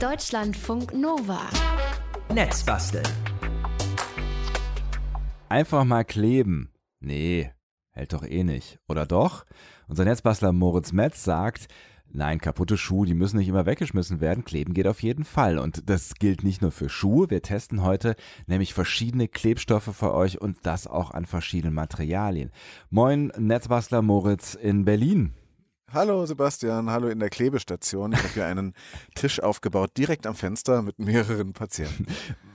Deutschlandfunk 0.00 0.92
Nova. 0.92 1.40
Netzbasteln. 2.30 3.06
Einfach 5.48 5.84
mal 5.84 6.04
kleben. 6.04 6.70
Nee, 7.00 7.50
hält 7.92 8.12
doch 8.12 8.22
eh 8.22 8.44
nicht. 8.44 8.78
Oder 8.88 9.06
doch? 9.06 9.46
Unser 9.88 10.04
Netzbastler 10.04 10.52
Moritz 10.52 10.92
Metz 10.92 11.24
sagt, 11.24 11.68
Nein, 12.12 12.40
kaputte 12.40 12.76
Schuhe, 12.76 13.06
die 13.06 13.14
müssen 13.14 13.38
nicht 13.38 13.48
immer 13.48 13.64
weggeschmissen 13.64 14.20
werden. 14.20 14.44
Kleben 14.44 14.74
geht 14.74 14.86
auf 14.86 15.02
jeden 15.02 15.24
Fall. 15.24 15.58
Und 15.58 15.88
das 15.88 16.14
gilt 16.16 16.44
nicht 16.44 16.60
nur 16.60 16.72
für 16.72 16.90
Schuhe. 16.90 17.30
Wir 17.30 17.40
testen 17.40 17.82
heute 17.82 18.16
nämlich 18.46 18.74
verschiedene 18.74 19.28
Klebstoffe 19.28 19.96
für 19.96 20.12
euch 20.12 20.40
und 20.40 20.58
das 20.64 20.86
auch 20.86 21.10
an 21.12 21.24
verschiedenen 21.24 21.74
Materialien. 21.74 22.52
Moin, 22.90 23.32
Netzbastler 23.38 24.02
Moritz 24.02 24.54
in 24.54 24.84
Berlin. 24.84 25.32
Hallo 25.92 26.26
Sebastian, 26.26 26.90
hallo 26.90 27.06
in 27.08 27.20
der 27.20 27.30
Klebestation. 27.30 28.12
Ich 28.12 28.18
habe 28.18 28.28
hier 28.30 28.46
einen 28.46 28.74
Tisch 29.14 29.40
aufgebaut, 29.40 29.92
direkt 29.96 30.26
am 30.26 30.34
Fenster 30.34 30.82
mit 30.82 30.98
mehreren 30.98 31.52
Patienten. 31.52 32.06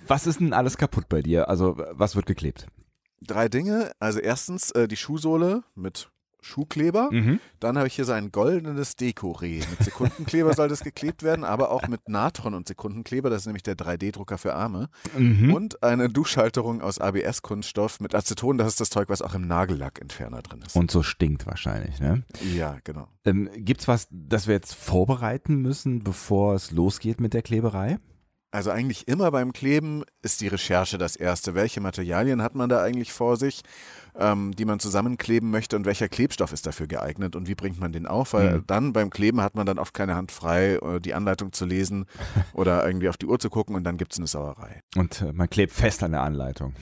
Was 0.06 0.28
ist 0.28 0.42
denn 0.42 0.52
alles 0.52 0.78
kaputt 0.78 1.08
bei 1.08 1.22
dir? 1.22 1.48
Also 1.48 1.78
was 1.92 2.18
wird 2.18 2.26
geklebt? 2.26 2.68
Drei 3.22 3.48
Dinge. 3.48 3.94
Also 4.00 4.20
erstens 4.20 4.72
äh, 4.72 4.88
die 4.90 4.98
Schuhsohle 4.98 5.64
mit 5.76 6.12
Schuhkleber. 6.42 7.10
Mhm. 7.12 7.40
Dann 7.60 7.78
habe 7.78 7.88
ich 7.88 7.96
hier 7.96 8.06
so 8.06 8.12
ein 8.12 8.32
goldenes 8.32 8.98
Dekoré. 8.98 9.64
Mit 9.70 9.84
Sekundenkleber 9.84 10.54
soll 10.56 10.68
das 10.68 10.82
geklebt 10.82 11.24
werden, 11.24 11.44
aber 11.46 11.72
auch 11.72 11.88
mit 11.88 12.10
Natron 12.10 12.54
und 12.54 12.68
Sekundenkleber. 12.68 13.30
Das 13.30 13.44
ist 13.44 13.46
nämlich 13.46 13.64
der 13.64 13.76
3D-Drucker 13.76 14.38
für 14.38 14.56
Arme. 14.56 14.90
Mhm. 15.18 15.54
Und 15.54 15.84
eine 15.84 16.10
Duschhalterung 16.10 16.82
aus 16.82 17.00
ABS-Kunststoff 17.00 18.00
mit 18.00 18.16
Aceton. 18.16 18.58
Das 18.58 18.68
ist 18.68 18.82
das 18.82 18.90
Zeug, 18.90 19.10
was 19.10 19.22
auch 19.22 19.36
im 19.36 19.48
Nagellackentferner 19.48 20.42
drin 20.42 20.64
ist. 20.66 20.76
Und 20.76 20.92
so 20.92 21.04
stinkt 21.04 21.46
wahrscheinlich, 21.46 22.00
ne? 22.00 22.24
ja, 22.56 22.78
genau. 22.84 23.08
Ähm, 23.24 23.50
gibt's 23.56 23.88
was, 23.88 24.08
das 24.12 24.48
wir 24.48 24.56
jetzt 24.56 24.74
vorbereiten 24.74 25.58
müssen, 25.58 26.04
bevor 26.04 26.56
es 26.56 26.72
losgeht 26.72 27.22
mit 27.22 27.34
der 27.34 27.44
Kleberei? 27.44 28.00
Also 28.52 28.70
eigentlich 28.70 29.08
immer 29.08 29.32
beim 29.32 29.54
Kleben 29.54 30.04
ist 30.22 30.42
die 30.42 30.50
Recherche 30.50 30.98
das 30.98 31.16
Erste. 31.16 31.56
Welche 31.56 31.80
Materialien 31.80 32.42
hat 32.42 32.54
man 32.54 32.68
da 32.70 32.84
eigentlich 32.84 33.14
vor 33.14 33.38
sich, 33.38 33.62
ähm, 34.20 34.54
die 34.54 34.66
man 34.66 34.80
zusammenkleben 34.82 35.50
möchte 35.50 35.78
und 35.78 35.86
welcher 35.86 36.10
Klebstoff 36.10 36.52
ist 36.52 36.66
dafür 36.68 36.88
geeignet 36.88 37.38
und 37.38 37.48
wie 37.48 37.56
bringt 37.56 37.80
man 37.80 37.94
den 37.94 38.06
auf? 38.06 38.34
Weil 38.34 38.58
Mhm. 38.58 38.64
dann 38.68 38.92
beim 38.94 39.10
Kleben 39.10 39.40
hat 39.42 39.56
man 39.56 39.66
dann 39.66 39.80
oft 39.80 39.94
keine 39.94 40.16
Hand 40.16 40.34
frei, 40.34 40.74
äh, 40.76 41.00
die 41.00 41.14
Anleitung 41.14 41.54
zu 41.54 41.66
lesen 41.66 42.06
oder 42.54 42.86
irgendwie 42.86 43.08
auf 43.08 43.16
die 43.16 43.26
Uhr 43.26 43.40
zu 43.40 43.50
gucken 43.50 43.74
und 43.76 43.86
dann 43.86 43.96
gibt 43.98 44.12
es 44.12 44.20
eine 44.20 44.28
Sauerei. 44.28 44.82
Und 44.98 45.22
äh, 45.22 45.32
man 45.32 45.50
klebt 45.50 45.72
fest 45.72 46.04
an 46.04 46.12
der 46.12 46.22
Anleitung. 46.22 46.74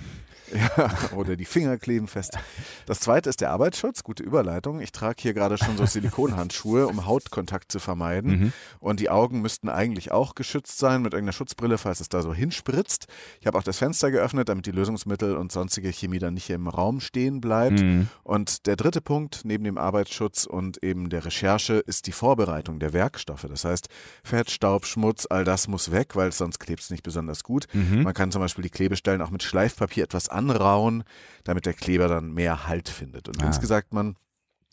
Ja, 0.54 0.92
oder 1.16 1.36
die 1.36 1.46
Finger 1.46 1.78
kleben 1.78 2.08
fest. 2.08 2.38
Das 2.86 3.00
zweite 3.00 3.30
ist 3.30 3.42
der 3.42 3.52
Arbeitsschutz, 3.52 4.04
gute 4.04 4.24
Überleitung. 4.24 4.80
Ich 4.82 4.92
trage 4.92 5.22
hier 5.22 5.34
gerade 5.34 5.58
schon 5.58 5.78
so 5.78 5.86
Silikonhandschuhe, 5.86 6.88
um 6.88 7.06
Hautkontakt 7.06 7.72
zu 7.72 7.80
vermeiden. 7.80 8.32
Mhm. 8.32 8.54
Und 8.80 9.00
die 9.00 9.10
Augen 9.10 9.42
müssten 9.42 9.70
eigentlich 9.70 10.12
auch 10.12 10.36
geschützt 10.36 10.78
sein 10.80 11.02
mit 11.02 11.14
irgendeiner 11.14 11.34
Schutzbrille, 11.34 11.78
falls 11.78 12.00
es 12.00 12.10
da 12.10 12.22
so 12.22 12.34
hinspritzt. 12.34 13.06
Ich 13.40 13.48
habe 13.48 13.58
auch 13.58 13.64
das 13.64 13.78
Fenster 13.78 14.12
geöffnet, 14.12 14.50
damit 14.50 14.66
die 14.66 14.72
Lösungsmittel 14.72 15.36
und 15.36 15.52
sonstige 15.52 15.92
Chemie 15.92 16.20
dann 16.20 16.34
nicht 16.34 16.50
im 16.50 16.68
Raum 16.68 17.00
stehen 17.00 17.42
bleibt. 17.42 17.80
Mhm. 17.82 18.08
Und 18.24 18.66
der 18.66 18.76
dritte 18.76 19.02
Punkt 19.02 19.42
neben 19.44 19.64
dem 19.64 19.78
Arbeitsschutz 19.78 20.46
und 20.46 20.84
eben 20.84 21.10
der 21.10 21.26
Recherche 21.26 21.76
ist 21.76 22.08
die 22.08 22.12
Vorbereitung 22.12 22.80
der 22.80 22.94
Werkstoffe. 22.94 23.46
Das 23.48 23.66
heißt, 23.66 23.88
Fett, 24.24 24.50
Staub, 24.50 24.86
Schmutz, 24.86 25.28
all 25.30 25.44
das 25.44 25.68
muss 25.68 25.92
weg, 25.92 26.16
weil 26.16 26.32
sonst 26.32 26.60
klebt 26.60 26.82
es 26.82 26.90
nicht 26.90 27.04
besonders 27.04 27.44
gut. 27.44 27.68
Mhm. 27.74 28.04
Man 28.04 28.14
kann 28.14 28.32
zum 28.32 28.42
Beispiel 28.42 28.64
die 28.64 28.70
Klebestellen 28.70 29.22
auch 29.22 29.32
mit 29.32 29.44
Schleifpapier 29.44 30.04
etwas 30.04 30.30
anrauen, 30.40 31.04
damit 31.44 31.66
der 31.66 31.74
Kleber 31.74 32.08
dann 32.08 32.32
mehr 32.34 32.68
Halt 32.68 32.90
findet. 32.90 33.28
Und 33.28 33.42
Ah. 33.44 33.48
insgesamt 33.48 33.94
man 33.94 34.16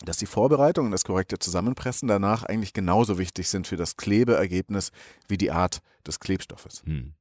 dass 0.05 0.19
die 0.19 0.27
Vorbereitung 0.27 0.85
und 0.85 0.93
das 0.93 1.05
korrekte 1.05 1.39
Zusammenpressen 1.39 2.07
danach 2.07 2.43
eigentlich 2.43 2.75
genauso 2.75 3.17
wichtig 3.17 3.49
sind 3.49 3.67
für 3.67 3.77
das 3.79 3.97
Klebeergebnis 3.97 4.93
wie 5.27 5.39
die 5.39 5.51
Art 5.51 5.81
des 6.07 6.21
Klebstoffes. 6.21 6.83
Hm. 6.85 7.15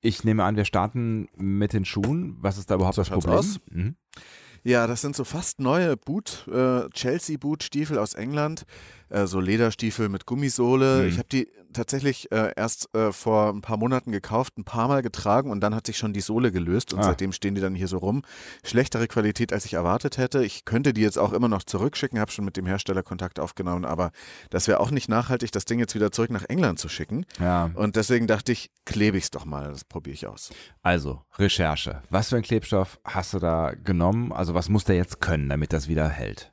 Ich 0.00 0.22
nehme 0.22 0.44
an, 0.44 0.54
wir 0.54 0.64
starten 0.64 1.28
mit 1.36 1.72
den 1.72 1.84
Schuhen. 1.84 2.36
Was 2.40 2.56
ist 2.56 2.70
da 2.70 2.76
überhaupt 2.76 2.94
So 2.94 3.02
das 3.02 3.08
Problem? 3.10 3.56
Mhm. 3.70 3.96
Ja, 4.64 4.86
das 4.86 5.02
sind 5.02 5.14
so 5.14 5.24
fast 5.24 5.60
neue 5.60 5.96
Boot, 5.96 6.48
äh, 6.52 6.88
Chelsea-Boot-Stiefel 6.90 7.98
aus 7.98 8.14
England, 8.14 8.64
äh, 9.10 9.26
so 9.26 9.40
Lederstiefel 9.40 10.08
mit 10.08 10.26
Gummisohle. 10.26 11.02
Mhm. 11.02 11.08
Ich 11.08 11.18
habe 11.18 11.28
die 11.30 11.48
tatsächlich 11.74 12.30
äh, 12.30 12.52
erst 12.54 12.88
äh, 12.94 13.10
vor 13.12 13.48
ein 13.52 13.60
paar 13.60 13.76
Monaten 13.76 14.12
gekauft, 14.12 14.56
ein 14.58 14.64
paar 14.64 14.86
Mal 14.86 15.02
getragen 15.02 15.50
und 15.50 15.60
dann 15.60 15.74
hat 15.74 15.86
sich 15.86 15.98
schon 15.98 16.12
die 16.12 16.20
Sohle 16.20 16.52
gelöst 16.52 16.92
und 16.94 17.00
Ah. 17.00 17.02
seitdem 17.02 17.32
stehen 17.32 17.56
die 17.56 17.60
dann 17.60 17.74
hier 17.74 17.88
so 17.88 17.98
rum. 17.98 18.22
Schlechtere 18.64 19.08
Qualität, 19.08 19.52
als 19.52 19.64
ich 19.64 19.74
erwartet 19.74 20.16
hätte. 20.16 20.44
Ich 20.44 20.64
könnte 20.64 20.92
die 20.92 21.00
jetzt 21.00 21.18
auch 21.18 21.32
immer 21.32 21.48
noch 21.48 21.64
zurückschicken, 21.64 22.20
habe 22.20 22.30
schon 22.30 22.44
mit 22.44 22.56
dem 22.56 22.64
Hersteller 22.66 23.02
Kontakt 23.02 23.40
aufgenommen, 23.40 23.84
aber 23.84 24.12
das 24.50 24.68
wäre 24.68 24.78
auch 24.78 24.92
nicht 24.92 25.08
nachhaltig, 25.08 25.50
das 25.50 25.64
Ding 25.64 25.80
jetzt 25.80 25.96
wieder 25.96 26.12
zurück 26.12 26.30
nach 26.30 26.44
England 26.48 26.78
zu 26.78 26.88
schicken. 26.88 27.26
Ja, 27.40 27.70
Und 27.74 27.96
deswegen 27.96 28.28
dachte 28.28 28.52
ich, 28.52 28.70
klebe 28.84 29.18
ich 29.18 29.24
es 29.24 29.30
doch 29.32 29.44
mal, 29.44 29.68
das 29.72 29.84
probiere 29.84 30.14
ich 30.14 30.26
aus. 30.28 30.50
also 30.82 31.22
Recherche. 31.38 32.02
Was 32.08 32.28
für 32.28 32.36
ein 32.36 32.42
Klebstoff 32.42 33.00
hast 33.04 33.34
du 33.34 33.40
da 33.40 33.72
genommen? 33.74 34.32
Also 34.32 34.53
was 34.54 34.68
muss 34.68 34.84
der 34.84 34.96
jetzt 34.96 35.20
können, 35.20 35.48
damit 35.48 35.72
das 35.72 35.88
wieder 35.88 36.08
hält? 36.08 36.50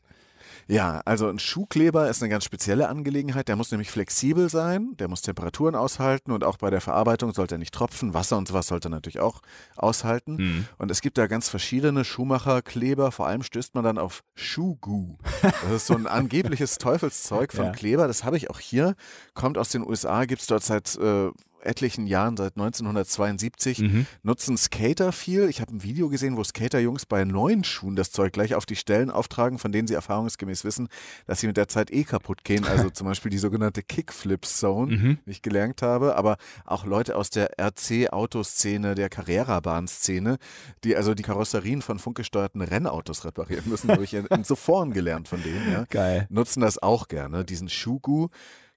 Ja, 0.68 1.02
also 1.04 1.28
ein 1.28 1.40
Schuhkleber 1.40 2.10
ist 2.10 2.22
eine 2.22 2.30
ganz 2.30 2.46
spezielle 2.46 2.88
Angelegenheit. 2.88 3.48
Der 3.50 3.56
muss 3.56 3.72
nämlich 3.72 3.92
flexibel 3.92 4.50
sein, 4.50 4.96
der 5.00 5.10
muss 5.10 5.22
Temperaturen 5.22 5.76
aushalten 5.76 6.32
und 6.32 6.46
auch 6.46 6.58
bei 6.58 6.70
der 6.70 6.80
Verarbeitung 6.80 7.34
sollte 7.34 7.56
er 7.56 7.58
nicht 7.58 7.74
tropfen. 7.74 8.14
Wasser 8.14 8.38
und 8.38 8.48
sowas 8.48 8.68
sollte 8.68 8.88
er 8.88 8.92
natürlich 8.92 9.20
auch 9.20 9.42
aushalten. 9.76 10.36
Mhm. 10.36 10.68
Und 10.78 10.90
es 10.90 11.02
gibt 11.02 11.18
da 11.18 11.28
ganz 11.28 11.50
verschiedene 11.50 12.06
Schuhmacherkleber. 12.06 13.12
Vor 13.12 13.28
allem 13.28 13.44
stößt 13.44 13.76
man 13.76 13.84
dann 13.84 13.98
auf 13.98 14.24
Schuhgoo. 14.36 15.18
Das 15.42 15.72
ist 15.72 15.88
so 15.88 15.96
ein 15.96 16.08
angebliches 16.08 16.78
Teufelszeug 16.78 17.52
von 17.52 17.66
Ja. 17.72 17.72
Kleber. 17.72 18.08
Das 18.08 18.24
habe 18.24 18.38
ich 18.38 18.50
auch 18.50 18.60
hier. 18.60 18.96
Kommt 19.34 19.58
aus 19.58 19.70
den 19.70 19.86
USA, 19.86 20.24
gibt 20.26 20.42
es 20.42 20.48
dort 20.48 20.64
seit 20.64 20.96
äh, 20.98 21.32
etlichen 21.64 22.08
Jahren, 22.08 22.38
seit 22.38 22.56
1972 22.58 23.80
Mhm. 23.80 24.06
nutzen 24.24 24.58
Skater 24.58 25.12
viel. 25.12 25.50
Ich 25.50 25.62
habe 25.62 25.74
ein 25.76 25.84
Video 25.84 26.10
gesehen, 26.10 26.38
wo 26.38 26.44
Skaterjungs 26.44 27.06
bei 27.06 27.24
neuen 27.26 27.64
Schuhen 27.64 27.96
das 27.96 28.12
Zeug 28.12 28.34
gleich 28.34 28.56
auf 28.56 28.66
die 28.66 28.76
Stellen 28.76 29.10
auftragen, 29.12 29.60
von 29.60 29.72
denen 29.72 29.88
sie 29.88 29.94
erfahrungsgemäß 29.94 30.64
wissen, 30.64 30.88
dass 31.28 31.40
sie 31.40 31.48
mit 31.48 31.58
der 31.58 31.68
Zeit 31.68 31.92
eh 31.92 32.04
kaputt 32.04 32.44
gehen. 32.44 32.66
Also 32.66 32.90
zum 32.92 33.08
Beispiel 33.08 33.30
die 33.32 33.38
sogenannte 33.38 33.84
Kickflip 33.84 34.46
Zone, 34.46 34.92
Mhm. 34.98 35.18
wie 35.26 35.32
ich 35.32 35.42
gelernt 35.42 35.82
habe, 35.82 36.16
aber 36.16 36.38
auch 36.66 36.86
Leute 36.86 37.16
aus 37.16 37.30
der 37.30 37.52
RC-Autoszene, 37.60 38.96
der 38.96 39.10
Carrera-Bahn-Szene, 39.10 40.38
die 40.84 40.96
also 40.96 41.14
die 41.14 41.24
Karosserien 41.24 41.82
von 41.82 42.00
funkgesteuerten 42.00 42.62
Rennautos 42.62 43.26
reparieren 43.26 43.70
müssen, 43.70 43.90
habe 43.92 44.04
ich 44.04 44.14
in, 44.14 44.26
in 44.28 44.44
Soforen 44.44 44.92
gelernt 44.92 45.28
von 45.28 45.42
denen. 45.44 45.72
Ja 45.72 45.86
Geil. 45.90 46.28
nutzen 46.30 46.62
das 46.62 46.82
auch 46.82 47.08
gerne, 47.08 47.46
diesen 47.46 47.70
Shugu. 47.70 48.30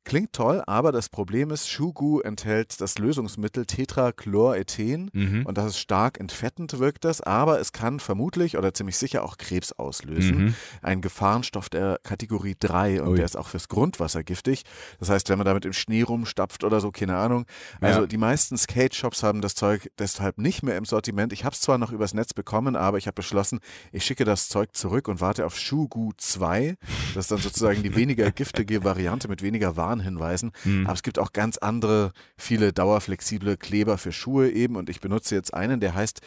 Klingt 0.04 0.32
toll, 0.34 0.62
aber 0.66 0.92
das 0.92 1.08
Problem 1.08 1.50
ist, 1.50 1.68
Shugu 1.68 2.20
enthält 2.20 2.80
das 2.80 2.98
Lösungsmittel 2.98 3.64
Tetrachlorethen 3.64 5.10
Mhm. 5.12 5.46
und 5.46 5.56
das 5.58 5.66
ist 5.66 5.78
stark 5.78 6.20
entfettend 6.20 6.78
wirkt 6.78 7.04
das, 7.04 7.20
aber 7.20 7.60
es 7.60 7.72
kann 7.72 8.00
vermutlich 8.00 8.56
oder 8.58 8.74
ziemlich 8.74 8.96
sicher 8.98 9.22
auch 9.24 9.38
Krebs 9.38 9.72
auslösen. 9.72 10.44
Mhm. 10.46 10.54
Ein 10.82 11.00
Gefahrenstoff 11.00 11.68
der 11.68 11.98
Kategorie 12.02 12.54
3 12.58 13.02
und 13.02 13.08
Ui. 13.10 13.16
der 13.16 13.24
ist 13.24 13.36
auch 13.36 13.48
fürs 13.48 13.68
Grundwasser 13.68 14.22
giftig. 14.22 14.64
Das 14.98 15.08
heißt, 15.08 15.28
wenn 15.28 15.38
man 15.38 15.46
damit 15.46 15.64
im 15.64 15.72
Schnee 15.72 16.02
rumstapft 16.02 16.64
oder 16.64 16.80
so, 16.80 16.90
keine 16.90 17.16
Ahnung. 17.16 17.46
Also 17.80 18.00
Ja. 18.02 18.06
die 18.06 18.16
meisten 18.18 18.56
Skate-Shops 18.56 19.22
haben 19.22 19.40
das 19.40 19.54
Zeug 19.54 19.90
deshalb 19.98 20.38
nicht 20.38 20.62
mehr 20.62 20.76
im 20.76 20.84
Sortiment. 20.84 21.32
Ich 21.32 21.44
habe 21.44 21.54
es 21.54 21.60
zwar 21.60 21.78
noch 21.78 21.92
übers 21.92 22.14
Netz 22.14 22.34
bekommen, 22.34 22.76
aber 22.76 22.98
ich 22.98 23.06
habe 23.06 23.14
beschlossen, 23.14 23.60
ich 23.92 24.04
schicke 24.04 24.24
das 24.24 24.48
Zeug 24.48 24.74
zurück 24.76 25.08
und 25.08 25.20
warte 25.20 25.46
auf 25.46 25.56
Shugu 25.58 26.12
2. 26.16 26.76
Das 27.14 27.24
ist 27.24 27.30
dann 27.30 27.38
sozusagen 27.38 27.82
die 27.82 27.94
weniger 27.96 28.30
giftige 28.30 28.84
Variante 28.84 29.28
mit 29.28 29.42
weniger 29.42 29.76
Warnhinweisen. 29.98 30.52
Mhm. 30.64 30.84
Aber 30.86 30.94
es 30.94 31.02
gibt 31.02 31.18
auch 31.18 31.32
ganz 31.32 31.58
andere, 31.58 32.12
viele 32.36 32.72
dauerflexible 32.72 33.56
Kleber 33.56 33.98
für 33.98 34.12
Schuhe 34.12 34.50
eben 34.50 34.76
und 34.76 34.88
ich 34.90 35.00
benutze 35.00 35.34
jetzt 35.34 35.54
einen, 35.54 35.80
der 35.80 35.94
heißt 35.94 36.20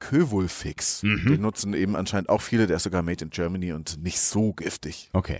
Kövulfix. 0.00 1.04
Mhm. 1.04 1.24
Den 1.26 1.40
nutzen 1.42 1.74
eben 1.74 1.94
anscheinend 1.94 2.28
auch 2.28 2.40
viele, 2.42 2.66
der 2.66 2.76
ist 2.76 2.82
sogar 2.82 3.02
made 3.02 3.24
in 3.24 3.30
Germany 3.30 3.72
und 3.72 4.02
nicht 4.02 4.18
so 4.18 4.52
giftig. 4.52 5.08
Okay. 5.12 5.38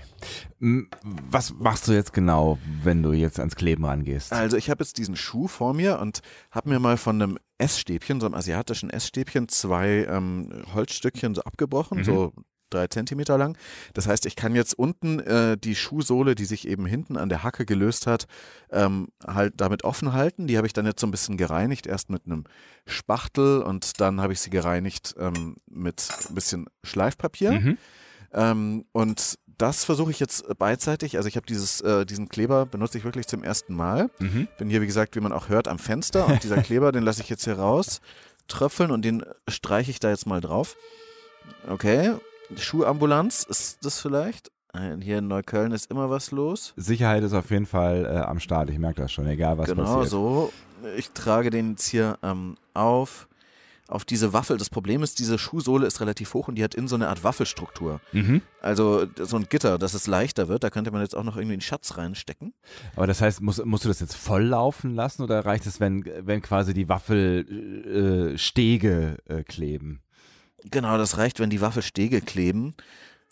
Was 0.61 1.53
machst 1.55 1.89
du 1.89 1.93
jetzt 1.93 2.13
genau, 2.13 2.59
wenn 2.85 3.03
du 3.03 3.13
jetzt 3.13 3.41
ans 3.41 3.57
Kleben 3.57 3.85
rangehst? 3.85 4.33
Also 4.33 4.57
ich 4.57 4.71
habe 4.71 4.85
jetzt 4.85 4.99
diesen 4.99 5.17
Schuh 5.17 5.49
vor 5.49 5.75
mir 5.75 5.99
und 5.99 6.21
habe 6.53 6.69
mir 6.69 6.79
mal 6.79 6.97
von 6.97 7.21
einem 7.21 7.39
Essstäbchen, 7.59 8.21
so 8.21 8.27
einem 8.27 8.37
asiatischen 8.37 8.89
Essstäbchen, 8.91 9.49
zwei 9.49 10.07
ähm, 10.09 10.49
Holzstückchen 10.75 11.35
so 11.35 11.43
abgebrochen, 11.43 11.99
Mhm. 11.99 12.05
so 12.05 12.33
drei 12.73 12.87
Zentimeter 12.89 13.39
lang. 13.39 13.57
Das 13.95 14.07
heißt, 14.07 14.27
ich 14.27 14.37
kann 14.37 14.55
jetzt 14.55 14.79
unten 14.79 15.21
äh, 15.21 15.57
die 15.57 15.75
Schuhsohle, 15.75 16.35
die 16.35 16.45
sich 16.45 16.67
eben 16.67 16.87
hinten 16.87 17.17
an 17.17 17.29
der 17.29 17.43
Hacke 17.43 17.65
gelöst 17.65 18.07
hat, 18.07 18.27
ähm, 18.71 19.09
halt 19.27 19.55
damit 19.57 19.85
offen 19.85 20.13
halten. 20.13 20.47
Die 20.47 20.57
habe 20.57 20.67
ich 20.67 20.73
dann 20.73 20.87
jetzt 20.87 21.01
so 21.01 21.07
ein 21.07 21.11
bisschen 21.11 21.37
gereinigt, 21.37 21.87
erst 21.87 22.11
mit 22.11 22.27
einem 22.27 22.45
Spachtel 22.87 23.63
und 23.63 24.01
dann 24.01 24.21
habe 24.21 24.33
ich 24.33 24.41
sie 24.41 24.51
gereinigt 24.51 25.15
ähm, 25.19 25.57
mit 25.71 26.09
ein 26.29 26.35
bisschen 26.35 26.67
Schleifpapier. 26.83 27.53
Mhm. 27.53 27.79
Ähm, 28.33 28.85
und 28.93 29.39
das 29.59 29.85
versuche 29.85 30.11
ich 30.11 30.19
jetzt 30.19 30.45
beidseitig. 30.59 31.17
Also 31.17 31.29
ich 31.29 31.37
habe 31.37 31.47
dieses, 31.47 31.81
äh, 31.83 32.05
diesen 32.05 32.29
Kleber 32.29 32.67
benutze 32.67 32.99
ich 32.99 33.05
wirklich 33.05 33.29
zum 33.29 33.45
ersten 33.45 33.75
Mal. 33.75 34.11
Mhm. 34.19 34.49
Bin 34.59 34.71
hier, 34.71 34.81
wie 34.81 34.87
gesagt, 34.87 35.15
wie 35.15 35.21
man 35.21 35.33
auch 35.33 35.49
hört, 35.49 35.69
am 35.69 35.79
Fenster 35.79 36.27
und 36.27 36.43
dieser 36.43 36.57
Kleber, 36.63 36.91
den 36.91 37.05
lasse 37.05 37.23
ich 37.23 37.29
jetzt 37.29 37.45
hier 37.45 37.59
raus 37.59 38.01
tröpfeln 38.49 38.91
und 38.91 39.05
den 39.05 39.25
streiche 39.49 39.91
ich 39.91 40.01
da 40.01 40.11
jetzt 40.11 40.27
mal 40.27 40.41
drauf. 40.41 40.77
Okay, 41.69 42.15
Schuhambulanz 42.57 43.45
ist 43.49 43.85
das 43.85 44.01
vielleicht? 44.01 44.51
Äh, 44.75 44.97
Hier 45.01 45.19
in 45.19 45.29
Neukölln 45.29 45.73
ist 45.73 45.91
immer 45.91 46.11
was 46.11 46.31
los. 46.31 46.73
Sicherheit 46.77 47.23
ist 47.23 47.33
auf 47.35 47.51
jeden 47.51 47.67
Fall 47.67 48.05
äh, 48.07 48.19
am 48.19 48.41
Start, 48.41 48.71
ich 48.71 48.79
merke 48.79 49.03
das 49.03 49.13
schon, 49.13 49.27
egal 49.27 49.59
was 49.59 49.69
genau 49.69 49.85
passiert. 49.85 50.09
so. 50.11 50.53
Ich 50.97 51.11
trage 51.11 51.51
den 51.51 51.71
jetzt 51.71 51.87
hier 51.87 52.19
ähm, 52.23 52.57
auf. 52.75 53.29
Auf 53.89 54.07
diese 54.07 54.33
Waffel. 54.33 54.57
Das 54.57 54.71
Problem 54.71 55.03
ist, 55.03 55.19
diese 55.19 55.39
Schuhsohle 55.39 55.87
ist 55.87 56.01
relativ 56.01 56.33
hoch 56.33 56.49
und 56.49 56.55
die 56.55 56.65
hat 56.65 56.75
in 56.75 56.89
so 56.89 56.95
eine 56.95 57.09
Art 57.09 57.25
Waffelstruktur. 57.25 58.01
Mhm. 58.13 58.41
Also 58.63 59.05
so 59.21 59.37
ein 59.37 59.49
Gitter, 59.51 59.77
dass 59.77 59.93
es 59.93 60.07
leichter 60.07 60.49
wird. 60.49 60.65
Da 60.65 60.71
könnte 60.71 60.91
man 60.93 61.03
jetzt 61.03 61.15
auch 61.15 61.25
noch 61.25 61.37
irgendwie 61.37 61.55
einen 61.55 61.61
Schatz 61.61 61.99
reinstecken. 61.99 62.55
Aber 62.97 63.07
das 63.07 63.21
heißt, 63.21 63.43
musst, 63.43 63.63
musst 63.67 63.85
du 63.85 63.89
das 63.89 64.01
jetzt 64.01 64.17
voll 64.17 64.45
laufen 64.45 64.95
lassen 64.95 65.23
oder 65.23 65.45
reicht 65.45 65.67
es, 65.67 65.79
wenn, 65.79 66.07
wenn 66.21 66.41
quasi 66.41 66.73
die 66.73 66.89
Waffelstege 66.89 68.33
äh, 68.33 68.39
Stege, 68.39 69.17
äh, 69.29 69.43
kleben? 69.43 70.01
Genau, 70.71 70.97
das 70.99 71.19
reicht, 71.19 71.41
wenn 71.41 71.51
die 71.51 71.61
Waffelstege 71.61 72.21
kleben. 72.21 72.75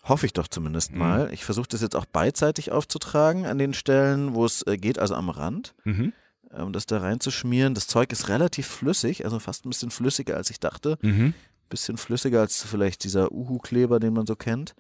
Hoffe 0.03 0.27
ich 0.27 0.33
doch 0.33 0.49
zumindest 0.49 0.93
Mhm. 0.93 0.99
mal. 0.99 1.31
Ich 1.33 1.45
versuche 1.45 1.69
das 1.69 1.83
jetzt 1.83 1.95
auch 1.97 2.07
beidseitig 2.07 2.73
aufzutragen 2.73 3.47
an 3.47 3.59
den 3.59 3.75
Stellen, 3.75 4.35
wo 4.35 4.45
es 4.45 4.63
äh, 4.67 4.77
geht, 4.79 4.99
also 4.99 5.15
am 5.15 5.29
Rand, 5.29 5.75
Mhm. 5.85 6.13
um 6.51 6.73
das 6.73 6.87
da 6.87 6.99
reinzuschmieren. 6.99 7.75
Das 7.75 7.87
Zeug 7.87 8.11
ist 8.13 8.29
relativ 8.29 8.67
flüssig, 8.67 9.25
also 9.25 9.39
fast 9.39 9.65
ein 9.67 9.71
bisschen 9.71 9.91
flüssiger, 9.91 10.37
als 10.37 10.51
ich 10.51 10.59
dachte. 10.59 10.99
Mhm. 11.03 11.35
Bisschen 11.69 11.99
flüssiger 11.99 12.41
als 12.41 12.63
vielleicht 12.65 13.05
dieser 13.05 13.31
Uhu-Kleber, 13.31 14.01
den 14.01 14.15
man 14.15 14.27
so 14.27 14.35
kennt. 14.37 14.75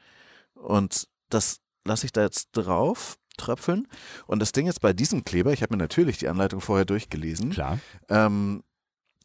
Und 0.54 1.06
das 1.28 1.60
lasse 1.84 2.06
ich 2.06 2.12
da 2.12 2.22
jetzt 2.22 2.48
drauf 2.52 3.16
tröpfeln. 3.36 3.86
Und 4.26 4.40
das 4.40 4.52
Ding 4.52 4.66
jetzt 4.66 4.80
bei 4.80 4.92
diesem 4.92 5.24
Kleber, 5.24 5.52
ich 5.52 5.62
habe 5.62 5.74
mir 5.74 5.82
natürlich 5.82 6.18
die 6.18 6.28
Anleitung 6.28 6.60
vorher 6.60 6.84
durchgelesen. 6.84 7.50
Klar. 7.50 7.78
Ähm, 8.08 8.62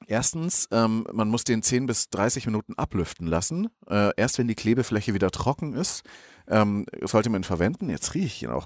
erstens, 0.07 0.67
ähm, 0.71 1.05
man 1.11 1.29
muss 1.29 1.43
den 1.43 1.61
10 1.61 1.85
bis 1.85 2.09
30 2.09 2.45
Minuten 2.45 2.73
ablüften 2.75 3.27
lassen. 3.27 3.69
Äh, 3.87 4.11
erst 4.17 4.37
wenn 4.37 4.47
die 4.47 4.55
Klebefläche 4.55 5.13
wieder 5.13 5.31
trocken 5.31 5.73
ist, 5.73 6.03
ähm, 6.47 6.85
sollte 7.03 7.29
man 7.29 7.41
ihn 7.41 7.43
verwenden. 7.43 7.89
Jetzt 7.89 8.13
rieche 8.13 8.25
ich 8.25 8.43
ihn 8.43 8.49
auch. 8.49 8.65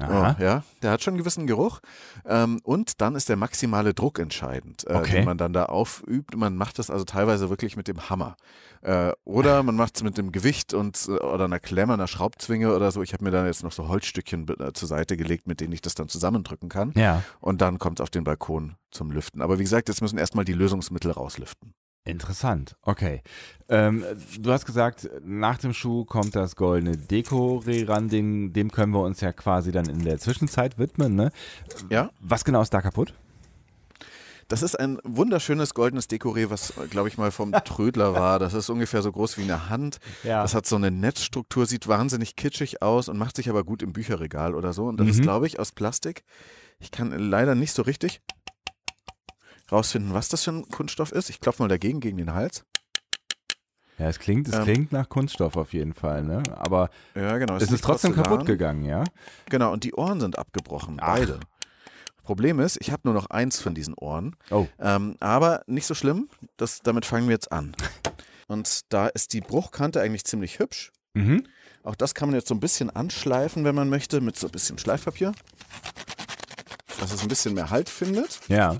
Oh, 0.00 0.02
ja, 0.38 0.62
der 0.82 0.90
hat 0.90 1.02
schon 1.02 1.12
einen 1.12 1.18
gewissen 1.18 1.46
Geruch. 1.46 1.80
Ähm, 2.26 2.60
und 2.62 3.00
dann 3.00 3.14
ist 3.14 3.28
der 3.28 3.36
maximale 3.36 3.94
Druck 3.94 4.18
entscheidend, 4.18 4.86
äh, 4.86 4.94
Okay. 4.94 5.12
den 5.16 5.24
man 5.24 5.38
dann 5.38 5.52
da 5.52 5.66
aufübt. 5.66 6.36
Man 6.36 6.56
macht 6.56 6.78
das 6.78 6.90
also 6.90 7.04
teilweise 7.04 7.50
wirklich 7.50 7.76
mit 7.76 7.88
dem 7.88 8.08
Hammer. 8.08 8.36
Äh, 8.82 9.12
oder 9.24 9.62
man 9.62 9.76
macht 9.76 9.96
es 9.96 10.02
mit 10.02 10.18
dem 10.18 10.32
Gewicht 10.32 10.74
und 10.74 11.06
äh, 11.08 11.12
oder 11.12 11.46
einer 11.46 11.60
Klemme, 11.60 11.94
einer 11.94 12.06
Schraubzwinge 12.06 12.74
oder 12.74 12.90
so. 12.92 13.02
Ich 13.02 13.12
habe 13.12 13.24
mir 13.24 13.30
dann 13.30 13.46
jetzt 13.46 13.62
noch 13.64 13.72
so 13.72 13.88
Holzstückchen 13.88 14.46
äh, 14.60 14.72
zur 14.72 14.88
Seite 14.88 15.16
gelegt, 15.16 15.46
mit 15.46 15.60
denen 15.60 15.72
ich 15.72 15.82
das 15.82 15.94
dann 15.94 16.08
zusammendrücken 16.08 16.68
kann. 16.68 16.92
Ja. 16.96 17.22
Und 17.40 17.60
dann 17.60 17.78
kommt 17.78 18.00
es 18.00 18.02
auf 18.02 18.10
den 18.10 18.24
Balkon 18.24 18.76
zum 18.90 19.10
Lüften. 19.10 19.42
Aber 19.42 19.58
wie 19.58 19.62
gesagt, 19.64 19.88
jetzt 19.88 20.00
müssen 20.02 20.18
erstmal 20.18 20.44
die 20.44 20.52
Lösungsmittel 20.52 21.10
rauslüften. 21.10 21.74
Interessant. 22.06 22.76
Okay. 22.82 23.20
Ähm, 23.68 24.04
du 24.38 24.52
hast 24.52 24.64
gesagt, 24.64 25.10
nach 25.24 25.58
dem 25.58 25.74
Schuh 25.74 26.04
kommt 26.04 26.34
das 26.36 26.54
goldene 26.56 26.96
Dekoré 26.96 27.86
ran, 27.88 28.08
dem, 28.08 28.52
dem 28.52 28.70
können 28.70 28.92
wir 28.94 29.02
uns 29.02 29.20
ja 29.20 29.32
quasi 29.32 29.72
dann 29.72 29.88
in 29.88 30.04
der 30.04 30.18
Zwischenzeit 30.18 30.78
widmen. 30.78 31.16
Ne? 31.16 31.32
Ja, 31.90 32.10
Was 32.20 32.44
genau 32.44 32.62
ist 32.62 32.72
da 32.72 32.80
kaputt? 32.80 33.12
das 34.48 34.62
ist 34.62 34.78
ein 34.78 34.98
wunderschönes 35.02 35.74
goldenes 35.74 36.08
Dekoré, 36.08 36.48
was, 36.50 36.72
glaube 36.90 37.08
ich, 37.08 37.18
mal 37.18 37.32
vom 37.32 37.50
Trödler 37.64 38.14
war. 38.14 38.38
Das 38.38 38.54
ist 38.54 38.70
ungefähr 38.70 39.02
so 39.02 39.10
groß 39.10 39.38
wie 39.38 39.42
eine 39.42 39.68
Hand. 39.68 39.98
Ja. 40.22 40.42
Das 40.42 40.54
hat 40.54 40.66
so 40.66 40.76
eine 40.76 40.92
Netzstruktur, 40.92 41.66
sieht 41.66 41.88
wahnsinnig 41.88 42.36
kitschig 42.36 42.80
aus 42.80 43.08
und 43.08 43.18
macht 43.18 43.34
sich 43.34 43.50
aber 43.50 43.64
gut 43.64 43.82
im 43.82 43.92
Bücherregal 43.92 44.54
oder 44.54 44.72
so. 44.72 44.84
Und 44.86 44.98
das 45.00 45.06
Mhm. 45.06 45.10
ist, 45.10 45.22
glaube 45.22 45.48
ich, 45.48 45.58
aus 45.58 45.72
Plastik. 45.72 46.22
Ich 46.78 46.92
kann 46.92 47.10
leider 47.10 47.56
nicht 47.56 47.72
so 47.72 47.82
richtig 47.82 48.20
rausfinden, 49.70 50.14
was 50.14 50.28
das 50.28 50.44
für 50.44 50.52
ein 50.52 50.68
Kunststoff 50.68 51.12
ist. 51.12 51.30
Ich 51.30 51.40
klopfe 51.40 51.62
mal 51.62 51.68
dagegen, 51.68 52.00
gegen 52.00 52.16
den 52.16 52.34
Hals. 52.34 52.64
Ja, 53.98 54.08
es 54.08 54.18
klingt, 54.18 54.46
es 54.48 54.54
Ähm. 54.54 54.64
klingt 54.64 54.92
nach 54.92 55.08
Kunststoff 55.08 55.56
auf 55.56 55.72
jeden 55.72 55.94
Fall, 55.94 56.22
ne? 56.22 56.42
Aber 56.54 56.90
Ja, 57.14 57.38
genau. 57.38 57.56
es 57.56 57.62
ist 57.64 57.70
nicht 57.70 57.82
trotzdem 57.84 58.12
Porzellan. 58.14 58.30
kaputt 58.38 58.46
gegangen, 58.46 58.84
ja? 58.84 59.04
Genau, 59.48 59.72
und 59.72 59.84
die 59.84 59.94
Ohren 59.94 60.20
sind 60.20 60.38
abgebrochen, 60.38 60.98
Ach. 61.00 61.14
beide. 61.16 61.40
Problem 62.22 62.60
ist, 62.60 62.76
ich 62.80 62.90
habe 62.90 63.02
nur 63.04 63.14
noch 63.14 63.30
eins 63.30 63.60
von 63.60 63.74
diesen 63.74 63.94
Ohren. 63.94 64.36
Oh. 64.50 64.66
Ähm, 64.80 65.16
aber 65.20 65.62
nicht 65.66 65.86
so 65.86 65.94
schlimm, 65.94 66.28
das, 66.56 66.80
damit 66.82 67.06
fangen 67.06 67.28
wir 67.28 67.34
jetzt 67.34 67.52
an. 67.52 67.74
Und 68.48 68.80
da 68.92 69.06
ist 69.06 69.32
die 69.32 69.40
Bruchkante 69.40 70.00
eigentlich 70.02 70.24
ziemlich 70.24 70.58
hübsch. 70.58 70.92
Mhm. 71.14 71.46
Auch 71.84 71.94
das 71.94 72.14
kann 72.14 72.28
man 72.28 72.34
jetzt 72.36 72.48
so 72.48 72.54
ein 72.54 72.60
bisschen 72.60 72.90
anschleifen, 72.90 73.64
wenn 73.64 73.74
man 73.76 73.88
möchte, 73.88 74.20
mit 74.20 74.36
so 74.36 74.48
ein 74.48 74.50
bisschen 74.50 74.76
Schleifpapier. 74.76 75.32
Dass 77.00 77.12
es 77.12 77.22
ein 77.22 77.28
bisschen 77.28 77.54
mehr 77.54 77.70
Halt 77.70 77.88
findet. 77.88 78.40
Ja. 78.48 78.76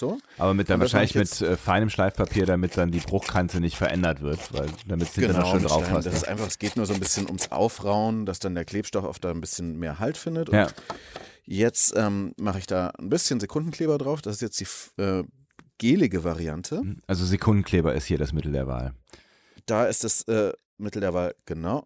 So. 0.00 0.18
Aber 0.38 0.54
mit 0.54 0.70
dann 0.70 0.80
wahrscheinlich 0.80 1.14
mit 1.14 1.42
äh, 1.42 1.58
feinem 1.58 1.90
Schleifpapier, 1.90 2.46
damit 2.46 2.74
dann 2.78 2.90
die 2.90 3.00
Bruchkante 3.00 3.60
nicht 3.60 3.76
verändert 3.76 4.22
wird, 4.22 4.50
weil 4.54 4.66
damit 4.88 5.08
es 5.08 5.14
hinterher 5.14 5.44
schön 5.44 5.60
mit 5.60 5.70
drauf 5.70 5.86
passt. 5.86 6.06
Das 6.06 6.14
ist 6.14 6.26
einfach, 6.26 6.46
es 6.46 6.58
geht 6.58 6.74
nur 6.76 6.86
so 6.86 6.94
ein 6.94 7.00
bisschen 7.00 7.26
ums 7.26 7.52
Aufrauen, 7.52 8.24
dass 8.24 8.38
dann 8.38 8.54
der 8.54 8.64
Klebstoff 8.64 9.04
auf 9.04 9.18
da 9.18 9.30
ein 9.30 9.42
bisschen 9.42 9.78
mehr 9.78 9.98
Halt 9.98 10.16
findet. 10.16 10.48
Und 10.48 10.56
Ja. 10.56 10.68
jetzt 11.44 11.92
ähm, 11.96 12.32
mache 12.38 12.60
ich 12.60 12.66
da 12.66 12.88
ein 12.98 13.10
bisschen 13.10 13.40
Sekundenkleber 13.40 13.98
drauf. 13.98 14.22
Das 14.22 14.36
ist 14.36 14.40
jetzt 14.40 14.58
die 14.60 15.02
äh, 15.02 15.22
gelige 15.76 16.24
Variante. 16.24 16.82
Also 17.06 17.26
Sekundenkleber 17.26 17.94
ist 17.94 18.06
hier 18.06 18.16
das 18.16 18.32
Mittel 18.32 18.52
der 18.52 18.66
Wahl. 18.66 18.94
Da 19.66 19.84
ist 19.84 20.02
das 20.02 20.22
äh, 20.22 20.54
Mittel 20.78 21.00
der 21.02 21.12
Wahl, 21.12 21.34
genau. 21.44 21.84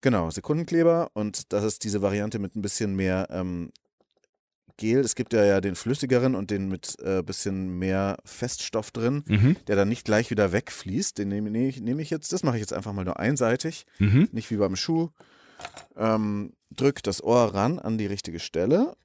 Genau, 0.00 0.30
Sekundenkleber 0.30 1.10
und 1.14 1.52
das 1.52 1.64
ist 1.64 1.82
diese 1.82 2.02
Variante 2.02 2.38
mit 2.38 2.54
ein 2.54 2.62
bisschen 2.62 2.94
mehr 2.94 3.26
ähm, 3.30 3.72
Gel. 4.78 5.00
Es 5.00 5.14
gibt 5.14 5.34
ja, 5.34 5.44
ja 5.44 5.60
den 5.60 5.74
flüssigeren 5.74 6.34
und 6.34 6.50
den 6.50 6.68
mit 6.68 6.96
äh, 7.00 7.22
bisschen 7.22 7.78
mehr 7.78 8.16
Feststoff 8.24 8.90
drin, 8.90 9.22
Mhm. 9.26 9.56
der 9.66 9.76
dann 9.76 9.90
nicht 9.90 10.04
gleich 10.06 10.30
wieder 10.30 10.52
wegfließt. 10.52 11.18
Den 11.18 11.28
nehme 11.28 11.50
nehm 11.50 11.68
ich, 11.68 11.80
nehm 11.82 11.98
ich 11.98 12.08
jetzt, 12.08 12.32
das 12.32 12.42
mache 12.42 12.56
ich 12.56 12.60
jetzt 12.60 12.72
einfach 12.72 12.94
mal 12.94 13.04
nur 13.04 13.18
einseitig, 13.18 13.84
Mhm. 13.98 14.28
nicht 14.32 14.50
wie 14.50 14.56
beim 14.56 14.74
Schuh. 14.76 15.10
Ähm, 15.96 16.54
drück 16.70 17.02
das 17.02 17.22
Ohr 17.22 17.52
ran 17.54 17.78
an 17.78 17.98
die 17.98 18.06
richtige 18.06 18.38
Stelle 18.40 18.96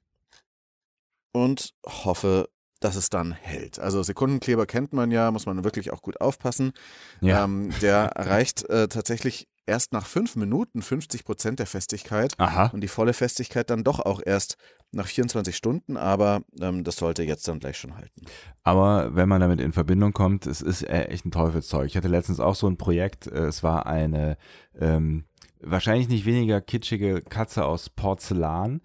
und 1.32 1.74
hoffe, 1.86 2.48
dass 2.80 2.96
es 2.96 3.08
dann 3.10 3.32
hält. 3.32 3.78
Also 3.78 4.02
Sekundenkleber 4.02 4.66
kennt 4.66 4.92
man 4.92 5.10
ja, 5.10 5.30
muss 5.30 5.46
man 5.46 5.64
wirklich 5.64 5.90
auch 5.92 6.02
gut 6.02 6.20
aufpassen. 6.20 6.72
Ja. 7.20 7.44
Ähm, 7.44 7.70
der 7.80 7.96
erreicht 8.14 8.68
äh, 8.68 8.88
tatsächlich 8.88 9.48
erst 9.66 9.92
nach 9.92 10.06
fünf 10.06 10.36
Minuten 10.36 10.82
50 10.82 11.24
Prozent 11.24 11.58
der 11.58 11.66
Festigkeit 11.66 12.34
Aha. 12.38 12.70
und 12.72 12.80
die 12.80 12.88
volle 12.88 13.12
Festigkeit 13.12 13.70
dann 13.70 13.84
doch 13.84 14.00
auch 14.00 14.20
erst 14.24 14.56
nach 14.92 15.06
24 15.06 15.56
Stunden, 15.56 15.96
aber 15.96 16.42
ähm, 16.60 16.84
das 16.84 16.96
sollte 16.96 17.24
jetzt 17.24 17.46
dann 17.48 17.58
gleich 17.58 17.76
schon 17.76 17.96
halten. 17.96 18.22
Aber 18.62 19.14
wenn 19.14 19.28
man 19.28 19.40
damit 19.40 19.60
in 19.60 19.72
Verbindung 19.72 20.12
kommt, 20.12 20.46
es 20.46 20.62
ist 20.62 20.82
äh, 20.82 21.06
echt 21.06 21.26
ein 21.26 21.32
Teufelszeug. 21.32 21.86
Ich 21.86 21.96
hatte 21.96 22.08
letztens 22.08 22.40
auch 22.40 22.54
so 22.54 22.68
ein 22.68 22.76
Projekt, 22.76 23.26
äh, 23.26 23.46
es 23.46 23.62
war 23.62 23.86
eine 23.86 24.36
ähm, 24.78 25.24
wahrscheinlich 25.60 26.08
nicht 26.08 26.26
weniger 26.26 26.60
kitschige 26.60 27.22
Katze 27.22 27.64
aus 27.64 27.90
Porzellan, 27.90 28.80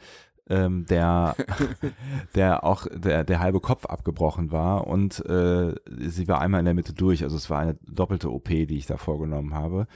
ähm, 0.50 0.86
der, 0.88 1.36
der 2.36 2.64
auch 2.64 2.88
der, 2.92 3.24
der 3.24 3.40
halbe 3.40 3.60
Kopf 3.60 3.86
abgebrochen 3.86 4.52
war 4.52 4.88
und 4.88 5.24
äh, 5.26 5.76
sie 5.88 6.28
war 6.28 6.42
einmal 6.42 6.60
in 6.60 6.66
der 6.66 6.74
Mitte 6.74 6.94
durch. 6.94 7.24
Also 7.24 7.38
es 7.38 7.50
war 7.50 7.60
eine 7.60 7.76
doppelte 7.86 8.32
OP, 8.32 8.50
die 8.50 8.78
ich 8.78 8.88
da 8.88 8.98
vorgenommen 8.98 9.54
habe. 9.54 9.88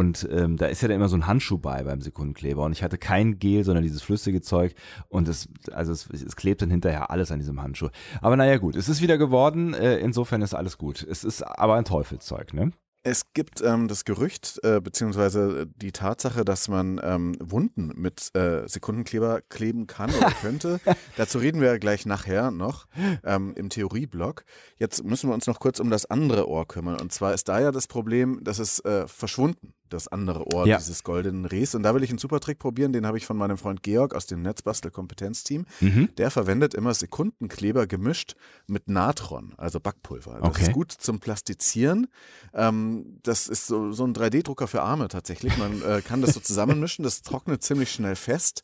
Und 0.00 0.26
ähm, 0.32 0.56
da 0.56 0.64
ist 0.64 0.80
ja 0.80 0.88
dann 0.88 0.96
immer 0.96 1.10
so 1.10 1.16
ein 1.16 1.26
Handschuh 1.26 1.58
bei 1.58 1.84
beim 1.84 2.00
Sekundenkleber. 2.00 2.64
Und 2.64 2.72
ich 2.72 2.82
hatte 2.82 2.96
kein 2.96 3.38
Gel, 3.38 3.64
sondern 3.64 3.82
dieses 3.82 4.00
flüssige 4.00 4.40
Zeug. 4.40 4.74
Und 5.08 5.28
es, 5.28 5.46
also 5.72 5.92
es, 5.92 6.08
es 6.10 6.36
klebt 6.36 6.62
dann 6.62 6.70
hinterher 6.70 7.10
alles 7.10 7.30
an 7.30 7.38
diesem 7.38 7.60
Handschuh. 7.60 7.90
Aber 8.22 8.34
naja, 8.34 8.56
gut, 8.56 8.76
es 8.76 8.88
ist 8.88 9.02
wieder 9.02 9.18
geworden. 9.18 9.74
Äh, 9.74 9.98
insofern 9.98 10.40
ist 10.40 10.54
alles 10.54 10.78
gut. 10.78 11.06
Es 11.06 11.22
ist 11.22 11.42
aber 11.42 11.74
ein 11.74 11.84
Teufelszeug, 11.84 12.54
ne? 12.54 12.72
Es 13.02 13.34
gibt 13.34 13.60
ähm, 13.60 13.88
das 13.88 14.06
Gerücht, 14.06 14.58
äh, 14.62 14.80
beziehungsweise 14.80 15.66
die 15.66 15.92
Tatsache, 15.92 16.46
dass 16.46 16.68
man 16.68 16.98
ähm, 17.02 17.34
Wunden 17.38 17.92
mit 17.94 18.34
äh, 18.34 18.66
Sekundenkleber 18.66 19.42
kleben 19.50 19.86
kann 19.86 20.10
oder 20.14 20.30
könnte. 20.40 20.80
Dazu 21.18 21.38
reden 21.38 21.60
wir 21.60 21.68
ja 21.68 21.78
gleich 21.78 22.06
nachher 22.06 22.50
noch 22.50 22.86
ähm, 23.24 23.52
im 23.54 23.68
Theorieblock. 23.68 24.44
Jetzt 24.76 25.04
müssen 25.04 25.28
wir 25.28 25.34
uns 25.34 25.46
noch 25.46 25.60
kurz 25.60 25.78
um 25.78 25.90
das 25.90 26.06
andere 26.06 26.48
Ohr 26.48 26.66
kümmern. 26.66 27.00
Und 27.00 27.12
zwar 27.12 27.34
ist 27.34 27.48
da 27.48 27.60
ja 27.60 27.70
das 27.70 27.86
Problem, 27.86 28.40
dass 28.44 28.58
es 28.58 28.80
äh, 28.80 29.06
verschwunden, 29.06 29.74
das 29.92 30.08
andere 30.08 30.46
Ohr 30.54 30.66
Ja. 30.66 30.78
dieses 30.78 31.04
goldenen 31.04 31.44
Rehs. 31.44 31.74
Und 31.74 31.82
da 31.82 31.94
will 31.94 32.02
ich 32.02 32.10
einen 32.10 32.18
Supertrick 32.18 32.58
probieren, 32.58 32.92
den 32.92 33.06
habe 33.06 33.18
ich 33.18 33.26
von 33.26 33.36
meinem 33.36 33.58
Freund 33.58 33.82
Georg 33.82 34.14
aus 34.14 34.26
dem 34.26 34.42
Netzbastel-Kompetenzteam. 34.42 35.66
Mhm. 35.80 36.08
Der 36.16 36.30
verwendet 36.30 36.74
immer 36.74 36.94
Sekundenkleber 36.94 37.86
gemischt 37.86 38.34
mit 38.66 38.88
Natron, 38.88 39.54
also 39.56 39.80
Backpulver. 39.80 40.38
Das 40.40 40.48
Okay. 40.48 40.62
ist 40.64 40.72
gut 40.72 40.92
zum 40.92 41.20
Plastizieren. 41.20 42.06
Ähm, 42.54 43.18
das 43.22 43.48
ist 43.48 43.66
so, 43.66 43.92
so 43.92 44.04
ein 44.04 44.14
3D-Drucker 44.14 44.66
für 44.66 44.82
Arme 44.82 45.08
tatsächlich. 45.08 45.56
Man 45.58 45.82
äh, 45.82 46.02
kann 46.02 46.20
das 46.22 46.34
so 46.34 46.40
zusammenmischen. 46.40 47.02
Das 47.02 47.22
trocknet 47.22 47.62
ziemlich 47.62 47.90
schnell 47.92 48.16
fest. 48.16 48.62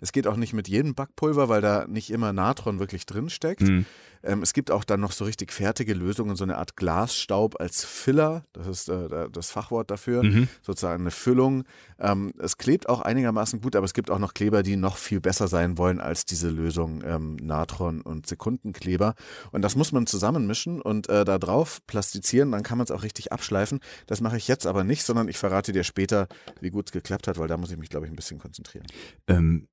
Es 0.00 0.12
geht 0.12 0.26
auch 0.26 0.36
nicht 0.36 0.52
mit 0.52 0.68
jedem 0.68 0.94
Backpulver, 0.94 1.48
weil 1.48 1.60
da 1.60 1.86
nicht 1.86 2.10
immer 2.10 2.32
Natron 2.32 2.78
wirklich 2.80 3.06
drin 3.06 3.30
steckt. 3.30 3.62
Mhm. 3.62 3.86
Ähm, 4.24 4.42
es 4.42 4.52
gibt 4.52 4.70
auch 4.70 4.84
dann 4.84 5.00
noch 5.00 5.12
so 5.12 5.24
richtig 5.24 5.52
fertige 5.52 5.94
Lösungen, 5.94 6.36
so 6.36 6.44
eine 6.44 6.56
Art 6.58 6.76
Glasstaub 6.76 7.60
als 7.60 7.84
Filler. 7.84 8.44
Das 8.52 8.66
ist 8.66 8.88
äh, 8.88 9.08
da- 9.08 9.28
das 9.28 9.50
Fachwort 9.50 9.90
dafür. 9.90 10.22
Mhm. 10.22 10.48
sozusagen 10.62 11.02
eine 11.02 11.10
Füllung. 11.10 11.64
Ähm, 11.98 12.32
es 12.38 12.58
klebt 12.58 12.88
auch 12.88 13.00
einigermaßen 13.00 13.60
gut, 13.60 13.76
aber 13.76 13.84
es 13.84 13.94
gibt 13.94 14.10
auch 14.10 14.18
noch 14.18 14.34
Kleber, 14.34 14.62
die 14.62 14.76
noch 14.76 14.96
viel 14.96 15.20
besser 15.20 15.48
sein 15.48 15.78
wollen 15.78 16.00
als 16.00 16.24
diese 16.24 16.50
Lösung 16.50 17.02
ähm, 17.04 17.36
Natron 17.36 18.00
und 18.00 18.26
Sekundenkleber. 18.26 19.14
Und 19.50 19.62
das 19.62 19.76
muss 19.76 19.92
man 19.92 20.06
zusammenmischen 20.06 20.80
und 20.80 21.08
äh, 21.08 21.24
da 21.24 21.38
drauf 21.38 21.80
plastizieren, 21.86 22.52
dann 22.52 22.62
kann 22.62 22.78
man 22.78 22.84
es 22.84 22.90
auch 22.90 23.02
richtig 23.02 23.32
abschleifen. 23.32 23.80
Das 24.06 24.20
mache 24.20 24.36
ich 24.36 24.48
jetzt 24.48 24.66
aber 24.66 24.84
nicht, 24.84 25.04
sondern 25.04 25.28
ich 25.28 25.38
verrate 25.38 25.72
dir 25.72 25.84
später, 25.84 26.28
wie 26.60 26.70
gut 26.70 26.86
es 26.88 26.92
geklappt 26.92 27.28
hat, 27.28 27.38
weil 27.38 27.48
da 27.48 27.56
muss 27.56 27.70
ich 27.70 27.78
mich, 27.78 27.88
glaube 27.90 28.06
ich, 28.06 28.12
ein 28.12 28.16
bisschen 28.16 28.38
konzentrieren. 28.38 28.86
Ähm, 29.26 29.68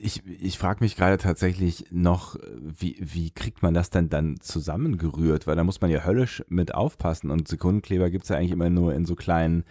ich, 0.00 0.22
ich 0.26 0.58
frage 0.58 0.82
mich 0.82 0.96
gerade 0.96 1.18
tatsächlich 1.18 1.84
noch, 1.90 2.36
wie, 2.58 2.96
wie 3.00 3.30
kriegt 3.30 3.62
man 3.62 3.74
das 3.74 3.90
denn 3.90 4.08
dann 4.08 4.40
zusammengerührt? 4.40 5.46
Weil 5.46 5.56
da 5.56 5.64
muss 5.64 5.80
man 5.80 5.90
ja 5.90 6.04
höllisch 6.04 6.42
mit 6.48 6.74
aufpassen 6.74 7.30
und 7.30 7.48
Sekundenkleber 7.48 8.10
gibt 8.10 8.24
es 8.24 8.30
ja 8.30 8.36
eigentlich 8.36 8.52
immer 8.52 8.70
nur 8.70 8.94
in 8.94 9.04
so 9.04 9.14
kleinen 9.14 9.64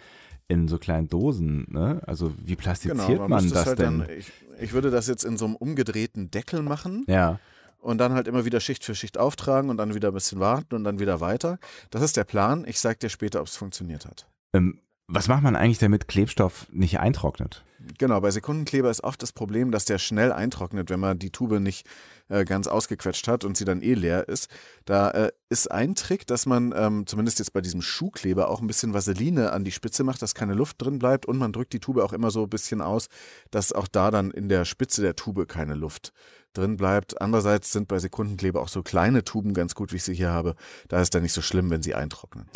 in 0.48 0.66
so 0.66 0.78
kleinen 0.78 1.08
Dosen, 1.08 1.66
ne? 1.68 2.02
Also 2.06 2.34
wie 2.42 2.56
plastiziert 2.56 2.98
genau, 2.98 3.28
man, 3.28 3.30
man 3.30 3.50
das 3.50 3.66
halt 3.66 3.78
denn? 3.78 4.00
Dann, 4.00 4.10
ich, 4.10 4.32
ich 4.60 4.72
würde 4.72 4.90
das 4.90 5.06
jetzt 5.06 5.24
in 5.24 5.36
so 5.36 5.44
einem 5.44 5.54
umgedrehten 5.54 6.32
Deckel 6.32 6.62
machen. 6.62 7.04
Ja. 7.06 7.38
Und 7.78 7.98
dann 7.98 8.14
halt 8.14 8.26
immer 8.26 8.44
wieder 8.44 8.58
Schicht 8.58 8.84
für 8.84 8.96
Schicht 8.96 9.16
auftragen 9.16 9.70
und 9.70 9.76
dann 9.76 9.94
wieder 9.94 10.08
ein 10.08 10.14
bisschen 10.14 10.40
warten 10.40 10.74
und 10.74 10.82
dann 10.82 10.98
wieder 10.98 11.20
weiter. 11.20 11.60
Das 11.90 12.02
ist 12.02 12.16
der 12.16 12.24
Plan. 12.24 12.64
Ich 12.66 12.80
sag 12.80 12.98
dir 12.98 13.08
später, 13.08 13.40
ob 13.40 13.46
es 13.46 13.56
funktioniert 13.56 14.06
hat. 14.06 14.26
Ähm, 14.52 14.80
was 15.06 15.28
macht 15.28 15.42
man 15.42 15.54
eigentlich, 15.54 15.78
damit 15.78 16.08
Klebstoff 16.08 16.66
nicht 16.72 16.98
eintrocknet? 16.98 17.64
Genau, 17.98 18.20
bei 18.20 18.30
Sekundenkleber 18.30 18.90
ist 18.90 19.02
oft 19.04 19.22
das 19.22 19.32
Problem, 19.32 19.70
dass 19.70 19.86
der 19.86 19.98
schnell 19.98 20.32
eintrocknet, 20.32 20.90
wenn 20.90 21.00
man 21.00 21.18
die 21.18 21.30
Tube 21.30 21.60
nicht 21.60 21.86
äh, 22.28 22.44
ganz 22.44 22.66
ausgequetscht 22.66 23.26
hat 23.26 23.44
und 23.44 23.56
sie 23.56 23.64
dann 23.64 23.80
eh 23.80 23.94
leer 23.94 24.28
ist. 24.28 24.48
Da 24.84 25.10
äh, 25.10 25.32
ist 25.48 25.70
ein 25.70 25.94
Trick, 25.94 26.26
dass 26.26 26.44
man 26.44 26.74
ähm, 26.76 27.06
zumindest 27.06 27.38
jetzt 27.38 27.52
bei 27.52 27.62
diesem 27.62 27.80
Schuhkleber 27.80 28.48
auch 28.50 28.60
ein 28.60 28.66
bisschen 28.66 28.92
Vaseline 28.92 29.52
an 29.52 29.64
die 29.64 29.72
Spitze 29.72 30.04
macht, 30.04 30.20
dass 30.20 30.34
keine 30.34 30.54
Luft 30.54 30.82
drin 30.82 30.98
bleibt 30.98 31.24
und 31.24 31.38
man 31.38 31.52
drückt 31.52 31.72
die 31.72 31.80
Tube 31.80 31.98
auch 31.98 32.12
immer 32.12 32.30
so 32.30 32.42
ein 32.42 32.50
bisschen 32.50 32.82
aus, 32.82 33.08
dass 33.50 33.72
auch 33.72 33.88
da 33.88 34.10
dann 34.10 34.30
in 34.30 34.48
der 34.50 34.66
Spitze 34.66 35.00
der 35.00 35.16
Tube 35.16 35.48
keine 35.48 35.74
Luft 35.74 36.12
drin 36.52 36.76
bleibt. 36.76 37.20
Andererseits 37.20 37.72
sind 37.72 37.88
bei 37.88 37.98
Sekundenkleber 37.98 38.60
auch 38.60 38.68
so 38.68 38.82
kleine 38.82 39.24
Tuben 39.24 39.54
ganz 39.54 39.74
gut, 39.74 39.92
wie 39.92 39.96
ich 39.96 40.04
sie 40.04 40.14
hier 40.14 40.30
habe. 40.30 40.54
Da 40.88 41.00
ist 41.00 41.14
dann 41.14 41.22
nicht 41.22 41.32
so 41.32 41.42
schlimm, 41.42 41.70
wenn 41.70 41.82
sie 41.82 41.94
eintrocknen. 41.94 42.46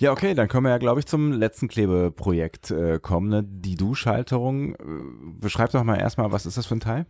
Ja, 0.00 0.12
okay, 0.12 0.32
dann 0.32 0.48
können 0.48 0.64
wir 0.64 0.70
ja, 0.70 0.78
glaube 0.78 1.00
ich, 1.00 1.06
zum 1.06 1.30
letzten 1.30 1.68
Klebeprojekt 1.68 2.70
äh, 2.70 2.98
kommen. 2.98 3.28
Ne? 3.28 3.44
Die 3.44 3.76
Duschhalterung. 3.76 4.74
Äh, 4.74 4.76
beschreib 5.38 5.72
doch 5.72 5.84
mal 5.84 5.96
erstmal, 5.96 6.32
was 6.32 6.46
ist 6.46 6.56
das 6.56 6.64
für 6.64 6.76
ein 6.76 6.80
Teil? 6.80 7.04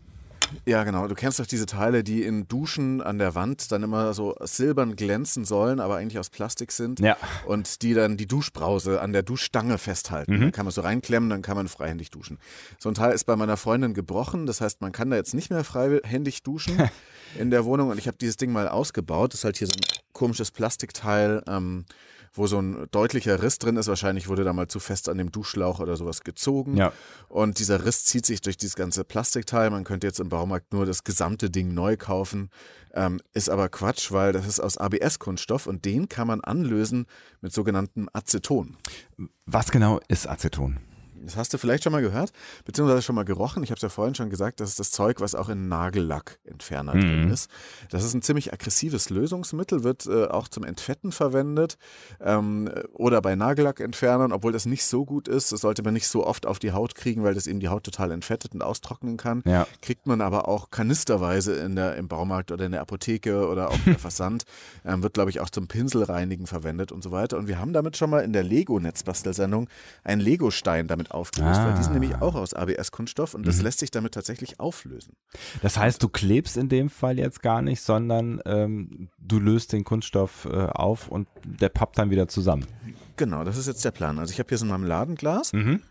Ja, 0.67 0.83
genau. 0.83 1.07
Du 1.07 1.15
kennst 1.15 1.39
doch 1.39 1.47
diese 1.47 1.67
Teile, 1.67 2.03
die 2.03 2.25
in 2.25 2.49
Duschen 2.49 3.01
an 3.01 3.19
der 3.19 3.37
Wand 3.37 3.71
dann 3.71 3.85
immer 3.85 4.13
so 4.13 4.35
silbern 4.41 4.97
glänzen 4.97 5.45
sollen, 5.45 5.79
aber 5.79 5.99
eigentlich 5.99 6.19
aus 6.19 6.31
Plastik 6.31 6.73
sind. 6.73 6.99
Ja. 6.99 7.17
Und 7.47 7.83
die 7.83 7.95
dann 7.95 8.17
die 8.17 8.27
Duschbrause 8.27 9.01
an 9.01 9.13
der 9.13 9.23
Duschstange 9.23 9.79
festhalten. 9.79 10.35
Mhm. 10.35 10.41
Dann 10.41 10.53
kann 10.53 10.67
man 10.67 10.73
so 10.73 10.81
reinklemmen, 10.81 11.31
dann 11.31 11.43
kann 11.43 11.57
man 11.57 11.69
freihändig 11.69 12.11
duschen. 12.11 12.39
So 12.81 12.89
ein 12.89 12.97
Teil 12.97 13.13
ist 13.13 13.23
bei 13.23 13.37
meiner 13.37 13.57
Freundin 13.57 13.95
gebrochen. 13.95 14.47
Das 14.47 14.61
heißt, 14.61 14.81
man 14.81 14.91
kann 14.91 15.11
da 15.11 15.17
jetzt 15.17 15.33
nicht 15.33 15.51
mehr 15.51 15.63
freihändig 15.63 16.43
duschen 16.43 16.77
in 17.39 17.53
der 17.53 17.65
Wohnung. 17.65 17.91
Und 17.91 17.99
ich 17.99 18.09
habe 18.09 18.19
dieses 18.19 18.37
Ding 18.37 18.51
mal 18.51 18.67
ausgebaut. 18.67 19.33
Das 19.33 19.43
ist 19.43 19.45
halt 19.45 19.59
hier 19.59 19.69
so 19.69 19.75
ein 19.75 20.03
komisches 20.13 20.51
Plastikteil. 20.51 21.45
Ähm, 21.47 21.85
wo 22.33 22.47
so 22.47 22.61
ein 22.61 22.87
deutlicher 22.91 23.43
Riss 23.43 23.59
drin 23.59 23.77
ist. 23.77 23.89
Wahrscheinlich 23.89 24.29
wurde 24.29 24.45
da 24.45 24.53
mal 24.53 24.69
zu 24.69 24.81
fest 24.81 25.09
an 25.09 25.19
dem 25.19 25.33
Duschschlauch 25.33 25.81
oder 25.81 25.97
sowas 25.97 26.23
gezogen. 26.23 26.77
Ja. 26.77 26.93
Und 27.29 27.59
dieser 27.59 27.85
Riss 27.85 28.05
zieht 28.05 28.27
sich 28.27 28.41
durch 28.41 28.57
dieses 28.57 28.77
ganze 28.77 29.05
Plastikteil. 29.05 29.71
Man 29.71 29.85
könnte 29.85 30.07
jetzt 30.07 30.21
im 30.21 30.29
Baumarkt 30.29 30.73
nur 30.73 30.87
das 30.87 31.05
gesamte 31.05 31.51
Ding 31.51 31.75
neu 31.75 31.97
kaufen. 31.97 32.51
Ähm, 32.93 33.21
ist 33.33 33.51
aber 33.51 33.69
Quatsch, 33.69 34.13
weil 34.13 34.33
das 34.33 34.47
ist 34.47 34.61
aus 34.61 34.79
ABS-Kunststoff 34.79 35.67
und 35.67 35.85
den 35.85 36.09
kann 36.09 36.27
man 36.27 36.41
anlösen 36.41 37.07
mit 37.41 37.53
sogenanntem 37.53 38.09
Aceton. 38.13 38.77
Was 39.47 39.71
genau 39.71 40.01
ist 40.09 40.29
Aceton? 40.29 40.81
Das 41.25 41.37
hast 41.37 41.53
du 41.53 41.59
vielleicht 41.59 41.85
schon 41.85 41.93
mal 41.93 42.03
gehört, 42.03 42.33
beziehungsweise 42.65 43.03
schon 43.03 43.15
mal 43.15 43.25
gerochen. 43.25 43.63
Ich 43.63 43.71
habe 43.71 43.77
es 43.77 43.83
ja 43.83 43.89
vorhin 43.89 44.15
schon 44.15 44.31
gesagt, 44.31 44.61
das 44.61 44.71
ist 44.71 44.81
das 44.81 44.91
Zeug, 44.91 45.21
was 45.21 45.35
auch 45.35 45.49
in 45.49 45.69
Nagellackentferner 45.69 46.95
Mhm. 46.95 47.01
drin 47.01 47.31
ist. 47.31 47.51
Das 47.91 48.05
ist 48.05 48.15
ein 48.15 48.23
ziemlich 48.23 48.53
aggressives 48.53 49.11
Lösungsmittel, 49.11 49.85
wird 49.85 50.07
äh, 50.07 50.27
auch 50.27 50.49
zum 50.49 50.65
Entfetten 50.65 51.13
verwendet 51.13 51.77
ähm, 52.21 52.71
oder 52.93 53.21
bei 53.23 53.35
Nagellackentfernern, 53.35 54.33
obwohl 54.33 54.53
das 54.53 54.67
nicht 54.67 54.85
so 54.85 55.05
gut 55.05 55.29
ist. 55.29 55.53
Das 55.53 55.61
sollte 55.61 55.83
man 55.83 55.95
nicht 55.95 56.09
so 56.09 56.27
oft 56.27 56.47
auf 56.47 56.59
die 56.59 56.73
Haut 56.73 56.95
kriegen, 56.95 57.23
weil 57.23 57.35
das 57.35 57.47
eben 57.47 57.61
die 57.61 57.69
Haut 57.69 57.85
total 57.85 58.11
entfettet 58.13 58.53
und 58.55 58.63
austrocknen 58.63 59.17
kann. 59.17 59.43
Ja. 59.45 59.67
Kriegt 59.83 60.07
man 60.07 60.21
aber 60.21 60.49
auch 60.49 60.71
kanisterweise 60.71 61.55
in 61.55 61.77
der, 61.77 61.97
im 61.97 62.09
Baumarkt 62.09 62.51
oder 62.53 62.65
in 62.67 62.73
der 62.73 62.81
Apotheke 62.81 63.47
oder 63.49 63.71
auch 63.71 63.79
im 63.87 63.97
Versand. 63.99 64.45
Ähm, 64.85 65.03
wird, 65.03 65.15
glaube 65.15 65.31
ich, 65.31 65.41
auch 65.41 65.51
zum 65.51 65.69
Pinselreinigen 65.69 66.47
verwendet 66.47 66.93
und 66.93 67.03
so 67.03 67.11
weiter. 67.13 67.37
Und 67.39 67.47
wir 67.49 67.59
haben 67.59 67.73
damit 67.73 67.97
schon 67.97 68.11
mal 68.11 68.21
in 68.25 68.33
der 68.33 68.43
Lego-Netzbastelsendung 68.43 69.69
einen 70.05 70.21
Legostein 70.21 70.87
damit 70.87 71.10
aufgelöst, 71.13 71.61
weil 71.65 71.75
die 71.75 71.83
sind 71.83 71.91
Ah. 71.93 71.99
nämlich 71.99 72.21
auch 72.23 72.35
aus 72.35 72.55
ABS-Kunststoff 72.55 73.35
und 73.35 73.47
das 73.47 73.59
Mhm. 73.59 73.65
lässt 73.65 73.79
sich 73.81 73.91
damit 73.91 74.15
tatsächlich 74.15 74.61
auflösen. 74.61 75.15
Das 75.63 75.77
heißt, 75.79 76.03
du 76.03 76.09
klebst 76.09 76.57
in 76.57 76.69
dem 76.69 76.91
Fall 76.91 77.19
jetzt 77.19 77.43
gar 77.43 77.63
nicht, 77.63 77.81
sondern 77.83 78.41
ähm, 78.47 79.09
du 79.19 79.39
löst 79.39 79.73
den 79.73 79.85
Kunststoff 79.85 80.47
äh, 80.47 80.51
auf 80.67 81.09
und 81.09 81.29
der 81.45 81.69
pappt 81.69 81.99
dann 81.99 82.11
wieder 82.11 82.29
zusammen. 82.29 82.67
Genau, 83.17 83.45
das 83.45 83.57
ist 83.57 83.67
jetzt 83.67 83.85
der 83.85 83.91
Plan. 83.91 84.19
Also 84.19 84.33
ich 84.33 84.39
habe 84.39 84.49
hier 84.49 84.59
so 84.59 84.65
ein 84.65 84.69
Marmeladenglas, 84.69 85.53
Mhm. 85.53 85.83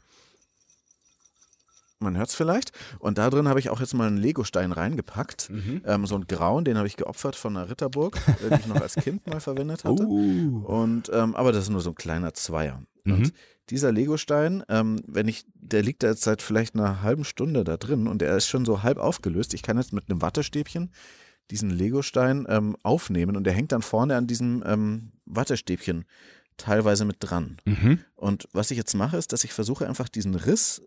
Man 2.00 2.18
hört 2.18 2.29
es 2.29 2.36
vielleicht, 2.36 2.72
und 3.00 3.18
da 3.18 3.29
drin 3.29 3.48
habe 3.48 3.60
ich 3.60 3.70
auch 3.70 3.79
jetzt 3.79 3.94
mal 3.94 4.08
einen 4.08 4.18
Legostein 4.18 4.72
reingepackt. 4.72 5.50
Mhm. 5.50 5.82
Ähm, 5.86 6.06
so 6.06 6.15
einen 6.15 6.27
grauen, 6.27 6.65
den 6.65 6.77
habe 6.77 6.88
ich 6.88 6.98
geopfert 6.98 7.36
von 7.36 7.56
einer 7.56 7.70
Ritterburg, 7.70 8.18
den 8.50 8.60
ich 8.60 8.68
noch 8.68 8.82
als 8.82 8.96
Kind 8.96 9.27
mal 9.27 9.39
verwendet 9.39 9.84
hatte. 9.84 10.03
Uh. 10.03 10.63
Und 10.65 11.12
ähm, 11.13 11.36
aber 11.36 11.51
das 11.51 11.63
ist 11.63 11.70
nur 11.70 11.82
so 11.82 11.91
ein 11.91 11.96
kleiner 11.96 12.34
Zweier. 12.34 12.82
Mhm. 13.03 13.13
Und 13.13 13.34
dieser 13.70 13.91
Legostein, 13.91 14.63
ähm, 14.70 15.01
wenn 15.06 15.27
ich, 15.27 15.46
der 15.53 15.84
liegt 15.84 16.03
da 16.03 16.08
jetzt 16.08 16.24
seit 16.24 16.41
vielleicht 16.41 16.75
einer 16.75 17.01
halben 17.01 17.24
Stunde 17.24 17.63
da 17.63 17.77
drin 17.77 18.08
und 18.08 18.22
der 18.22 18.36
ist 18.36 18.48
schon 18.48 18.65
so 18.65 18.82
halb 18.84 18.98
aufgelöst. 18.98 19.53
Ich 19.53 19.62
kann 19.62 19.77
jetzt 19.77 19.94
mit 19.94 20.10
einem 20.10 20.22
Wattestäbchen 20.22 20.91
diesen 21.51 21.70
Legostein 21.70 22.46
ähm, 22.50 22.75
aufnehmen 22.84 23.36
und 23.36 23.44
der 23.44 23.53
hängt 23.53 23.72
dann 23.72 23.82
vorne 23.82 24.15
an 24.15 24.27
diesem 24.27 24.63
ähm, 24.65 25.12
Wattestäbchen 25.25 26.06
teilweise 26.58 27.06
mit 27.06 27.18
dran. 27.20 27.58
Mhm. 27.65 28.00
Und 28.15 28.48
was 28.51 28.72
ich 28.72 28.77
jetzt 28.77 28.94
mache, 28.94 29.18
ist, 29.18 29.34
dass 29.34 29.44
ich 29.44 29.53
versuche 29.53 29.88
einfach 29.88 30.10
diesen 30.10 30.36
Riss 30.36 30.82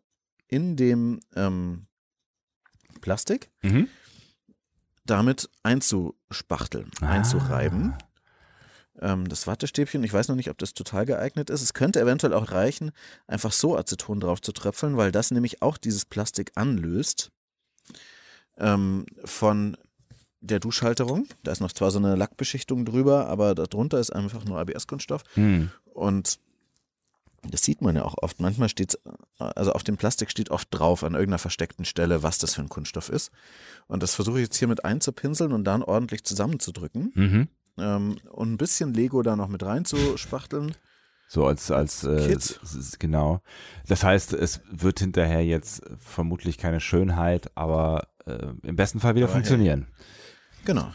in 0.53 0.77
dem 0.77 1.21
ähm, 1.35 1.87
Plastik 3.01 3.51
Mhm. 3.63 3.89
damit 5.07 5.49
einzuspachteln, 5.63 6.91
Ah. 7.01 7.09
einzureiben. 7.09 7.95
Ähm, 9.01 9.29
das 9.29 9.47
Wattestäbchen, 9.47 10.05
ich 10.05 10.13
weiß 10.13 10.29
noch 10.29 10.37
nicht, 10.37 10.51
ob 10.51 10.59
das 10.59 10.75
total 10.75 11.07
geeignet 11.07 11.49
ist. 11.51 11.63
Es 11.63 11.73
könnte 11.75 12.01
eventuell 12.01 12.35
auch 12.35 12.51
reichen, 12.53 12.93
einfach 13.27 13.51
so 13.53 13.77
Aceton 13.77 14.21
drauf 14.21 14.41
zu 14.43 14.53
tröpfeln, 14.53 14.97
weil 14.99 15.11
das 15.11 15.31
nämlich 15.31 15.63
auch 15.63 15.79
dieses 15.79 16.05
Plastik 16.05 16.53
anlöst 16.55 17.31
ähm, 18.59 19.07
von 19.25 19.77
der 20.41 20.61
Duschhalterung. 20.61 21.27
Da 21.43 21.53
ist 21.53 21.61
noch 21.61 21.73
zwar 21.73 21.91
so 21.91 21.99
eine 21.99 22.15
Lackbeschichtung 22.17 22.85
drüber, 22.85 23.29
aber 23.29 23.55
darunter 23.55 23.99
ist 23.99 24.11
einfach 24.11 24.45
nur 24.45 24.59
ABS-Kunststoff. 24.59 25.23
Mhm. 25.37 25.71
Und 25.95 26.39
das 27.49 27.63
sieht 27.63 27.83
man 27.83 27.97
ja 27.97 28.05
auch 28.05 28.15
oft. 28.19 28.41
Manchmal 28.41 28.69
steht 28.69 28.99
also 29.51 29.73
auf 29.73 29.83
dem 29.83 29.97
Plastik 29.97 30.31
steht 30.31 30.51
oft 30.51 30.69
drauf 30.71 31.05
an 31.05 31.15
irgendeiner 31.15 31.39
versteckten 31.39 31.85
Stelle, 31.85 32.23
was 32.23 32.39
das 32.39 32.55
für 32.55 32.63
ein 32.63 32.69
Kunststoff 32.69 33.09
ist. 33.09 33.31
Und 33.87 34.03
das 34.03 34.15
versuche 34.15 34.39
ich 34.39 34.45
jetzt 34.45 34.57
hier 34.57 34.69
mit 34.69 34.85
einzupinseln 34.85 35.53
und 35.53 35.65
dann 35.65 35.83
ordentlich 35.83 36.25
zusammenzudrücken. 36.25 37.13
Mhm. 37.15 37.49
Ähm, 37.79 38.17
und 38.31 38.53
ein 38.53 38.57
bisschen 38.59 38.95
Lego 38.95 39.23
da 39.23 39.37
noch 39.37 39.49
mit 39.49 39.63
reinzuspachteln. 39.63 40.75
So 41.29 41.47
als, 41.47 41.71
als 41.71 42.05
äh, 42.05 42.29
Kids. 42.29 42.61
genau. 42.99 43.41
Das 43.89 44.05
heißt, 44.05 44.35
es 44.35 44.61
wird 44.71 44.99
hinterher 44.99 45.45
jetzt 45.45 45.83
vermutlich 45.99 46.59
keine 46.59 46.81
Schönheit, 46.81 47.51
aber 47.57 48.09
äh, 48.27 48.49
im 48.63 48.77
besten 48.77 49.01
Fall 49.01 49.15
wieder 49.15 49.27
Aber 49.27 49.35
funktionieren. 49.35 49.87
Genau. 50.65 50.93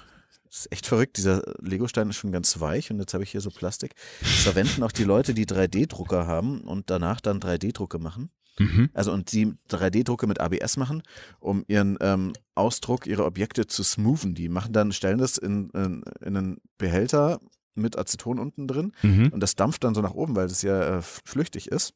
Das 0.50 0.60
ist 0.60 0.72
echt 0.72 0.86
verrückt. 0.88 1.18
Dieser 1.18 1.42
Legostein 1.62 2.10
ist 2.10 2.16
schon 2.18 2.32
ganz 2.32 2.60
weich 2.60 2.89
und 2.92 3.00
jetzt 3.00 3.13
habe 3.13 3.24
ich 3.24 3.32
hier 3.32 3.42
so 3.42 3.50
Plastik. 3.51 3.94
Das 4.22 4.44
verwenden 4.44 4.84
auch 4.84 4.92
die 4.92 5.04
Leute, 5.04 5.34
die 5.34 5.46
3D-Drucker 5.46 6.25
haben 6.27 6.62
und 6.62 6.89
danach 6.89 7.22
dann 7.22 7.39
3D-Drucke 7.39 8.00
machen. 8.00 8.30
Mhm. 8.60 8.89
Also 8.94 9.12
und 9.12 9.32
die 9.34 9.54
3D-Drucke 9.70 10.25
mit 10.25 10.39
ABS 10.39 10.77
machen, 10.77 11.04
um 11.39 11.63
ihren 11.68 11.98
ähm, 12.01 12.34
Ausdruck, 12.56 13.06
ihre 13.06 13.25
Objekte 13.25 13.68
zu 13.68 13.84
smoothen. 13.84 14.34
Die 14.34 14.50
machen 14.50 14.74
dann, 14.74 14.92
stellen 14.92 15.20
das 15.20 15.38
in, 15.38 15.70
in, 15.72 16.04
in 16.22 16.38
einen 16.38 16.58
Behälter 16.77 17.39
mit 17.75 17.98
Aceton 17.98 18.39
unten 18.39 18.68
drin 18.68 18.94
Mhm. 19.04 19.30
und 19.32 19.39
das 19.42 19.56
dampft 19.56 19.84
dann 19.84 19.94
so 19.94 20.01
nach 20.01 20.13
oben, 20.16 20.36
weil 20.36 20.48
das 20.48 20.63
ja 20.63 20.98
äh, 20.98 21.01
flüchtig 21.04 21.68
ist. 21.68 21.94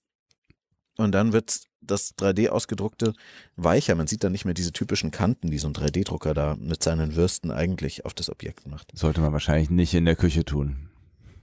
Und 0.98 1.14
dann 1.14 1.34
wird 1.34 1.62
das 1.82 2.16
3D 2.18 2.50
ausgedruckte 2.50 3.14
weicher. 3.56 3.96
Man 3.96 4.08
sieht 4.08 4.24
dann 4.24 4.32
nicht 4.32 4.46
mehr 4.46 4.54
diese 4.54 4.72
typischen 4.72 5.12
Kanten, 5.12 5.50
die 5.52 5.58
so 5.58 5.68
ein 5.68 5.74
3D-Drucker 5.74 6.34
da 6.34 6.56
mit 6.60 6.84
seinen 6.84 7.16
Würsten 7.16 7.52
eigentlich 7.52 8.06
auf 8.06 8.14
das 8.14 8.30
Objekt 8.30 8.68
macht. 8.68 8.92
Sollte 8.96 9.22
man 9.22 9.34
wahrscheinlich 9.34 9.70
nicht 9.70 9.94
in 9.94 10.06
der 10.06 10.16
Küche 10.16 10.46
tun. 10.46 10.90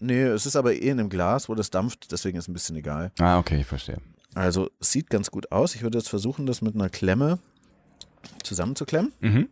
Nee, 0.01 0.23
es 0.23 0.47
ist 0.47 0.55
aber 0.57 0.75
eh 0.75 0.79
in 0.91 1.01
einem 1.01 1.09
Glas, 1.11 1.49
wo 1.49 1.55
das 1.55 1.71
dampft, 1.71 2.13
deswegen 2.13 2.39
ist 2.39 2.49
ein 2.49 2.53
bisschen 2.53 2.77
egal. 2.77 3.11
Ah, 3.19 3.39
okay, 3.39 3.61
ich 3.61 3.67
verstehe. 3.67 3.99
Also 4.35 4.71
sieht 4.79 5.11
ganz 5.11 5.31
gut 5.31 5.51
aus. 5.51 5.75
Ich 5.75 5.83
würde 5.83 5.99
jetzt 5.99 6.09
versuchen, 6.09 6.47
das 6.47 6.63
mit 6.63 6.75
einer 6.77 6.89
Klemme 6.89 7.41
zusammenzuklemmen. 8.45 9.13
Mhm. 9.21 9.49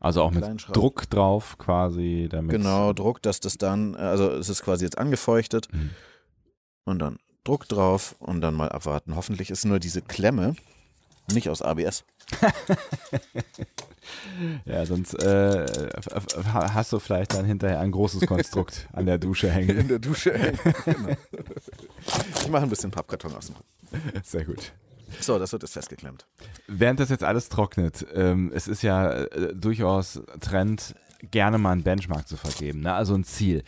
Also 0.00 0.22
auch 0.22 0.30
mit. 0.30 0.44
Druck 0.72 1.08
drauf 1.08 1.56
quasi, 1.58 2.28
damit. 2.30 2.50
Genau, 2.50 2.92
Druck, 2.92 3.22
dass 3.22 3.40
das 3.40 3.56
dann, 3.56 3.94
äh, 3.94 3.98
also 3.98 4.30
es 4.32 4.48
ist 4.50 4.62
quasi 4.62 4.84
jetzt 4.84 4.98
angefeuchtet 4.98 5.66
Mhm. 5.72 5.90
und 6.84 6.98
dann 6.98 7.18
Druck 7.44 7.68
drauf 7.68 8.16
und 8.18 8.40
dann 8.40 8.54
mal 8.54 8.70
abwarten. 8.70 9.16
Hoffentlich 9.16 9.50
ist 9.50 9.64
nur 9.64 9.78
diese 9.78 10.02
Klemme 10.02 10.56
nicht 11.32 11.48
aus 11.48 11.62
ABS. 11.62 12.04
Ja, 14.64 14.84
sonst 14.84 15.14
äh, 15.14 15.66
hast 16.52 16.92
du 16.92 16.98
vielleicht 16.98 17.34
dann 17.34 17.44
hinterher 17.44 17.80
ein 17.80 17.90
großes 17.90 18.26
Konstrukt 18.26 18.88
an 18.92 19.06
der 19.06 19.18
Dusche 19.18 19.50
hängen. 19.50 19.78
In 19.78 19.88
der 19.88 19.98
Dusche 19.98 20.36
hängen. 20.36 20.58
genau. 20.84 21.16
Ich 22.40 22.48
mache 22.48 22.64
ein 22.64 22.68
bisschen 22.68 22.90
Pappkarton 22.90 23.34
aus. 23.34 23.52
Sehr 24.22 24.44
gut. 24.44 24.72
So, 25.20 25.38
das 25.38 25.52
wird 25.52 25.62
jetzt 25.62 25.72
festgeklemmt. 25.72 26.26
Während 26.66 27.00
das 27.00 27.08
jetzt 27.08 27.24
alles 27.24 27.48
trocknet, 27.48 28.06
ähm, 28.14 28.50
es 28.54 28.68
ist 28.68 28.82
ja 28.82 29.12
äh, 29.12 29.54
durchaus 29.54 30.20
Trend, 30.40 30.94
gerne 31.30 31.58
mal 31.58 31.72
einen 31.72 31.82
Benchmark 31.82 32.28
zu 32.28 32.36
vergeben, 32.36 32.80
ne? 32.80 32.92
also 32.92 33.14
ein 33.14 33.24
Ziel. 33.24 33.62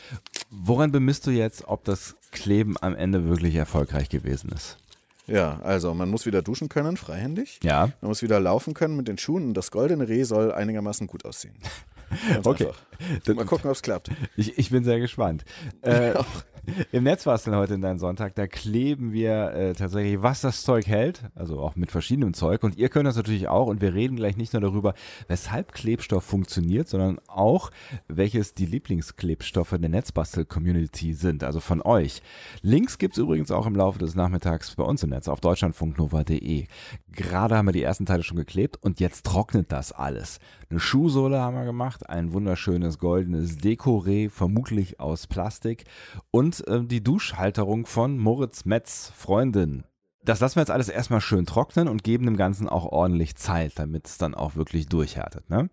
Woran 0.59 0.91
bemisst 0.91 1.27
du 1.27 1.31
jetzt, 1.33 1.69
ob 1.69 1.85
das 1.85 2.17
Kleben 2.33 2.77
am 2.81 2.97
Ende 2.97 3.29
wirklich 3.29 3.55
erfolgreich 3.57 4.09
gewesen 4.09 4.51
ist? 4.55 4.79
Ja, 5.27 5.61
also 5.61 5.93
man 5.93 6.09
muss 6.09 6.25
wieder 6.25 6.41
duschen 6.41 6.71
können, 6.71 6.97
freihändig. 6.97 7.61
Ja. 7.63 7.91
Man 8.01 8.09
muss 8.09 8.23
wieder 8.23 8.41
laufen 8.41 8.73
können 8.73 8.97
mit 8.97 9.07
den 9.07 9.19
Schuhen 9.19 9.49
und 9.49 9.55
das 9.55 9.71
goldene 9.71 10.09
Reh 10.09 10.23
soll 10.23 10.53
einigermaßen 10.53 11.09
gut 11.09 11.27
aussehen. 11.27 11.57
Ganz 12.33 12.47
Okay. 12.47 12.67
einfach. 12.67 13.35
Mal 13.35 13.45
gucken, 13.45 13.71
ob 13.71 13.77
es 13.77 13.83
klappt. 13.83 14.11
Ich, 14.37 14.59
ich 14.59 14.71
bin 14.71 14.85
sehr 14.85 14.99
gespannt. 15.01 15.45
Äh, 15.83 16.15
Im 16.93 17.05
Netz 17.05 17.27
war 17.27 17.35
es 17.35 17.45
denn 17.45 17.55
heute 17.55 17.75
in 17.75 17.81
deinem 17.81 17.99
Sonntag, 17.99 18.35
da 18.35 18.47
kleben 18.47 19.13
wir 19.13 19.53
äh, 19.53 19.73
tatsächlich, 19.75 20.23
was 20.23 20.41
das 20.41 20.63
Zeug 20.63 20.87
hält, 20.87 21.23
also 21.35 21.61
auch 21.61 21.77
mit 21.77 21.91
verschiedenem 21.93 22.35
Zeug. 22.35 22.63
Und 22.65 22.77
ihr 22.77 22.89
könnt 22.89 23.07
das 23.07 23.17
natürlich 23.17 23.49
auch. 23.49 23.67
Und 23.69 23.81
wir 23.81 23.95
reden 23.95 24.17
gleich 24.17 24.37
nicht 24.37 24.53
nur 24.53 24.63
darüber, 24.63 24.95
weshalb 25.29 25.73
Klebstoff 25.73 26.25
funktioniert, 26.25 26.89
sondern 26.89 27.21
auch, 27.29 27.71
welches 28.09 28.55
die 28.55 28.67
Lieblingsklebstoffe 28.67 29.77
der 29.79 29.89
Netzbastel-Community 29.89 31.15
sind, 31.15 31.45
also 31.45 31.61
von 31.61 31.83
euch. 31.83 32.21
Links 32.63 32.99
gibt 32.99 33.17
es 33.17 33.23
übrigens 33.23 33.51
auch 33.51 33.67
im 33.67 33.77
Laufe 33.77 33.99
des 33.99 34.15
Nachmittags 34.15 34.75
bei 34.75 34.83
uns 34.85 35.03
im 35.03 35.11
Netz 35.11 35.29
auf 35.29 35.41
deutschlandfunknova.de. 35.41 36.67
Gerade 37.13 37.57
haben 37.57 37.67
wir 37.67 37.73
die 37.73 37.83
ersten 37.83 38.07
Teile 38.07 38.23
schon 38.23 38.37
geklebt 38.37 38.77
und 38.83 39.01
jetzt 39.01 39.25
trocknet 39.25 39.71
das 39.71 39.93
alles. 39.93 40.41
Eine 40.69 40.81
Schuhsohle 40.81 41.41
haben 41.41 41.57
wir 41.57 41.65
gemacht, 41.65 42.11
ein 42.11 42.33
wunderschönes 42.33 42.99
goldenes 42.99 43.59
Dekoré, 43.59 44.29
vermutlich 44.31 44.99
aus 44.99 45.29
Plastik 45.29 45.85
und 46.33 46.67
äh, 46.67 46.83
die 46.83 47.05
Duschhalterung 47.05 47.87
von 47.87 48.19
Moritz 48.19 48.65
Metz, 48.65 49.13
Freundin. 49.15 49.85
Das 50.25 50.41
lassen 50.41 50.57
wir 50.57 50.63
jetzt 50.63 50.73
alles 50.73 50.89
erstmal 50.89 51.21
schön 51.21 51.47
trocknen 51.47 51.87
und 51.87 52.03
geben 52.03 52.27
dem 52.27 52.37
Ganzen 52.37 52.69
auch 52.69 52.85
ordentlich 52.85 53.37
Zeit, 53.37 53.79
damit 53.79 54.09
es 54.09 54.19
dann 54.19 54.35
auch 54.35 54.57
wirklich 54.57 54.89
durchhärtet. 54.89 55.49
Ne? 55.51 55.71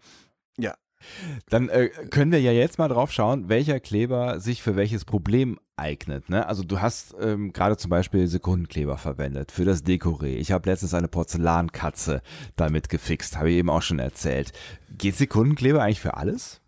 Dann 1.49 1.69
äh, 1.69 1.89
können 2.09 2.31
wir 2.31 2.41
ja 2.41 2.51
jetzt 2.51 2.77
mal 2.77 2.87
drauf 2.87 3.11
schauen, 3.11 3.49
welcher 3.49 3.79
Kleber 3.79 4.39
sich 4.39 4.61
für 4.61 4.75
welches 4.75 5.05
Problem 5.05 5.59
eignet. 5.75 6.29
Ne? 6.29 6.47
Also 6.47 6.63
du 6.63 6.81
hast 6.81 7.15
ähm, 7.19 7.51
gerade 7.53 7.77
zum 7.77 7.89
Beispiel 7.89 8.27
Sekundenkleber 8.27 8.97
verwendet 8.97 9.51
für 9.51 9.65
das 9.65 9.83
Dekoré. 9.83 10.35
Ich 10.35 10.51
habe 10.51 10.69
letztens 10.69 10.93
eine 10.93 11.07
Porzellankatze 11.07 12.21
damit 12.55 12.89
gefixt, 12.89 13.37
habe 13.37 13.51
ich 13.51 13.57
eben 13.57 13.69
auch 13.69 13.81
schon 13.81 13.99
erzählt. 13.99 14.51
Geht 14.97 15.15
Sekundenkleber 15.15 15.81
eigentlich 15.81 15.99
für 15.99 16.15
alles? 16.15 16.62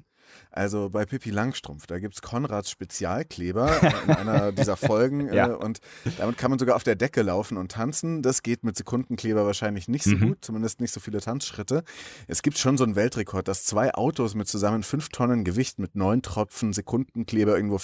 Also 0.55 0.89
bei 0.89 1.05
Pippi 1.05 1.31
Langstrumpf, 1.31 1.85
da 1.85 1.99
gibt 1.99 2.13
es 2.15 2.21
Konrads 2.21 2.69
Spezialkleber 2.69 3.69
in 4.07 4.09
einer 4.11 4.51
dieser 4.53 4.77
Folgen 4.77 5.31
Ja. 5.33 5.49
äh, 5.49 5.53
und 5.53 5.79
damit 6.17 6.37
kann 6.37 6.49
man 6.49 6.59
sogar 6.59 6.77
auf 6.77 6.83
der 6.83 6.95
Decke 6.95 7.21
laufen 7.23 7.57
und 7.57 7.73
tanzen. 7.73 8.21
Das 8.21 8.41
geht 8.41 8.63
mit 8.63 8.77
Sekundenkleber 8.77 9.45
wahrscheinlich 9.45 9.87
nicht 9.89 10.05
so 10.05 10.15
Mhm. 10.15 10.27
gut, 10.29 10.37
zumindest 10.45 10.79
nicht 10.79 10.93
so 10.93 10.99
viele 11.01 11.19
Tanzschritte. 11.19 11.83
Es 12.27 12.41
gibt 12.41 12.57
schon 12.57 12.77
so 12.77 12.85
einen 12.85 12.95
Weltrekord, 12.95 13.47
dass 13.49 13.65
zwei 13.65 13.93
Autos 13.93 14.33
mit 14.33 14.47
zusammen 14.47 14.83
fünf 14.83 15.09
Tonnen 15.09 15.43
Gewicht 15.43 15.77
mit 15.77 15.95
neun 15.95 16.21
Tropfen 16.21 16.71
Sekundenkleber 16.71 17.55
irgendwo 17.55 17.77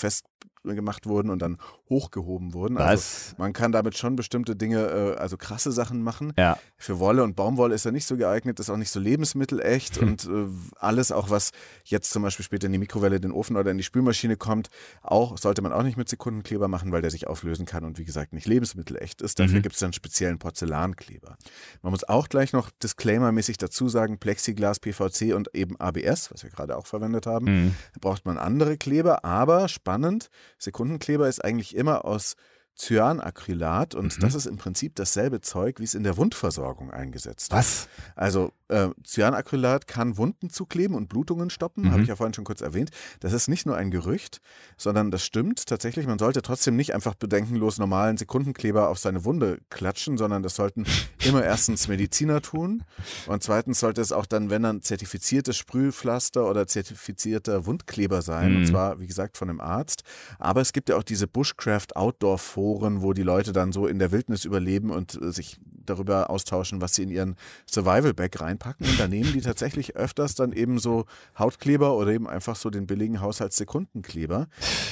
festgemacht 0.65 1.05
wurden 1.07 1.29
und 1.29 1.41
dann 1.41 1.57
hochgehoben 1.89 2.53
wurden. 2.53 2.77
Also 2.77 2.93
Was? 3.03 3.35
man 3.37 3.53
kann 3.53 3.71
damit 3.71 3.97
schon 3.97 4.15
bestimmte 4.15 4.55
Dinge, 4.55 4.85
äh, 4.87 5.15
also 5.17 5.37
krasse 5.37 5.71
Sachen 5.71 6.01
machen. 6.03 6.33
Ja. 6.37 6.57
Für 6.77 6.99
Wolle 6.99 7.23
und 7.23 7.35
Baumwolle 7.35 7.75
ist 7.75 7.85
er 7.85 7.91
nicht 7.91 8.05
so 8.05 8.15
geeignet, 8.15 8.59
ist 8.59 8.69
auch 8.69 8.77
nicht 8.77 8.91
so 8.91 8.99
lebensmittelecht 8.99 9.99
Hm. 9.99 10.07
und 10.07 10.25
äh, 10.25 10.47
alles, 10.79 11.11
auch 11.11 11.29
was 11.29 11.51
jetzt 11.83 12.11
zum 12.11 12.23
Beispiel 12.23 12.45
später 12.45 12.67
in 12.67 12.73
die 12.73 12.77
Mikrowelle, 12.79 13.19
den 13.19 13.31
Ofen 13.31 13.57
oder 13.57 13.71
in 13.71 13.77
die 13.77 13.83
Spülmaschine 13.83 14.37
kommt, 14.37 14.69
auch 15.01 15.37
sollte 15.37 15.61
man 15.61 15.73
auch 15.73 15.83
nicht 15.83 15.97
mit 15.97 16.09
Sekundenkleber 16.09 16.67
machen, 16.67 16.91
weil 16.91 17.01
der 17.01 17.11
sich 17.11 17.27
auflösen 17.27 17.65
kann 17.65 17.83
und 17.83 17.97
wie 17.97 18.05
gesagt 18.05 18.33
nicht 18.33 18.47
lebensmittelecht 18.47 19.21
ist. 19.21 19.39
Dafür 19.39 19.57
Mhm. 19.59 19.63
gibt 19.63 19.73
es 19.75 19.79
dann 19.79 19.93
speziellen 19.93 20.39
Porzellankleber. 20.39 21.37
Man 21.81 21.91
muss 21.91 22.03
auch 22.07 22.29
gleich 22.29 22.53
noch 22.53 22.69
disclaimermäßig 22.83 23.57
dazu 23.57 23.89
sagen, 23.89 24.19
Plexiglas, 24.19 24.79
PVC 24.79 25.33
und 25.33 25.53
eben 25.55 25.79
ABS, 25.79 26.31
was 26.31 26.43
wir 26.43 26.49
gerade 26.49 26.77
auch 26.77 26.85
verwendet 26.87 27.25
haben, 27.25 27.45
Mhm. 27.45 27.75
da 27.93 27.97
braucht 27.99 28.25
man 28.25 28.37
andere 28.37 28.77
Kleber, 28.77 29.25
aber 29.25 29.67
spannend, 29.67 30.29
Sekundenkleber 30.61 31.27
ist 31.27 31.43
eigentlich 31.43 31.75
immer 31.75 32.05
aus 32.05 32.35
Cyanacrylat 32.77 33.95
und 33.95 34.17
Mhm. 34.17 34.21
das 34.21 34.33
ist 34.35 34.45
im 34.45 34.57
Prinzip 34.57 34.95
dasselbe 34.95 35.41
Zeug, 35.41 35.79
wie 35.79 35.83
es 35.83 35.93
in 35.93 36.03
der 36.03 36.17
Wundversorgung 36.17 36.91
eingesetzt 36.91 37.51
wird. 37.51 37.59
Was? 37.59 37.89
Also 38.15 38.53
äh, 38.71 38.89
Cyanacrylat 39.05 39.85
kann 39.87 40.17
Wunden 40.17 40.49
zukleben 40.49 40.95
und 40.95 41.07
Blutungen 41.09 41.49
stoppen, 41.49 41.83
Mhm. 41.85 41.91
habe 41.91 42.01
ich 42.03 42.07
ja 42.07 42.15
vorhin 42.15 42.33
schon 42.33 42.45
kurz 42.45 42.61
erwähnt. 42.61 42.89
Das 43.19 43.33
ist 43.33 43.47
nicht 43.47 43.65
nur 43.65 43.75
ein 43.77 43.91
Gerücht, 43.91 44.41
sondern 44.77 45.11
das 45.11 45.23
stimmt 45.25 45.65
tatsächlich. 45.67 46.07
Man 46.07 46.17
sollte 46.19 46.41
trotzdem 46.41 46.75
nicht 46.75 46.93
einfach 46.95 47.13
bedenkenlos 47.15 47.77
normalen 47.77 48.17
Sekundenkleber 48.17 48.89
auf 48.89 48.97
seine 48.97 49.25
Wunde 49.25 49.59
klatschen, 49.69 50.17
sondern 50.17 50.41
das 50.41 50.55
sollten 50.55 50.85
immer 51.25 51.43
erstens 51.43 51.87
Mediziner 51.87 52.41
tun 52.41 52.83
und 53.27 53.43
zweitens 53.43 53.79
sollte 53.79 54.01
es 54.01 54.11
auch 54.11 54.25
dann, 54.25 54.49
wenn 54.49 54.63
dann 54.63 54.81
zertifiziertes 54.81 55.57
Sprühpflaster 55.57 56.49
oder 56.49 56.65
zertifizierter 56.67 57.65
Wundkleber 57.65 58.21
sein, 58.21 58.51
Mhm. 58.51 58.57
und 58.57 58.65
zwar 58.67 58.99
wie 58.99 59.07
gesagt 59.07 59.37
von 59.37 59.49
einem 59.49 59.59
Arzt. 59.61 60.03
Aber 60.39 60.61
es 60.61 60.73
gibt 60.73 60.89
ja 60.89 60.95
auch 60.97 61.03
diese 61.03 61.27
Bushcraft 61.27 61.95
Outdoor 61.95 62.37
Foren, 62.37 63.01
wo 63.01 63.13
die 63.13 63.23
Leute 63.23 63.51
dann 63.51 63.71
so 63.71 63.87
in 63.87 63.99
der 63.99 64.11
Wildnis 64.11 64.45
überleben 64.45 64.89
und 64.91 65.21
äh, 65.21 65.31
sich 65.31 65.57
darüber 65.85 66.29
austauschen, 66.29 66.79
was 66.79 66.93
sie 66.95 67.03
in 67.03 67.09
ihren 67.09 67.35
Survival 67.69 68.13
Bag 68.13 68.39
reinpacken. 68.61 68.87
Und 68.87 68.99
da 68.99 69.07
nehmen 69.07 69.33
die 69.33 69.41
tatsächlich 69.41 69.95
öfters 69.95 70.35
dann 70.35 70.53
eben 70.53 70.79
so 70.79 71.05
Hautkleber 71.37 71.95
oder 71.95 72.11
eben 72.11 72.27
einfach 72.27 72.55
so 72.55 72.69
den 72.69 72.87
billigen 72.87 73.21
Haushaltssekundenkleber. 73.21 74.47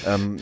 Ähm, 0.06 0.38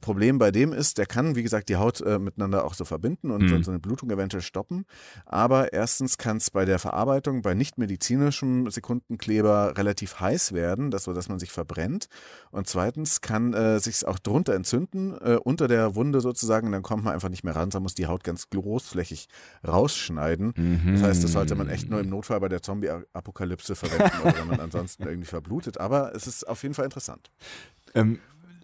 Problem 0.00 0.38
bei 0.38 0.50
dem 0.50 0.72
ist, 0.72 0.98
der 0.98 1.06
kann, 1.06 1.34
wie 1.36 1.42
gesagt, 1.42 1.68
die 1.68 1.76
Haut 1.76 2.00
äh, 2.00 2.18
miteinander 2.18 2.64
auch 2.64 2.74
so 2.74 2.84
verbinden 2.84 3.30
und 3.30 3.42
Mhm. 3.50 3.62
so- 3.62 3.70
eine 3.70 3.80
Blutung 3.80 4.10
eventuell 4.10 4.42
stoppen. 4.42 4.84
Aber 5.26 5.72
erstens 5.72 6.16
kann 6.18 6.38
es 6.38 6.50
bei 6.50 6.64
der 6.64 6.78
Verarbeitung 6.78 7.42
bei 7.42 7.54
nicht 7.54 7.78
medizinischem 7.78 8.70
Sekundenkleber 8.70 9.76
relativ 9.76 10.20
heiß 10.20 10.52
werden, 10.52 10.90
dass, 10.90 11.04
so 11.04 11.12
dass 11.12 11.28
man 11.28 11.38
sich 11.38 11.50
verbrennt. 11.52 12.08
Und 12.50 12.66
zweitens 12.68 13.20
kann 13.20 13.52
äh, 13.54 13.78
sich 13.80 14.06
auch 14.06 14.18
drunter 14.18 14.54
entzünden, 14.54 15.14
äh, 15.20 15.38
unter 15.42 15.68
der 15.68 15.94
Wunde 15.94 16.20
sozusagen. 16.20 16.72
Dann 16.72 16.82
kommt 16.82 17.04
man 17.04 17.14
einfach 17.14 17.28
nicht 17.28 17.44
mehr 17.44 17.54
ran. 17.56 17.70
Man 17.72 17.82
muss 17.82 17.94
die 17.94 18.06
Haut 18.06 18.24
ganz 18.24 18.48
großflächig 18.50 19.28
rausschneiden. 19.66 20.54
Das 20.92 21.02
heißt, 21.02 21.24
das 21.24 21.32
sollte 21.32 21.54
man 21.54 21.68
echt 21.68 21.88
nur 21.90 22.00
im 22.00 22.08
Notfall 22.08 22.40
bei 22.40 22.48
der 22.48 22.62
Zombie-Apokalypse 22.62 23.74
verwenden 23.76 24.18
oder 24.22 24.38
wenn 24.38 24.46
man 24.46 24.60
ansonsten 24.60 25.04
irgendwie 25.04 25.26
verblutet. 25.28 25.78
Aber 25.78 26.14
es 26.14 26.26
ist 26.26 26.48
auf 26.48 26.62
jeden 26.62 26.74
Fall 26.74 26.84
interessant. 26.84 27.30
Ähm, 27.94 28.18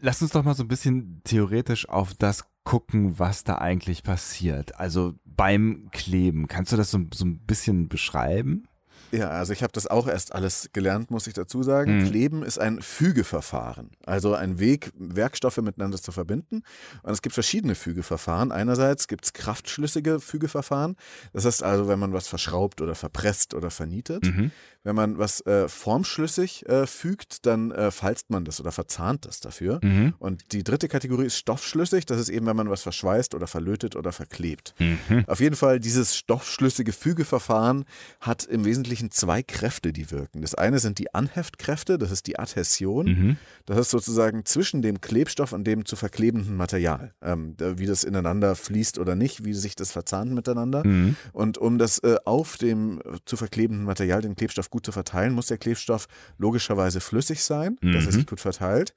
lass 0.05 0.21
uns 0.21 0.33
doch 0.33 0.45
mal 0.45 0.55
so 0.55 0.63
ein 0.63 0.69
bisschen 0.69 1.23
theoretisch 1.25 1.89
auf 1.89 2.15
das 2.15 2.45
gucken, 2.63 3.19
was 3.19 3.43
da 3.45 3.57
eigentlich 3.57 4.03
passiert. 4.03 4.79
Also 4.79 5.15
beim 5.25 5.89
Kleben. 5.91 6.47
Kannst 6.47 6.73
du 6.73 6.77
das 6.77 6.91
so, 6.91 7.01
so 7.13 7.25
ein 7.25 7.39
bisschen 7.41 7.89
beschreiben? 7.89 8.69
Ja, 9.13 9.29
also 9.29 9.53
ich 9.53 9.63
habe 9.63 9.73
das 9.73 9.87
auch 9.87 10.09
erst 10.09 10.35
alles 10.35 10.71
gelernt, 10.73 11.11
muss 11.11 11.27
ich 11.27 11.35
dazu 11.35 11.63
sagen. 11.63 11.99
Mhm. 11.99 12.09
Kleben 12.09 12.43
ist 12.43 12.59
ein 12.59 12.83
Fügeverfahren, 12.83 13.91
also 14.05 14.35
ein 14.35 14.59
Weg, 14.59 14.91
Werkstoffe 14.97 15.59
miteinander 15.59 15.99
zu 15.99 16.11
verbinden. 16.11 16.63
Und 17.03 17.13
es 17.13 17.23
gibt 17.23 17.35
verschiedene 17.35 17.77
Fügeverfahren. 17.77 18.51
Einerseits 18.51 19.07
gibt 19.07 19.25
es 19.25 19.33
kraftschlüssige 19.33 20.19
Fügeverfahren. 20.19 20.97
Das 21.33 21.45
heißt 21.45 21.63
also, 21.63 21.87
wenn 21.87 21.99
man 21.99 22.13
was 22.13 22.27
verschraubt 22.27 22.81
oder 22.81 22.95
verpresst 22.97 23.55
oder 23.55 23.71
vernietet. 23.71 24.25
Mhm. 24.25 24.51
Wenn 24.85 24.95
man 24.95 25.19
was 25.19 25.41
äh, 25.47 25.69
formschlüssig 25.69 26.69
äh, 26.69 26.87
fügt, 26.87 27.47
dann 27.47 27.71
äh, 27.71 27.91
falzt 27.91 28.31
man 28.31 28.45
das 28.45 28.61
oder 28.61 28.71
verzahnt 28.71 29.25
das 29.25 29.41
dafür. 29.41 29.81
Mhm. 29.83 30.15
Und 30.19 30.53
die 30.53 30.63
dritte 30.63 30.89
Kategorie 30.89 31.25
ist 31.25 31.39
stoffschlüssig. 31.39 32.05
Das 32.05 32.21
ist 32.21 32.29
eben, 32.29 32.45
wenn 32.47 32.57
man 32.57 32.69
was 32.69 32.83
verschweißt 32.83 33.35
oder 33.35 33.47
verlötet 33.47 33.97
oder 33.97 34.13
verklebt. 34.13 34.75
Mhm. 34.79 35.25
Auf 35.27 35.41
jeden 35.41 35.57
Fall, 35.57 35.81
dieses 35.81 36.15
stoffschlüssige 36.17 36.93
Fügeverfahren 36.93 37.87
hat 38.21 38.45
im 38.45 38.67
Wesentlichen 38.67 39.11
zwei 39.11 39.43
Kräfte, 39.43 39.93
die 39.93 40.11
wirken. 40.11 40.43
Das 40.43 40.55
eine 40.55 40.79
sind 40.79 40.99
die 40.99 41.15
Anheftkräfte, 41.15 41.97
das 41.97 42.11
ist 42.11 42.27
die 42.27 42.39
Adhäsion. 42.39 43.07
Mhm. 43.07 43.37
Das 43.65 43.79
ist 43.79 43.91
sozusagen 43.91 44.45
zwischen 44.45 44.83
dem 44.83 45.01
Klebstoff 45.01 45.53
und 45.53 45.65
dem 45.65 45.87
zu 45.87 45.97
verklebenden 45.97 46.57
Material. 46.57 47.15
Ähm, 47.23 47.57
wie 47.59 47.87
das 47.87 48.05
ineinander 48.05 48.55
fließt 48.55 48.99
oder 48.99 49.15
nicht, 49.15 49.45
wie 49.47 49.55
sich 49.55 49.77
das 49.77 49.93
verzahnt 49.93 50.33
miteinander. 50.33 50.87
Mhm. 50.87 51.17
Und 51.33 51.57
um 51.57 51.79
das 51.79 52.01
äh, 52.01 52.17
auf 52.27 52.59
dem 52.59 53.01
äh, 53.01 53.17
zu 53.25 53.39
verklebenden 53.39 53.87
Material, 53.87 54.21
den 54.21 54.37
Klebstoff 54.37 54.69
gut 54.75 54.85
zu 54.85 54.91
verteilen, 54.93 55.33
muss 55.33 55.47
der 55.47 55.57
Klebstoff 55.59 56.09
logischerweise 56.37 57.01
flüssig 57.01 57.45
sein, 57.45 57.77
dass 57.81 58.05
er 58.07 58.11
Mhm. 58.11 58.11
sich 58.11 58.27
gut 58.27 58.41
verteilt. 58.41 58.93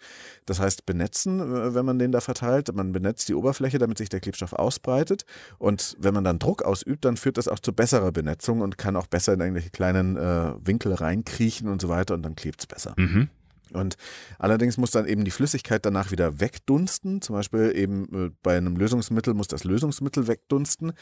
Das 0.47 0.59
heißt 0.59 0.87
benetzen, 0.87 1.39
äh, 1.39 1.75
wenn 1.75 1.85
man 1.85 1.99
den 1.99 2.11
da 2.11 2.19
verteilt. 2.19 2.73
Man 2.73 2.91
benetzt 2.91 3.29
die 3.29 3.35
Oberfläche, 3.35 3.77
damit 3.77 3.99
sich 3.99 4.09
der 4.09 4.19
Klebstoff 4.19 4.53
ausbreitet. 4.53 5.25
Und 5.59 5.95
wenn 5.99 6.13
man 6.15 6.23
dann 6.23 6.39
Druck 6.39 6.63
ausübt, 6.63 7.05
dann 7.05 7.15
führt 7.15 7.37
das 7.37 7.47
auch 7.47 7.59
zu 7.59 7.73
besserer 7.73 8.11
Benetzung 8.11 8.61
und 8.61 8.77
kann 8.79 8.95
auch 8.95 9.05
besser 9.07 9.33
in 9.33 9.39
irgendwelche 9.39 9.69
kleinen 9.69 10.17
äh, 10.17 10.53
Winkel 10.65 10.93
reinkriechen 10.93 11.67
und 11.69 11.79
so 11.81 11.89
weiter 11.89 12.15
und 12.15 12.23
dann 12.23 12.35
klebt 12.35 12.61
es 12.61 12.65
besser. 12.67 12.93
Mhm. 12.97 13.29
Und 13.73 13.95
allerdings 14.39 14.77
muss 14.77 14.91
dann 14.91 15.07
eben 15.07 15.25
die 15.25 15.31
Flüssigkeit 15.31 15.85
danach 15.85 16.11
wieder 16.11 16.39
wegdunsten. 16.39 17.21
Zum 17.21 17.35
Beispiel 17.35 17.71
eben 17.75 18.27
äh, 18.27 18.31
bei 18.43 18.57
einem 18.57 18.75
Lösungsmittel 18.75 19.33
muss 19.33 19.47
das 19.47 19.63
Lösungsmittel 19.63 20.27
wegdunsten. 20.27 20.93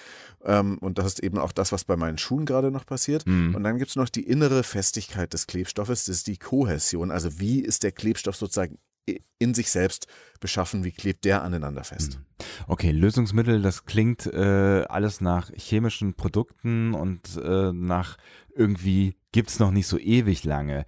Ähm, 0.43 0.77
und 0.79 0.97
das 0.97 1.05
ist 1.07 1.23
eben 1.23 1.37
auch 1.37 1.51
das, 1.51 1.71
was 1.71 1.83
bei 1.85 1.95
meinen 1.95 2.17
Schuhen 2.17 2.45
gerade 2.45 2.71
noch 2.71 2.85
passiert. 2.85 3.25
Mhm. 3.25 3.55
Und 3.55 3.63
dann 3.63 3.77
gibt 3.77 3.89
es 3.89 3.95
noch 3.95 4.09
die 4.09 4.23
innere 4.23 4.63
Festigkeit 4.63 5.33
des 5.33 5.47
Klebstoffes, 5.47 6.05
das 6.05 6.17
ist 6.17 6.27
die 6.27 6.37
Kohäsion. 6.37 7.11
Also 7.11 7.39
wie 7.39 7.59
ist 7.59 7.83
der 7.83 7.91
Klebstoff 7.91 8.35
sozusagen 8.35 8.77
in 9.37 9.53
sich 9.53 9.69
selbst 9.69 10.07
beschaffen, 10.39 10.83
wie 10.83 10.91
klebt 10.91 11.25
der 11.25 11.43
aneinander 11.43 11.83
fest. 11.83 12.19
Okay, 12.67 12.91
Lösungsmittel, 12.91 13.61
das 13.61 13.85
klingt 13.85 14.25
äh, 14.25 14.85
alles 14.89 15.21
nach 15.21 15.51
chemischen 15.55 16.15
Produkten 16.15 16.93
und 16.93 17.39
äh, 17.43 17.71
nach 17.71 18.17
irgendwie 18.55 19.15
gibt 19.31 19.49
es 19.49 19.59
noch 19.59 19.71
nicht 19.71 19.87
so 19.87 19.99
ewig 19.99 20.43
lange 20.43 20.85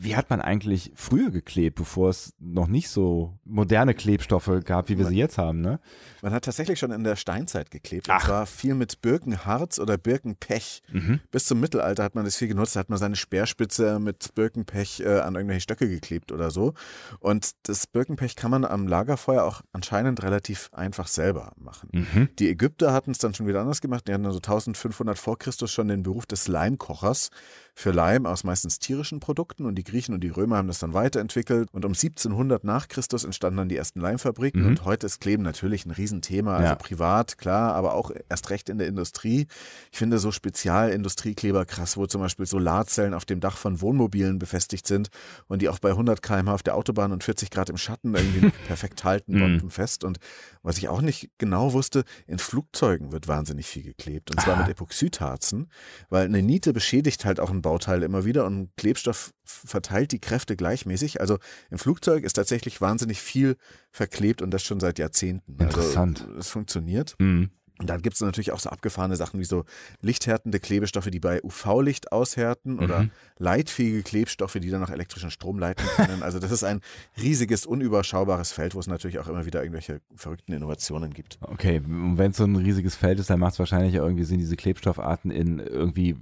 wie 0.00 0.14
hat 0.14 0.30
man 0.30 0.40
eigentlich 0.40 0.92
früher 0.94 1.32
geklebt, 1.32 1.76
bevor 1.76 2.10
es 2.10 2.32
noch 2.38 2.68
nicht 2.68 2.88
so 2.88 3.36
moderne 3.44 3.94
Klebstoffe 3.94 4.50
gab, 4.64 4.88
wie 4.88 4.96
wir 4.96 5.06
sie 5.06 5.16
jetzt 5.16 5.38
haben, 5.38 5.60
ne? 5.60 5.80
Man 6.22 6.32
hat 6.32 6.44
tatsächlich 6.44 6.78
schon 6.78 6.92
in 6.92 7.02
der 7.02 7.16
Steinzeit 7.16 7.72
geklebt. 7.72 8.06
Ach. 8.08 8.20
Und 8.20 8.26
zwar 8.26 8.46
viel 8.46 8.74
mit 8.74 9.00
Birkenharz 9.02 9.80
oder 9.80 9.98
Birkenpech. 9.98 10.82
Mhm. 10.92 11.20
Bis 11.32 11.46
zum 11.46 11.58
Mittelalter 11.58 12.04
hat 12.04 12.14
man 12.14 12.24
das 12.24 12.36
viel 12.36 12.46
genutzt. 12.46 12.76
Da 12.76 12.80
hat 12.80 12.90
man 12.90 12.98
seine 12.98 13.16
Speerspitze 13.16 13.98
mit 13.98 14.36
Birkenpech 14.36 15.00
äh, 15.00 15.18
an 15.18 15.34
irgendwelche 15.34 15.62
Stöcke 15.62 15.88
geklebt 15.88 16.30
oder 16.30 16.52
so. 16.52 16.74
Und 17.18 17.50
das 17.64 17.88
Birkenpech 17.88 18.36
kann 18.36 18.52
man 18.52 18.64
am 18.64 18.86
Lagerfeuer 18.86 19.42
auch 19.42 19.62
anscheinend 19.72 20.22
relativ 20.22 20.70
einfach 20.72 21.08
selber 21.08 21.54
machen. 21.56 21.88
Mhm. 21.92 22.28
Die 22.38 22.48
Ägypter 22.48 22.92
hatten 22.92 23.10
es 23.10 23.18
dann 23.18 23.34
schon 23.34 23.48
wieder 23.48 23.60
anders 23.60 23.80
gemacht. 23.80 24.06
Die 24.06 24.12
hatten 24.12 24.26
also 24.26 24.38
1500 24.38 25.18
vor 25.18 25.38
Christus 25.38 25.72
schon 25.72 25.88
den 25.88 26.04
Beruf 26.04 26.24
des 26.24 26.46
Leimkochers 26.46 27.30
für 27.78 27.92
Leim 27.92 28.26
aus 28.26 28.42
meistens 28.42 28.80
tierischen 28.80 29.20
Produkten 29.20 29.64
und 29.64 29.76
die 29.76 29.84
Griechen 29.84 30.12
und 30.12 30.20
die 30.24 30.30
Römer 30.30 30.56
haben 30.56 30.66
das 30.66 30.80
dann 30.80 30.94
weiterentwickelt 30.94 31.68
und 31.70 31.84
um 31.84 31.92
1700 31.92 32.64
nach 32.64 32.88
Christus 32.88 33.22
entstanden 33.22 33.58
dann 33.58 33.68
die 33.68 33.76
ersten 33.76 34.00
Leimfabriken 34.00 34.62
Mhm. 34.62 34.66
und 34.66 34.84
heute 34.84 35.06
ist 35.06 35.20
Kleben 35.20 35.44
natürlich 35.44 35.86
ein 35.86 35.92
Riesenthema, 35.92 36.54
also 36.56 36.70
Ja. 36.70 36.74
privat, 36.74 37.38
klar, 37.38 37.76
aber 37.76 37.94
auch 37.94 38.10
erst 38.28 38.50
recht 38.50 38.68
in 38.68 38.78
der 38.78 38.88
Industrie. 38.88 39.46
Ich 39.92 39.98
finde 39.98 40.18
so 40.18 40.32
Spezialindustriekleber 40.32 41.64
krass, 41.66 41.96
wo 41.96 42.06
zum 42.06 42.20
Beispiel 42.20 42.46
Solarzellen 42.46 43.14
auf 43.14 43.24
dem 43.24 43.38
Dach 43.38 43.56
von 43.56 43.80
Wohnmobilen 43.80 44.40
befestigt 44.40 44.86
sind 44.86 45.08
und 45.46 45.62
die 45.62 45.68
auch 45.68 45.78
bei 45.78 45.90
100 45.90 46.20
km 46.22 46.48
auf 46.48 46.64
der 46.64 46.74
Autobahn 46.74 47.12
und 47.12 47.22
40 47.22 47.50
Grad 47.50 47.70
im 47.70 47.76
Schatten 47.76 48.12
irgendwie 48.14 48.50
perfekt 48.66 49.04
halten, 49.04 49.34
Mhm. 49.34 49.38
bombenfest 49.38 50.02
und 50.02 50.18
was 50.62 50.78
ich 50.78 50.88
auch 50.88 51.00
nicht 51.00 51.30
genau 51.38 51.72
wusste, 51.72 52.04
in 52.26 52.38
Flugzeugen 52.40 53.12
wird 53.12 53.28
wahnsinnig 53.28 53.66
viel 53.66 53.84
geklebt 53.84 54.30
und 54.32 54.40
zwar 54.40 54.54
Ah. 54.56 54.58
mit 54.58 54.68
Epoxidharzen, 54.68 55.68
weil 56.10 56.24
eine 56.24 56.42
Niete 56.42 56.72
beschädigt 56.72 57.24
halt 57.24 57.38
auch 57.40 57.50
ein 57.50 57.62
Bauteil 57.68 58.02
immer 58.02 58.24
wieder 58.24 58.46
und 58.46 58.70
Klebstoff 58.78 59.34
verteilt 59.44 60.12
die 60.12 60.20
Kräfte 60.20 60.56
gleichmäßig. 60.56 61.20
Also 61.20 61.38
im 61.70 61.76
Flugzeug 61.76 62.24
ist 62.24 62.32
tatsächlich 62.32 62.80
wahnsinnig 62.80 63.20
viel 63.20 63.56
verklebt 63.90 64.40
und 64.40 64.52
das 64.52 64.62
schon 64.62 64.80
seit 64.80 64.98
Jahrzehnten. 64.98 65.60
Interessant. 65.60 66.22
Also 66.26 66.38
es 66.38 66.48
funktioniert. 66.48 67.14
Mhm. 67.18 67.50
Und 67.78 67.88
dann 67.88 68.02
gibt 68.02 68.14
es 68.14 68.20
natürlich 68.20 68.52
auch 68.52 68.58
so 68.58 68.70
abgefahrene 68.70 69.14
Sachen 69.16 69.38
wie 69.38 69.44
so 69.44 69.64
lichthärtende 70.02 70.58
Klebestoffe, 70.58 71.10
die 71.10 71.20
bei 71.20 71.42
UV-Licht 71.42 72.10
aushärten 72.12 72.78
oder 72.80 73.04
Mhm. 73.04 73.10
leitfähige 73.38 74.02
Klebstoffe, 74.02 74.54
die 74.60 74.70
dann 74.70 74.82
auch 74.82 74.90
elektrischen 74.90 75.30
Strom 75.30 75.58
leiten 75.58 75.86
können. 75.96 76.22
Also 76.22 76.38
das 76.40 76.50
ist 76.50 76.64
ein 76.64 76.80
riesiges, 77.20 77.66
unüberschaubares 77.66 78.50
Feld, 78.52 78.74
wo 78.74 78.80
es 78.80 78.88
natürlich 78.88 79.18
auch 79.20 79.28
immer 79.28 79.46
wieder 79.46 79.62
irgendwelche 79.62 80.00
verrückten 80.16 80.52
Innovationen 80.52 81.14
gibt. 81.14 81.38
Okay, 81.40 81.80
und 81.84 82.18
wenn 82.18 82.32
es 82.32 82.36
so 82.36 82.44
ein 82.44 82.56
riesiges 82.56 82.96
Feld 82.96 83.20
ist, 83.20 83.30
dann 83.30 83.38
macht 83.38 83.52
es 83.52 83.58
wahrscheinlich 83.60 83.94
irgendwie 83.94 84.24
Sinn, 84.24 84.38
diese 84.38 84.56
Klebstoffarten 84.56 85.30
in 85.30 85.60
irgendwie, 85.60 86.16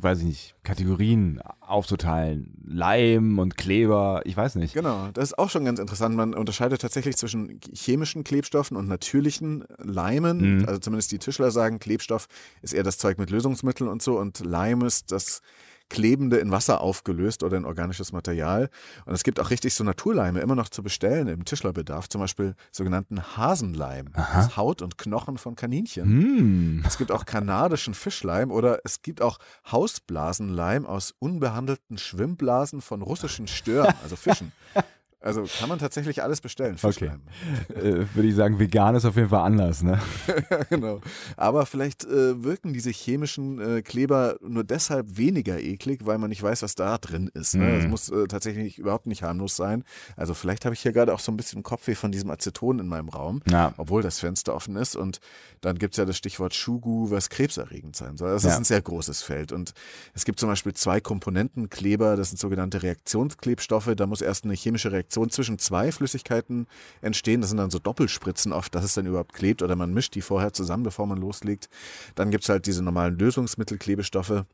weiß 0.00 0.18
ich 0.20 0.24
nicht, 0.24 0.54
Kategorien 0.64 1.40
aufzuteilen. 1.60 2.54
Leim 2.66 3.38
und 3.38 3.56
Kleber, 3.56 4.22
ich 4.24 4.36
weiß 4.36 4.56
nicht. 4.56 4.74
Genau, 4.74 5.10
das 5.12 5.30
ist 5.30 5.38
auch 5.38 5.48
schon 5.50 5.64
ganz 5.64 5.78
interessant. 5.78 6.14
Man 6.16 6.34
unterscheidet 6.34 6.80
tatsächlich 6.80 7.16
zwischen 7.16 7.60
chemischen 7.72 8.24
Klebstoffen 8.24 8.76
und 8.76 8.88
natürlichen 8.88 9.64
Leimen. 9.78 10.58
Mhm. 10.58 10.64
Also 10.66 10.80
zumindest 10.88 11.12
die 11.12 11.18
Tischler 11.18 11.50
sagen, 11.50 11.78
Klebstoff 11.78 12.28
ist 12.62 12.72
eher 12.72 12.82
das 12.82 12.96
Zeug 12.96 13.18
mit 13.18 13.28
Lösungsmitteln 13.28 13.90
und 13.90 14.00
so 14.00 14.18
und 14.18 14.40
Leim 14.40 14.80
ist 14.80 15.12
das 15.12 15.42
Klebende 15.90 16.38
in 16.38 16.50
Wasser 16.50 16.80
aufgelöst 16.80 17.42
oder 17.42 17.56
in 17.56 17.64
organisches 17.64 18.12
Material. 18.12 18.68
Und 19.06 19.14
es 19.14 19.22
gibt 19.24 19.40
auch 19.40 19.50
richtig 19.50 19.74
so 19.74 19.84
Naturleime 19.84 20.40
immer 20.40 20.54
noch 20.54 20.68
zu 20.68 20.82
bestellen 20.82 21.28
im 21.28 21.44
Tischlerbedarf, 21.44 22.08
zum 22.08 22.20
Beispiel 22.20 22.54
sogenannten 22.72 23.36
Hasenleim 23.36 24.08
Aha. 24.14 24.40
aus 24.40 24.56
Haut 24.56 24.82
und 24.82 24.98
Knochen 24.98 25.38
von 25.38 25.56
Kaninchen. 25.56 26.04
Hm. 26.04 26.84
Es 26.86 26.98
gibt 26.98 27.10
auch 27.10 27.24
kanadischen 27.24 27.94
Fischleim 27.94 28.50
oder 28.50 28.80
es 28.84 29.02
gibt 29.02 29.22
auch 29.22 29.38
Hausblasenleim 29.70 30.84
aus 30.86 31.14
unbehandelten 31.18 31.96
Schwimmblasen 31.96 32.80
von 32.80 33.02
russischen 33.02 33.46
Stören, 33.46 33.94
also 34.02 34.16
Fischen. 34.16 34.52
Also 35.20 35.44
kann 35.58 35.68
man 35.68 35.78
tatsächlich 35.80 36.22
alles 36.22 36.40
bestellen. 36.40 36.78
Fischleim. 36.78 37.22
Äh, 37.74 38.06
Würde 38.14 38.28
ich 38.28 38.34
sagen, 38.34 38.58
vegan 38.58 38.94
ist 38.94 39.04
auf 39.04 39.16
jeden 39.16 39.28
Fall 39.28 39.44
anders, 39.44 39.82
ne? 39.82 40.00
Genau. 40.70 41.00
Aber 41.36 41.66
vielleicht 41.66 42.04
äh, 42.04 42.42
wirken 42.42 42.72
diese 42.72 42.90
chemischen 42.90 43.60
äh, 43.60 43.82
Kleber 43.82 44.36
nur 44.40 44.64
deshalb 44.64 45.16
weniger 45.16 45.58
eklig, 45.60 46.06
weil 46.06 46.18
man 46.18 46.30
nicht 46.30 46.42
weiß, 46.42 46.62
was 46.62 46.74
da 46.76 46.98
drin 46.98 47.30
ist. 47.34 47.54
Ne? 47.56 47.64
Mhm. 47.64 47.80
Es 47.80 47.86
muss 47.88 48.08
äh, 48.10 48.26
tatsächlich 48.28 48.78
überhaupt 48.78 49.06
nicht 49.06 49.22
harmlos 49.22 49.56
sein. 49.56 49.84
Also 50.16 50.34
vielleicht 50.34 50.64
habe 50.64 50.74
ich 50.74 50.80
hier 50.80 50.92
gerade 50.92 51.12
auch 51.12 51.20
so 51.20 51.30
ein 51.32 51.36
bisschen 51.36 51.62
Kopfweh 51.62 51.94
von 51.94 52.12
diesem 52.12 52.30
Aceton 52.30 52.78
in 52.78 52.86
meinem 52.88 53.08
Raum. 53.08 53.42
Ja. 53.50 53.74
obwohl 53.76 54.02
das 54.02 54.20
Fenster 54.20 54.54
offen 54.54 54.76
ist. 54.76 54.94
Und 54.96 55.18
dann 55.60 55.78
gibt 55.78 55.94
es 55.94 55.98
ja 55.98 56.04
das 56.04 56.16
Stichwort 56.16 56.54
Schugu, 56.54 57.10
was 57.10 57.28
krebserregend 57.28 57.96
sein 57.96 58.16
soll. 58.16 58.30
Das 58.30 58.44
Ja. 58.44 58.50
ist 58.50 58.56
ein 58.58 58.64
sehr 58.64 58.82
großes 58.82 59.22
Feld. 59.22 59.52
Und 59.52 59.74
es 60.14 60.24
gibt 60.24 60.38
zum 60.40 60.48
Beispiel 60.48 60.74
zwei 60.74 61.00
Komponentenkleber, 61.00 62.16
das 62.16 62.30
sind 62.30 62.38
sogenannte 62.38 62.82
Reaktionsklebstoffe. 62.82 63.90
Da 63.96 64.06
muss 64.06 64.20
erst 64.20 64.44
eine 64.44 64.54
chemische 64.54 64.90
Reaktion 64.92 65.07
zwischen 65.08 65.58
zwei 65.58 65.92
Flüssigkeiten 65.92 66.66
entstehen. 67.00 67.40
Das 67.40 67.50
sind 67.50 67.58
dann 67.58 67.70
so 67.70 67.78
Doppelspritzen 67.78 68.52
oft, 68.52 68.74
dass 68.74 68.84
es 68.84 68.94
dann 68.94 69.06
überhaupt 69.06 69.34
klebt 69.34 69.62
oder 69.62 69.76
man 69.76 69.92
mischt 69.92 70.14
die 70.14 70.22
vorher 70.22 70.52
zusammen, 70.52 70.82
bevor 70.82 71.06
man 71.06 71.18
loslegt. 71.18 71.68
Dann 72.14 72.30
gibt 72.30 72.44
es 72.44 72.48
halt 72.50 72.66
diese 72.66 72.82
normalen 72.82 73.18
Lösungsmittelklebestoffe. 73.18 74.46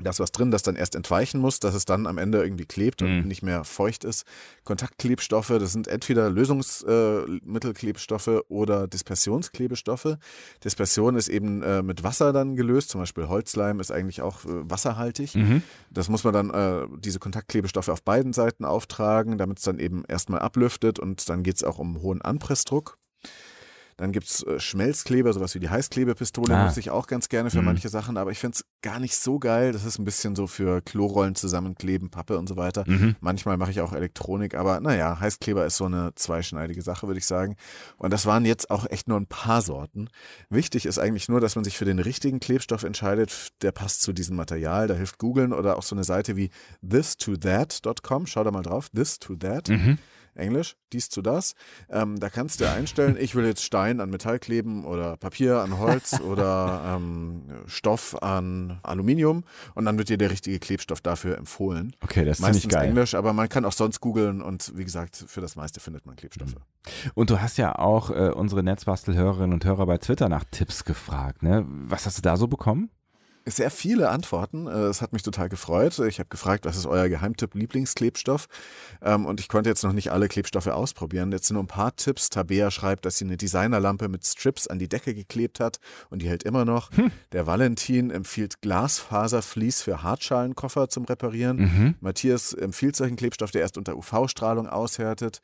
Das, 0.00 0.18
was 0.18 0.32
drin, 0.32 0.50
das 0.50 0.62
dann 0.62 0.74
erst 0.74 0.96
entweichen 0.96 1.40
muss, 1.40 1.60
dass 1.60 1.74
es 1.74 1.84
dann 1.84 2.08
am 2.08 2.18
Ende 2.18 2.42
irgendwie 2.42 2.66
klebt 2.66 3.02
und 3.02 3.20
Mhm. 3.20 3.28
nicht 3.28 3.42
mehr 3.42 3.62
feucht 3.62 4.02
ist. 4.04 4.24
Kontaktklebstoffe, 4.64 5.48
das 5.58 5.72
sind 5.72 5.86
entweder 5.86 6.30
Lösungsmittelklebstoffe 6.30 8.42
oder 8.48 8.86
Dispersionsklebestoffe. 8.88 10.18
Dispersion 10.64 11.16
ist 11.16 11.28
eben 11.28 11.62
äh, 11.62 11.82
mit 11.82 12.02
Wasser 12.02 12.32
dann 12.32 12.56
gelöst, 12.56 12.90
zum 12.90 13.00
Beispiel 13.00 13.28
Holzleim 13.28 13.80
ist 13.80 13.90
eigentlich 13.90 14.22
auch 14.22 14.44
äh, 14.44 14.48
wasserhaltig. 14.70 15.34
Mhm. 15.34 15.62
Das 15.90 16.08
muss 16.08 16.24
man 16.24 16.34
dann, 16.34 16.50
äh, 16.50 16.86
diese 16.98 17.18
Kontaktklebestoffe 17.18 17.92
auf 17.92 18.02
beiden 18.02 18.32
Seiten 18.32 18.64
auftragen, 18.64 19.38
damit 19.38 19.58
es 19.58 19.64
dann 19.64 19.78
eben 19.78 20.04
erstmal 20.08 20.40
ablüftet 20.40 20.98
und 20.98 21.28
dann 21.28 21.42
geht 21.42 21.56
es 21.56 21.64
auch 21.64 21.78
um 21.78 22.00
hohen 22.02 22.22
Anpressdruck. 22.22 22.98
Dann 23.96 24.12
gibt 24.12 24.26
es 24.26 24.42
äh, 24.42 24.58
Schmelzkleber, 24.58 25.32
sowas 25.32 25.54
wie 25.54 25.60
die 25.60 25.70
Heißklebepistole, 25.70 26.54
Ah. 26.54 26.66
nutze 26.66 26.80
ich 26.80 26.90
auch 26.90 27.06
ganz 27.06 27.28
gerne 27.28 27.50
für 27.50 27.58
Mhm. 27.60 27.66
manche 27.66 27.88
Sachen, 27.88 28.16
aber 28.16 28.30
ich 28.30 28.38
finde 28.38 28.56
es 28.56 28.64
gar 28.82 28.98
nicht 29.00 29.16
so 29.16 29.38
geil. 29.38 29.72
Das 29.72 29.84
ist 29.84 29.98
ein 29.98 30.04
bisschen 30.04 30.34
so 30.36 30.46
für 30.46 30.82
Klorollen 30.82 31.34
zusammenkleben, 31.34 32.10
Pappe 32.10 32.38
und 32.38 32.48
so 32.48 32.56
weiter. 32.56 32.84
Mhm. 32.86 33.16
Manchmal 33.20 33.56
mache 33.56 33.70
ich 33.70 33.80
auch 33.80 33.92
Elektronik, 33.92 34.54
aber 34.54 34.80
naja, 34.80 35.18
Heißkleber 35.20 35.64
ist 35.64 35.76
so 35.76 35.84
eine 35.86 36.12
zweischneidige 36.14 36.82
Sache, 36.82 37.06
würde 37.06 37.18
ich 37.18 37.26
sagen. 37.26 37.56
Und 37.96 38.12
das 38.12 38.26
waren 38.26 38.44
jetzt 38.44 38.70
auch 38.70 38.86
echt 38.90 39.08
nur 39.08 39.18
ein 39.18 39.26
paar 39.26 39.62
Sorten. 39.62 40.08
Wichtig 40.50 40.86
ist 40.86 40.98
eigentlich 40.98 41.28
nur, 41.28 41.40
dass 41.40 41.54
man 41.56 41.64
sich 41.64 41.78
für 41.78 41.84
den 41.84 41.98
richtigen 41.98 42.40
Klebstoff 42.40 42.82
entscheidet, 42.82 43.48
der 43.62 43.72
passt 43.72 44.02
zu 44.02 44.12
diesem 44.12 44.36
Material. 44.36 44.88
Da 44.88 44.94
hilft 44.94 45.18
googeln 45.18 45.52
oder 45.52 45.76
auch 45.78 45.82
so 45.82 45.94
eine 45.94 46.04
Seite 46.04 46.36
wie 46.36 46.50
this2that.com. 46.82 48.26
Schau 48.26 48.44
da 48.44 48.50
mal 48.50 48.62
drauf. 48.62 48.88
This 48.94 49.18
to 49.18 49.36
that. 49.36 49.68
Mhm. 49.68 49.98
Englisch, 50.34 50.76
dies 50.92 51.08
zu 51.08 51.22
das. 51.22 51.54
Ähm, 51.90 52.18
da 52.20 52.28
kannst 52.28 52.60
du 52.60 52.70
einstellen, 52.70 53.16
ich 53.18 53.34
will 53.34 53.44
jetzt 53.44 53.62
Stein 53.62 54.00
an 54.00 54.10
Metall 54.10 54.38
kleben 54.38 54.84
oder 54.84 55.16
Papier 55.16 55.60
an 55.60 55.78
Holz 55.78 56.20
oder 56.26 56.96
ähm, 56.96 57.44
Stoff 57.66 58.22
an 58.22 58.78
Aluminium 58.82 59.44
und 59.74 59.84
dann 59.84 59.98
wird 59.98 60.08
dir 60.08 60.18
der 60.18 60.30
richtige 60.30 60.58
Klebstoff 60.58 61.00
dafür 61.00 61.38
empfohlen. 61.38 61.94
Okay, 62.02 62.24
das 62.24 62.38
ist 62.38 62.42
Meistens 62.42 62.62
ziemlich 62.62 62.76
geil. 62.76 62.88
Englisch, 62.88 63.14
aber 63.14 63.32
man 63.32 63.48
kann 63.48 63.64
auch 63.64 63.72
sonst 63.72 64.00
googeln 64.00 64.42
und 64.42 64.72
wie 64.76 64.84
gesagt, 64.84 65.24
für 65.26 65.40
das 65.40 65.56
meiste 65.56 65.80
findet 65.80 66.06
man 66.06 66.16
Klebstoffe. 66.16 66.56
Und 67.14 67.30
du 67.30 67.40
hast 67.40 67.56
ja 67.58 67.78
auch 67.78 68.10
äh, 68.10 68.30
unsere 68.30 68.62
Netzbastel-Hörerinnen 68.62 69.52
und 69.52 69.64
Hörer 69.64 69.86
bei 69.86 69.98
Twitter 69.98 70.28
nach 70.28 70.44
Tipps 70.50 70.84
gefragt, 70.84 71.42
ne? 71.42 71.64
Was 71.66 72.06
hast 72.06 72.18
du 72.18 72.22
da 72.22 72.36
so 72.36 72.46
bekommen? 72.48 72.90
Sehr 73.46 73.70
viele 73.70 74.08
Antworten. 74.08 74.66
Äh, 74.66 74.70
Es 74.86 75.02
hat 75.02 75.12
mich 75.12 75.22
total 75.22 75.48
gefreut. 75.50 75.98
Ich 75.98 76.18
habe 76.18 76.28
gefragt, 76.30 76.64
was 76.64 76.76
ist 76.76 76.86
euer 76.86 77.08
Geheimtipp 77.10 77.54
Lieblingsklebstoff? 77.54 78.46
Ähm, 79.02 79.26
Und 79.26 79.38
ich 79.38 79.48
konnte 79.48 79.68
jetzt 79.68 79.84
noch 79.84 79.92
nicht 79.92 80.10
alle 80.12 80.28
Klebstoffe 80.28 80.66
ausprobieren. 80.68 81.30
Jetzt 81.30 81.48
sind 81.48 81.54
nur 81.54 81.62
ein 81.64 81.66
paar 81.68 81.94
Tipps. 81.94 82.30
Tabea 82.30 82.70
schreibt, 82.70 83.04
dass 83.04 83.18
sie 83.18 83.26
eine 83.26 83.36
Designerlampe 83.36 84.08
mit 84.08 84.24
Strips 84.24 84.66
an 84.66 84.78
die 84.78 84.88
Decke 84.88 85.14
geklebt 85.14 85.60
hat 85.60 85.78
und 86.08 86.22
die 86.22 86.28
hält 86.28 86.42
immer 86.44 86.64
noch. 86.64 86.90
Der 87.32 87.46
Valentin 87.46 88.10
empfiehlt 88.10 88.62
Glasfaservlies 88.62 89.82
für 89.82 90.02
Hartschalenkoffer 90.02 90.88
zum 90.88 91.04
Reparieren. 91.04 91.56
Mhm. 91.58 91.94
Matthias 92.00 92.54
empfiehlt 92.54 92.96
solchen 92.96 93.16
Klebstoff, 93.16 93.50
der 93.50 93.60
erst 93.60 93.76
unter 93.76 93.96
UV-Strahlung 93.96 94.68
aushärtet. 94.68 95.40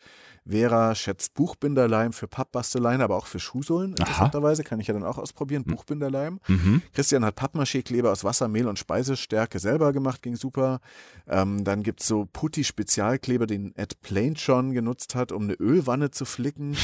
Vera 0.48 0.94
schätzt 0.94 1.34
Buchbinderleim 1.34 2.14
für 2.14 2.26
Pappbasteleien, 2.26 3.02
aber 3.02 3.16
auch 3.16 3.26
für 3.26 3.38
Schuhsohlen. 3.38 3.94
Aha. 3.98 4.04
Interessanterweise 4.06 4.64
kann 4.64 4.80
ich 4.80 4.86
ja 4.86 4.94
dann 4.94 5.04
auch 5.04 5.18
ausprobieren. 5.18 5.64
Buchbinderleim. 5.64 6.40
Mhm. 6.48 6.80
Christian 6.94 7.24
hat 7.26 7.38
Pappmaché 7.38 7.82
Kleber 7.90 8.12
aus 8.12 8.22
Wasser, 8.22 8.46
Mehl 8.46 8.68
und 8.68 8.78
Speisestärke 8.78 9.58
selber 9.58 9.92
gemacht, 9.92 10.22
ging 10.22 10.36
super. 10.36 10.78
Ähm, 11.28 11.64
dann 11.64 11.82
gibt 11.82 12.02
es 12.02 12.06
so 12.06 12.24
Putti-Spezialkleber, 12.32 13.48
den 13.48 13.74
Ed 13.74 14.00
Plain 14.00 14.36
schon 14.36 14.70
genutzt 14.70 15.16
hat, 15.16 15.32
um 15.32 15.42
eine 15.42 15.54
Ölwanne 15.54 16.12
zu 16.12 16.24
flicken. 16.24 16.76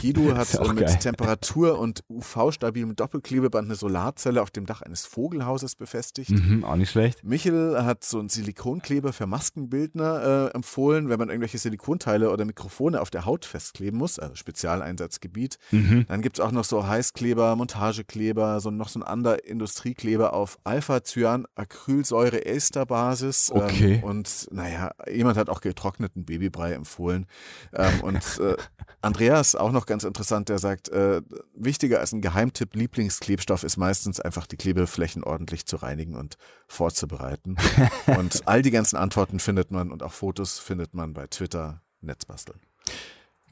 Guido 0.00 0.34
hat 0.36 0.52
mit 0.74 0.86
geil. 0.86 0.98
Temperatur 0.98 1.78
und 1.78 2.02
UV-stabilem 2.08 2.96
Doppelklebeband 2.96 3.68
eine 3.68 3.76
Solarzelle 3.76 4.42
auf 4.42 4.50
dem 4.50 4.66
Dach 4.66 4.82
eines 4.82 5.06
Vogelhauses 5.06 5.76
befestigt. 5.76 6.30
Mhm, 6.30 6.64
auch 6.64 6.74
nicht 6.74 6.90
schlecht. 6.90 7.22
Michel 7.22 7.84
hat 7.84 8.02
so 8.02 8.18
einen 8.18 8.28
Silikonkleber 8.28 9.12
für 9.12 9.28
Maskenbildner 9.28 10.48
äh, 10.50 10.56
empfohlen, 10.56 11.10
wenn 11.10 11.20
man 11.20 11.28
irgendwelche 11.28 11.58
Silikonteile 11.58 12.32
oder 12.32 12.44
Mikrofone 12.44 13.00
auf 13.00 13.10
der 13.10 13.24
Haut 13.24 13.44
festkleben 13.44 14.00
muss, 14.00 14.18
also 14.18 14.34
Spezialeinsatzgebiet. 14.34 15.58
Mhm. 15.70 16.06
Dann 16.08 16.22
gibt 16.22 16.40
es 16.40 16.44
auch 16.44 16.50
noch 16.50 16.64
so 16.64 16.88
Heißkleber, 16.88 17.54
Montagekleber, 17.54 18.58
so 18.58 18.72
noch 18.72 18.88
so 18.88 18.98
ein 18.98 19.04
anderer 19.04 19.44
Industriekleber 19.44 20.39
auf 20.40 20.58
Alpha-Cyan-Acrylsäure-Ester-Basis. 20.64 23.52
Okay. 23.52 23.94
Ähm, 23.94 24.04
und 24.04 24.48
naja, 24.50 24.90
jemand 25.10 25.36
hat 25.36 25.48
auch 25.48 25.60
getrockneten 25.60 26.24
Babybrei 26.24 26.72
empfohlen. 26.72 27.26
Ähm, 27.72 28.00
und 28.00 28.40
äh, 28.40 28.56
Andreas, 29.02 29.54
auch 29.54 29.72
noch 29.72 29.86
ganz 29.86 30.04
interessant, 30.04 30.48
der 30.48 30.58
sagt, 30.58 30.88
äh, 30.88 31.22
wichtiger 31.54 32.00
als 32.00 32.12
ein 32.12 32.20
Geheimtipp, 32.20 32.74
Lieblingsklebstoff 32.74 33.62
ist 33.62 33.76
meistens 33.76 34.20
einfach 34.20 34.46
die 34.46 34.56
Klebeflächen 34.56 35.22
ordentlich 35.22 35.66
zu 35.66 35.76
reinigen 35.76 36.16
und 36.16 36.36
vorzubereiten. 36.66 37.56
und 38.18 38.48
all 38.48 38.62
die 38.62 38.70
ganzen 38.70 38.96
Antworten 38.96 39.38
findet 39.38 39.70
man 39.70 39.92
und 39.92 40.02
auch 40.02 40.12
Fotos 40.12 40.58
findet 40.58 40.94
man 40.94 41.14
bei 41.14 41.26
Twitter 41.26 41.82
Netzbasteln. 42.00 42.60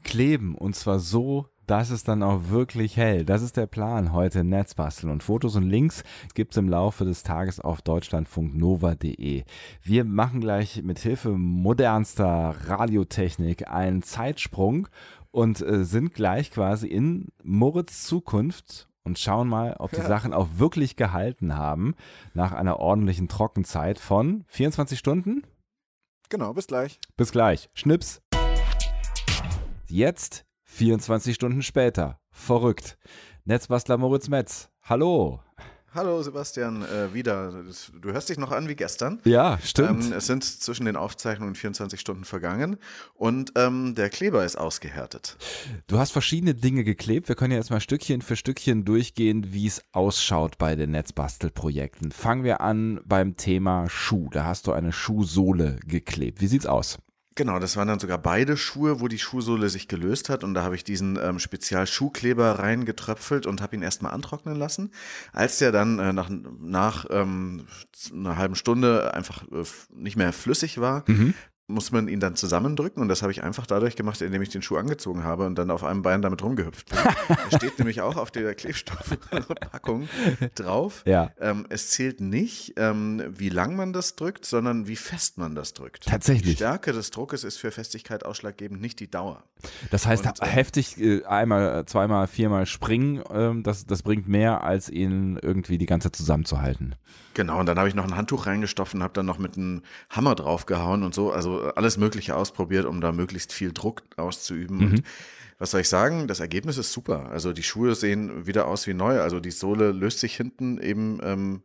kleben 0.03 0.55
und 0.55 0.75
zwar 0.75 0.99
so, 0.99 1.47
dass 1.69 1.91
es 1.91 2.03
dann 2.03 2.23
auch 2.23 2.49
wirklich 2.49 2.97
hält. 2.97 3.29
Das 3.29 3.43
ist 3.43 3.55
der 3.55 3.67
Plan 3.67 4.11
heute 4.11 4.43
Netzbasteln 4.43 5.11
und 5.11 5.21
Fotos 5.21 5.55
und 5.55 5.69
Links 5.69 6.03
gibt 6.33 6.53
es 6.53 6.57
im 6.57 6.67
Laufe 6.67 7.05
des 7.05 7.21
Tages 7.21 7.59
auf 7.59 7.83
deutschlandfunknova.de. 7.83 9.43
Wir 9.83 10.03
machen 10.03 10.41
gleich 10.41 10.81
mit 10.81 10.97
Hilfe 10.97 11.29
modernster 11.29 12.55
Radiotechnik 12.65 13.67
einen 13.67 14.01
Zeitsprung 14.01 14.87
und 15.29 15.61
äh, 15.61 15.83
sind 15.85 16.15
gleich 16.15 16.49
quasi 16.49 16.87
in 16.87 17.27
Moritz 17.43 18.03
Zukunft 18.03 18.89
und 19.03 19.19
schauen 19.19 19.47
mal, 19.47 19.75
ob 19.77 19.91
die 19.91 20.01
Sachen 20.01 20.33
auch 20.33 20.47
wirklich 20.55 20.95
gehalten 20.95 21.55
haben 21.55 21.93
nach 22.33 22.51
einer 22.51 22.79
ordentlichen 22.79 23.27
Trockenzeit 23.27 23.99
von 23.99 24.43
24 24.47 24.97
Stunden. 24.97 25.43
Genau, 26.29 26.51
bis 26.53 26.65
gleich. 26.65 26.99
Bis 27.15 27.31
gleich. 27.31 27.69
Schnips. 27.73 28.21
Jetzt 29.87 30.48
24 30.69 31.35
Stunden 31.35 31.61
später. 31.61 32.19
Verrückt. 32.31 32.97
Netzbastler 33.43 33.97
Moritz 33.97 34.29
Metz. 34.29 34.69
Hallo. 34.83 35.41
Hallo 35.91 36.21
Sebastian, 36.21 36.83
äh, 36.83 37.11
wieder. 37.15 37.51
Du 37.99 38.11
hörst 38.11 38.29
dich 38.29 38.37
noch 38.37 38.51
an 38.51 38.69
wie 38.69 38.75
gestern. 38.75 39.19
Ja, 39.25 39.57
stimmt. 39.63 40.05
Ähm, 40.05 40.13
es 40.13 40.27
sind 40.27 40.43
zwischen 40.43 40.85
den 40.85 40.95
Aufzeichnungen 40.95 41.55
24 41.55 41.99
Stunden 41.99 42.25
vergangen 42.25 42.77
und 43.15 43.53
ähm, 43.55 43.95
der 43.95 44.11
Kleber 44.11 44.45
ist 44.45 44.55
ausgehärtet. 44.55 45.37
du 45.87 45.97
hast 45.97 46.11
verschiedene 46.11 46.53
Dinge 46.53 46.83
geklebt. 46.83 47.27
Wir 47.27 47.35
können 47.35 47.51
ja 47.53 47.57
jetzt 47.57 47.71
mal 47.71 47.81
Stückchen 47.81 48.21
für 48.21 48.35
Stückchen 48.35 48.85
durchgehen, 48.85 49.51
wie 49.51 49.65
es 49.65 49.81
ausschaut 49.91 50.59
bei 50.59 50.75
den 50.75 50.91
Netzbastelprojekten. 50.91 52.11
Fangen 52.11 52.43
wir 52.43 52.61
an 52.61 53.01
beim 53.03 53.35
Thema 53.35 53.89
Schuh. 53.89 54.29
Da 54.31 54.45
hast 54.45 54.67
du 54.67 54.73
eine 54.73 54.91
Schuhsohle 54.91 55.79
geklebt. 55.87 56.39
Wie 56.39 56.47
sieht's 56.47 56.67
aus? 56.67 56.99
Genau, 57.35 57.59
das 57.59 57.77
waren 57.77 57.87
dann 57.87 57.99
sogar 57.99 58.17
beide 58.17 58.57
Schuhe, 58.57 58.99
wo 58.99 59.07
die 59.07 59.19
Schuhsohle 59.19 59.69
sich 59.69 59.87
gelöst 59.87 60.29
hat 60.29 60.43
und 60.43 60.53
da 60.55 60.63
habe 60.63 60.75
ich 60.75 60.83
diesen 60.83 61.17
ähm, 61.21 61.39
Spezial-Schuhkleber 61.39 62.59
reingetröpfelt 62.59 63.45
und 63.45 63.61
habe 63.61 63.75
ihn 63.75 63.81
erstmal 63.81 64.13
antrocknen 64.13 64.55
lassen. 64.55 64.91
Als 65.31 65.57
der 65.59 65.71
dann 65.71 65.99
äh, 65.99 66.11
nach, 66.11 66.29
nach 66.29 67.05
ähm, 67.09 67.67
einer 68.11 68.35
halben 68.35 68.55
Stunde 68.55 69.13
einfach 69.13 69.43
äh, 69.51 69.63
nicht 69.93 70.17
mehr 70.17 70.33
flüssig 70.33 70.79
war, 70.81 71.05
muss 71.69 71.91
man 71.91 72.07
ihn 72.07 72.19
dann 72.19 72.35
zusammendrücken 72.35 73.01
und 73.01 73.09
das 73.09 73.21
habe 73.21 73.31
ich 73.31 73.43
einfach 73.43 73.67
dadurch 73.67 73.95
gemacht, 73.95 74.21
indem 74.21 74.41
ich 74.41 74.49
den 74.49 74.61
Schuh 74.61 74.77
angezogen 74.77 75.23
habe 75.23 75.45
und 75.45 75.55
dann 75.55 75.69
auf 75.69 75.83
einem 75.83 76.01
Bein 76.01 76.21
damit 76.21 76.43
rumgehüpft 76.43 76.89
bin. 76.89 76.97
da 77.27 77.35
steht 77.57 77.77
nämlich 77.77 78.01
auch 78.01 78.17
auf 78.17 78.31
der 78.31 78.55
Klebstoffpackung 78.55 80.09
drauf. 80.55 81.03
Ja. 81.05 81.31
Ähm, 81.39 81.67
es 81.69 81.91
zählt 81.91 82.21
nicht, 82.21 82.73
ähm, 82.77 83.23
wie 83.29 83.49
lang 83.49 83.75
man 83.75 83.93
das 83.93 84.15
drückt, 84.15 84.45
sondern 84.45 84.87
wie 84.87 84.95
fest 84.95 85.37
man 85.37 85.53
das 85.55 85.73
drückt. 85.73 86.05
Tatsächlich. 86.05 86.55
Die 86.55 86.55
Stärke 86.55 86.91
des 86.91 87.11
Druckes 87.11 87.43
ist 87.43 87.57
für 87.57 87.71
Festigkeit 87.71 88.25
ausschlaggebend, 88.25 88.81
nicht 88.81 88.99
die 88.99 89.09
Dauer. 89.09 89.43
Das 89.91 90.07
heißt, 90.07 90.25
Und, 90.25 90.41
äh, 90.41 90.45
heftig 90.47 90.99
äh, 90.99 91.23
einmal, 91.25 91.85
zweimal, 91.85 92.27
viermal 92.27 92.65
springen, 92.65 93.21
ähm, 93.31 93.61
das, 93.63 93.85
das 93.85 94.01
bringt 94.01 94.27
mehr, 94.27 94.63
als 94.63 94.89
ihn 94.89 95.37
irgendwie 95.41 95.77
die 95.77 95.85
ganze 95.85 96.07
Zeit 96.09 96.15
zusammenzuhalten. 96.15 96.95
Genau, 97.35 97.59
und 97.59 97.67
dann 97.67 97.77
habe 97.77 97.87
ich 97.87 97.95
noch 97.95 98.05
ein 98.05 98.15
Handtuch 98.15 98.47
reingestopft 98.47 98.95
und 98.95 99.03
habe 99.03 99.13
dann 99.13 99.25
noch 99.25 99.37
mit 99.37 99.55
einem 99.55 99.83
Hammer 100.09 100.35
draufgehauen 100.35 101.03
und 101.03 101.13
so. 101.13 101.31
Also 101.31 101.58
alles 101.75 101.97
Mögliche 101.97 102.35
ausprobiert, 102.35 102.85
um 102.85 103.01
da 103.01 103.11
möglichst 103.11 103.53
viel 103.53 103.71
Druck 103.71 104.03
auszuüben. 104.17 104.79
Und 104.79 105.03
was 105.59 105.71
soll 105.71 105.81
ich 105.81 105.89
sagen? 105.89 106.27
Das 106.27 106.39
Ergebnis 106.39 106.77
ist 106.77 106.93
super. 106.93 107.29
Also 107.29 107.51
die 107.51 107.63
Schuhe 107.63 107.93
sehen 107.93 108.47
wieder 108.47 108.67
aus 108.67 108.87
wie 108.87 108.93
neu. 108.93 109.19
Also 109.19 109.39
die 109.39 109.51
Sohle 109.51 109.91
löst 109.91 110.19
sich 110.19 110.35
hinten 110.35 110.79
eben 110.81 111.19
ähm, 111.21 111.61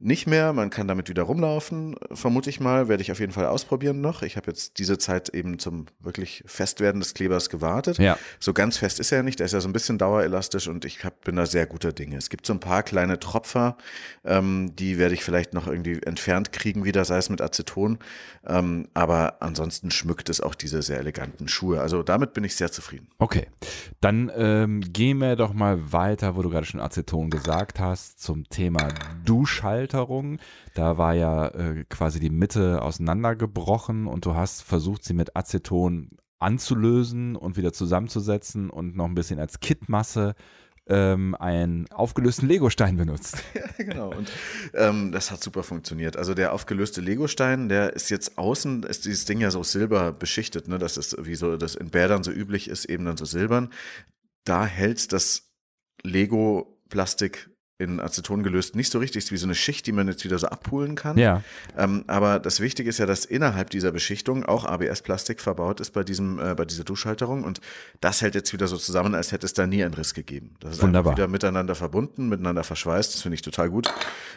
nicht 0.00 0.26
mehr. 0.26 0.54
Man 0.54 0.70
kann 0.70 0.88
damit 0.88 1.10
wieder 1.10 1.22
rumlaufen, 1.22 1.94
vermute 2.12 2.48
ich 2.48 2.58
mal. 2.58 2.88
Werde 2.88 3.02
ich 3.02 3.12
auf 3.12 3.20
jeden 3.20 3.32
Fall 3.32 3.46
ausprobieren 3.46 4.00
noch. 4.00 4.22
Ich 4.22 4.36
habe 4.36 4.50
jetzt 4.50 4.78
diese 4.78 4.96
Zeit 4.96 5.28
eben 5.28 5.58
zum 5.58 5.86
wirklich 6.00 6.42
Festwerden 6.46 7.00
des 7.00 7.12
Klebers 7.12 7.50
gewartet. 7.50 7.98
Ja. 7.98 8.18
So 8.38 8.54
ganz 8.54 8.78
fest 8.78 8.98
ist 8.98 9.12
er 9.12 9.18
ja 9.18 9.22
nicht. 9.22 9.38
Der 9.38 9.46
ist 9.46 9.52
ja 9.52 9.60
so 9.60 9.68
ein 9.68 9.74
bisschen 9.74 9.98
dauerelastisch 9.98 10.68
und 10.68 10.86
ich 10.86 11.04
hab, 11.04 11.22
bin 11.24 11.36
da 11.36 11.44
sehr 11.44 11.66
guter 11.66 11.92
Dinge. 11.92 12.16
Es 12.16 12.30
gibt 12.30 12.46
so 12.46 12.54
ein 12.54 12.60
paar 12.60 12.82
kleine 12.82 13.20
Tropfer, 13.20 13.76
ähm, 14.24 14.74
die 14.74 14.96
werde 14.96 15.14
ich 15.14 15.22
vielleicht 15.22 15.52
noch 15.52 15.66
irgendwie 15.66 16.02
entfernt 16.02 16.50
kriegen 16.52 16.84
wieder, 16.84 17.04
sei 17.04 17.18
es 17.18 17.28
mit 17.28 17.42
Aceton. 17.42 17.98
Ähm, 18.46 18.88
aber 18.94 19.42
ansonsten 19.42 19.90
schmückt 19.90 20.30
es 20.30 20.40
auch 20.40 20.54
diese 20.54 20.80
sehr 20.80 20.98
eleganten 20.98 21.46
Schuhe. 21.46 21.80
Also 21.82 22.02
damit 22.02 22.32
bin 22.32 22.44
ich 22.44 22.56
sehr 22.56 22.72
zufrieden. 22.72 23.08
Okay, 23.18 23.48
dann 24.00 24.32
ähm, 24.34 24.80
gehen 24.80 25.18
wir 25.18 25.36
doch 25.36 25.52
mal 25.52 25.92
weiter, 25.92 26.36
wo 26.36 26.42
du 26.42 26.48
gerade 26.48 26.64
schon 26.64 26.80
Aceton 26.80 27.28
gesagt 27.28 27.78
hast, 27.78 28.20
zum 28.22 28.48
Thema 28.48 28.88
Duschhalterung. 29.90 30.38
Da 30.74 30.98
war 30.98 31.14
ja 31.14 31.48
äh, 31.48 31.84
quasi 31.88 32.20
die 32.20 32.30
Mitte 32.30 32.82
auseinandergebrochen 32.82 34.06
und 34.06 34.24
du 34.24 34.34
hast 34.34 34.62
versucht, 34.62 35.04
sie 35.04 35.14
mit 35.14 35.36
Aceton 35.36 36.10
anzulösen 36.38 37.36
und 37.36 37.56
wieder 37.56 37.72
zusammenzusetzen 37.72 38.70
und 38.70 38.96
noch 38.96 39.04
ein 39.04 39.14
bisschen 39.14 39.38
als 39.38 39.60
Kittmasse 39.60 40.34
ähm, 40.86 41.34
einen 41.34 41.86
aufgelösten 41.92 42.48
Legostein 42.48 42.96
benutzt. 42.96 43.44
genau. 43.76 44.10
Und 44.14 44.32
ähm, 44.72 45.12
das 45.12 45.30
hat 45.30 45.42
super 45.42 45.62
funktioniert. 45.62 46.16
Also 46.16 46.32
der 46.32 46.52
aufgelöste 46.52 47.00
Legostein, 47.02 47.68
der 47.68 47.92
ist 47.92 48.10
jetzt 48.10 48.38
außen, 48.38 48.84
ist 48.84 49.04
dieses 49.04 49.26
Ding 49.26 49.40
ja 49.40 49.50
so 49.50 49.62
silber 49.62 50.12
beschichtet, 50.12 50.66
ne? 50.66 50.78
Das 50.78 50.96
ist 50.96 51.16
wie 51.26 51.34
so, 51.34 51.56
das 51.56 51.74
in 51.74 51.90
Bädern 51.90 52.24
so 52.24 52.32
üblich 52.32 52.68
ist, 52.68 52.86
eben 52.86 53.04
dann 53.04 53.18
so 53.18 53.26
silbern. 53.26 53.70
Da 54.44 54.64
hält 54.64 55.12
das 55.12 55.52
Lego-Plastik 56.02 57.49
in 57.80 57.98
Aceton 58.00 58.42
gelöst 58.42 58.76
nicht 58.76 58.92
so 58.92 58.98
richtig, 58.98 59.24
ist 59.24 59.32
wie 59.32 59.36
so 59.36 59.46
eine 59.46 59.54
Schicht, 59.54 59.86
die 59.86 59.92
man 59.92 60.06
jetzt 60.06 60.24
wieder 60.24 60.38
so 60.38 60.46
abholen 60.48 60.94
kann. 60.94 61.16
Ja, 61.18 61.42
Ähm, 61.76 62.04
aber 62.06 62.38
das 62.38 62.60
Wichtige 62.60 62.88
ist 62.90 62.98
ja, 62.98 63.06
dass 63.06 63.24
innerhalb 63.24 63.70
dieser 63.70 63.90
Beschichtung 63.92 64.44
auch 64.44 64.64
ABS-Plastik 64.64 65.40
verbaut 65.40 65.80
ist 65.80 65.92
bei 65.92 66.04
diesem, 66.04 66.38
äh, 66.38 66.54
bei 66.54 66.64
dieser 66.64 66.84
Duschhalterung 66.84 67.44
und 67.44 67.60
das 68.00 68.20
hält 68.22 68.34
jetzt 68.34 68.52
wieder 68.52 68.66
so 68.66 68.76
zusammen, 68.76 69.14
als 69.14 69.32
hätte 69.32 69.46
es 69.46 69.54
da 69.54 69.66
nie 69.66 69.82
einen 69.82 69.94
Riss 69.94 70.14
gegeben. 70.14 70.54
Das 70.60 70.74
ist 70.76 70.82
Wunderbar. 70.82 71.14
wieder 71.16 71.26
miteinander 71.28 71.74
verbunden, 71.74 72.28
miteinander 72.28 72.64
verschweißt. 72.64 73.14
Das 73.14 73.22
finde 73.22 73.34
ich 73.34 73.42
total 73.42 73.70
gut. 73.70 73.92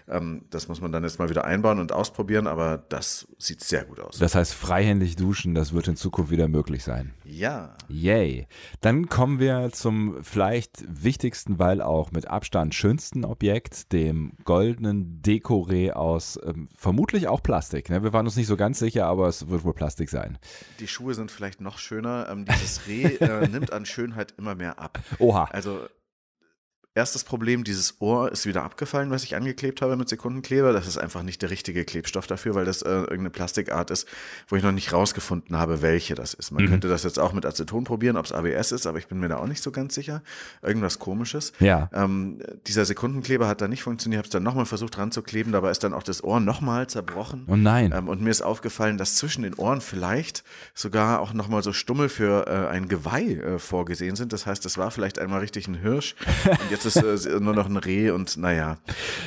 Ähm, 0.08 0.44
das 0.50 0.68
muss 0.68 0.82
man 0.82 0.92
dann 0.92 1.04
jetzt 1.04 1.20
mal 1.20 1.30
wieder 1.30 1.46
einbauen 1.46 1.80
und 1.80 1.92
ausprobieren, 1.92 2.48
aber 2.48 2.84
das 2.90 3.28
sieht 3.38 3.62
sehr 3.64 3.84
gut 3.84 4.00
aus. 4.00 4.18
das 4.20 4.36
heißt 4.36 4.54
freihändig 4.54 5.16
duschen, 5.16 5.54
das 5.54 5.74
wird 5.74 5.88
in 5.88 5.96
Zukunft 5.96 6.32
wieder 6.32 6.48
möglich 6.48 6.84
sein. 6.84 7.14
ja. 7.26 7.76
Yay. 7.90 8.48
Dann 8.82 9.08
kommen 9.08 9.40
wir 9.40 9.70
zum 9.72 10.24
vielleicht 10.24 10.84
wichtigsten, 10.88 11.60
weil 11.60 11.82
auch 11.82 12.12
mit 12.12 12.28
Abstand 12.28 12.74
schönsten 12.74 13.26
Objekt, 13.34 13.92
dem 13.92 14.34
goldenen 14.46 15.22
Dekoré 15.22 15.92
aus 15.92 16.40
ähm, 16.46 16.70
vermutlich 16.76 17.28
auch 17.28 17.42
Plastik. 17.42 17.90
Ne? 17.90 18.04
Wir 18.04 18.14
waren 18.14 18.26
uns 18.26 18.36
nicht 18.36 18.48
so 18.48 18.56
ganz 18.56 18.80
sicher, 18.80 19.08
aber 19.08 19.28
es 19.28 19.50
wird 19.50 19.64
wohl 19.64 19.74
Plastik 19.74 20.10
sein. 20.10 20.38
Die 20.80 20.88
Schuhe 20.88 21.16
sind 21.16 21.32
vielleicht 21.32 21.60
noch 21.60 21.80
schöner. 21.80 22.28
Ähm, 22.30 22.46
dieses 22.46 22.88
Reh 22.88 23.16
äh, 23.16 23.48
nimmt 23.52 23.74
an 23.74 23.86
Schönheit 23.86 24.36
immer 24.38 24.56
mehr 24.56 24.80
ab. 24.80 25.00
Oha. 25.18 25.46
Also 25.46 25.88
erstes 26.96 27.24
Problem, 27.24 27.64
dieses 27.64 28.00
Ohr 28.00 28.32
ist 28.32 28.46
wieder 28.46 28.64
abgefallen, 28.64 29.10
was 29.10 29.24
ich 29.24 29.36
angeklebt 29.36 29.82
habe 29.82 29.96
mit 29.98 30.10
Sekundenkleber. 30.10 30.74
Das 30.74 30.88
ist 30.88 30.98
einfach 30.98 31.24
nicht 31.24 31.42
der 31.42 31.50
richtige 31.50 31.86
Klebstoff 31.86 32.28
dafür, 32.28 32.54
weil 32.54 32.66
das 32.66 32.82
äh, 32.84 32.90
irgendeine 32.90 33.32
Plastikart 33.32 33.90
ist, 33.90 34.08
wo 34.48 34.56
ich 34.56 34.64
noch 34.64 34.72
nicht 34.72 34.94
rausgefunden 34.94 35.58
habe, 35.58 35.82
welche 35.82 36.14
das 36.14 36.34
ist. 36.34 36.52
Man 36.52 36.68
könnte 36.68 36.88
das 36.88 37.04
jetzt 37.04 37.20
auch 37.20 37.34
mit 37.34 37.46
Aceton 37.46 37.84
probieren, 37.84 38.16
ob 38.16 38.26
es 38.26 38.32
ABS 38.32 38.72
ist, 38.72 38.86
aber 38.86 39.00
ich 39.00 39.08
bin 39.08 39.20
mir 39.20 39.28
da 39.28 39.38
auch 39.38 39.48
nicht 39.48 39.64
so 39.64 39.72
ganz 39.72 39.96
sicher. 39.96 40.22
Irgendwas 40.62 41.00
komisches. 41.00 41.52
Ja. 41.60 41.90
Ähm, 41.94 42.40
dieser 42.68 42.86
Sekundenkleber 42.86 43.48
hat 43.48 43.62
da 43.62 43.68
nicht 43.68 43.82
funktioniert. 43.82 44.14
Ich 44.14 44.20
habe 44.20 44.28
es 44.28 44.32
dann 44.32 44.44
nochmal 44.44 44.66
versucht 44.66 44.98
ranzukleben, 44.98 45.52
dabei 45.52 45.72
ist 45.72 45.84
dann 45.84 45.94
auch 45.94 46.04
das 46.04 46.24
Ohr 46.24 46.40
nochmal 46.40 46.88
zerbrochen. 46.88 47.46
Oh 47.48 47.56
nein. 47.56 47.92
Ähm, 47.96 48.08
und 48.08 48.22
mir 48.22 48.30
ist 48.30 48.44
aufgefallen, 48.44 49.00
dass 49.00 49.16
zwischen 49.16 49.42
den 49.42 49.56
Ohren 49.56 49.82
vielleicht 49.82 50.44
sogar 50.76 51.20
auch 51.22 51.34
nochmal 51.34 51.64
so 51.64 51.74
Stummel 51.74 52.08
für 52.10 52.46
äh, 52.48 52.68
ein 52.68 52.88
Geweih 52.88 53.34
äh, 53.34 53.60
vorgesehen 53.60 54.16
sind. 54.16 54.32
Das 54.32 54.46
heißt, 54.46 54.64
es 54.68 54.78
war 54.78 54.92
vielleicht 54.92 55.18
einmal 55.18 55.40
richtig 55.40 55.68
ein 55.68 55.76
Hirsch. 55.76 56.16
Und 56.46 56.72
jetzt 56.72 56.83
jetzt 56.84 56.96
ist 56.98 57.26
es 57.26 57.40
nur 57.42 57.54
noch 57.54 57.68
ein 57.68 57.78
Reh 57.78 58.12
und 58.12 58.38
naja. 58.38 58.78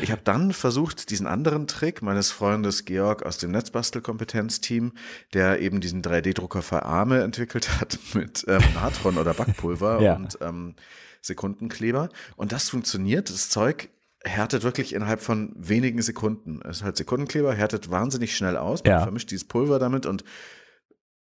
Ich 0.03 0.11
habe 0.11 0.21
dann 0.25 0.53
versucht, 0.53 1.11
diesen 1.11 1.27
anderen 1.27 1.66
Trick 1.66 2.03
meines 2.03 2.31
Freundes 2.31 2.85
Georg 2.85 3.25
aus 3.25 3.38
dem 3.38 3.51
Netzbastelkompetenzteam, 3.53 4.92
der 5.35 5.61
eben 5.61 5.81
diesen 5.81 6.03
3D-Drucker 6.03 6.62
für 6.62 6.85
Arme 6.85 7.23
entwickelt 7.23 7.81
hat 7.81 7.99
mit 8.14 8.45
ähm, 8.49 8.62
Natron 8.75 9.19
oder 9.19 9.35
Backpulver 9.35 10.01
Ja. 10.01 10.16
und 10.16 10.38
ähm, 10.40 10.75
Sekundenkleber. 11.23 12.09
Und 12.37 12.53
das 12.53 12.69
funktioniert. 12.69 13.31
Das 13.31 13.49
Zeug 13.49 13.88
härtet 14.25 14.62
wirklich 14.64 14.92
innerhalb 14.95 15.21
von 15.21 15.53
wenigen 15.57 16.03
Sekunden. 16.03 16.61
Es 16.64 16.79
ist 16.79 16.83
halt 16.83 16.97
Sekundenkleber, 16.97 17.55
härtet 17.55 17.90
wahnsinnig 17.90 18.37
schnell 18.37 18.57
aus. 18.57 18.83
Man 18.85 18.92
Ja. 18.92 19.01
vermischt 19.03 19.31
dieses 19.31 19.47
Pulver 19.47 19.79
damit 19.79 20.07
und 20.07 20.25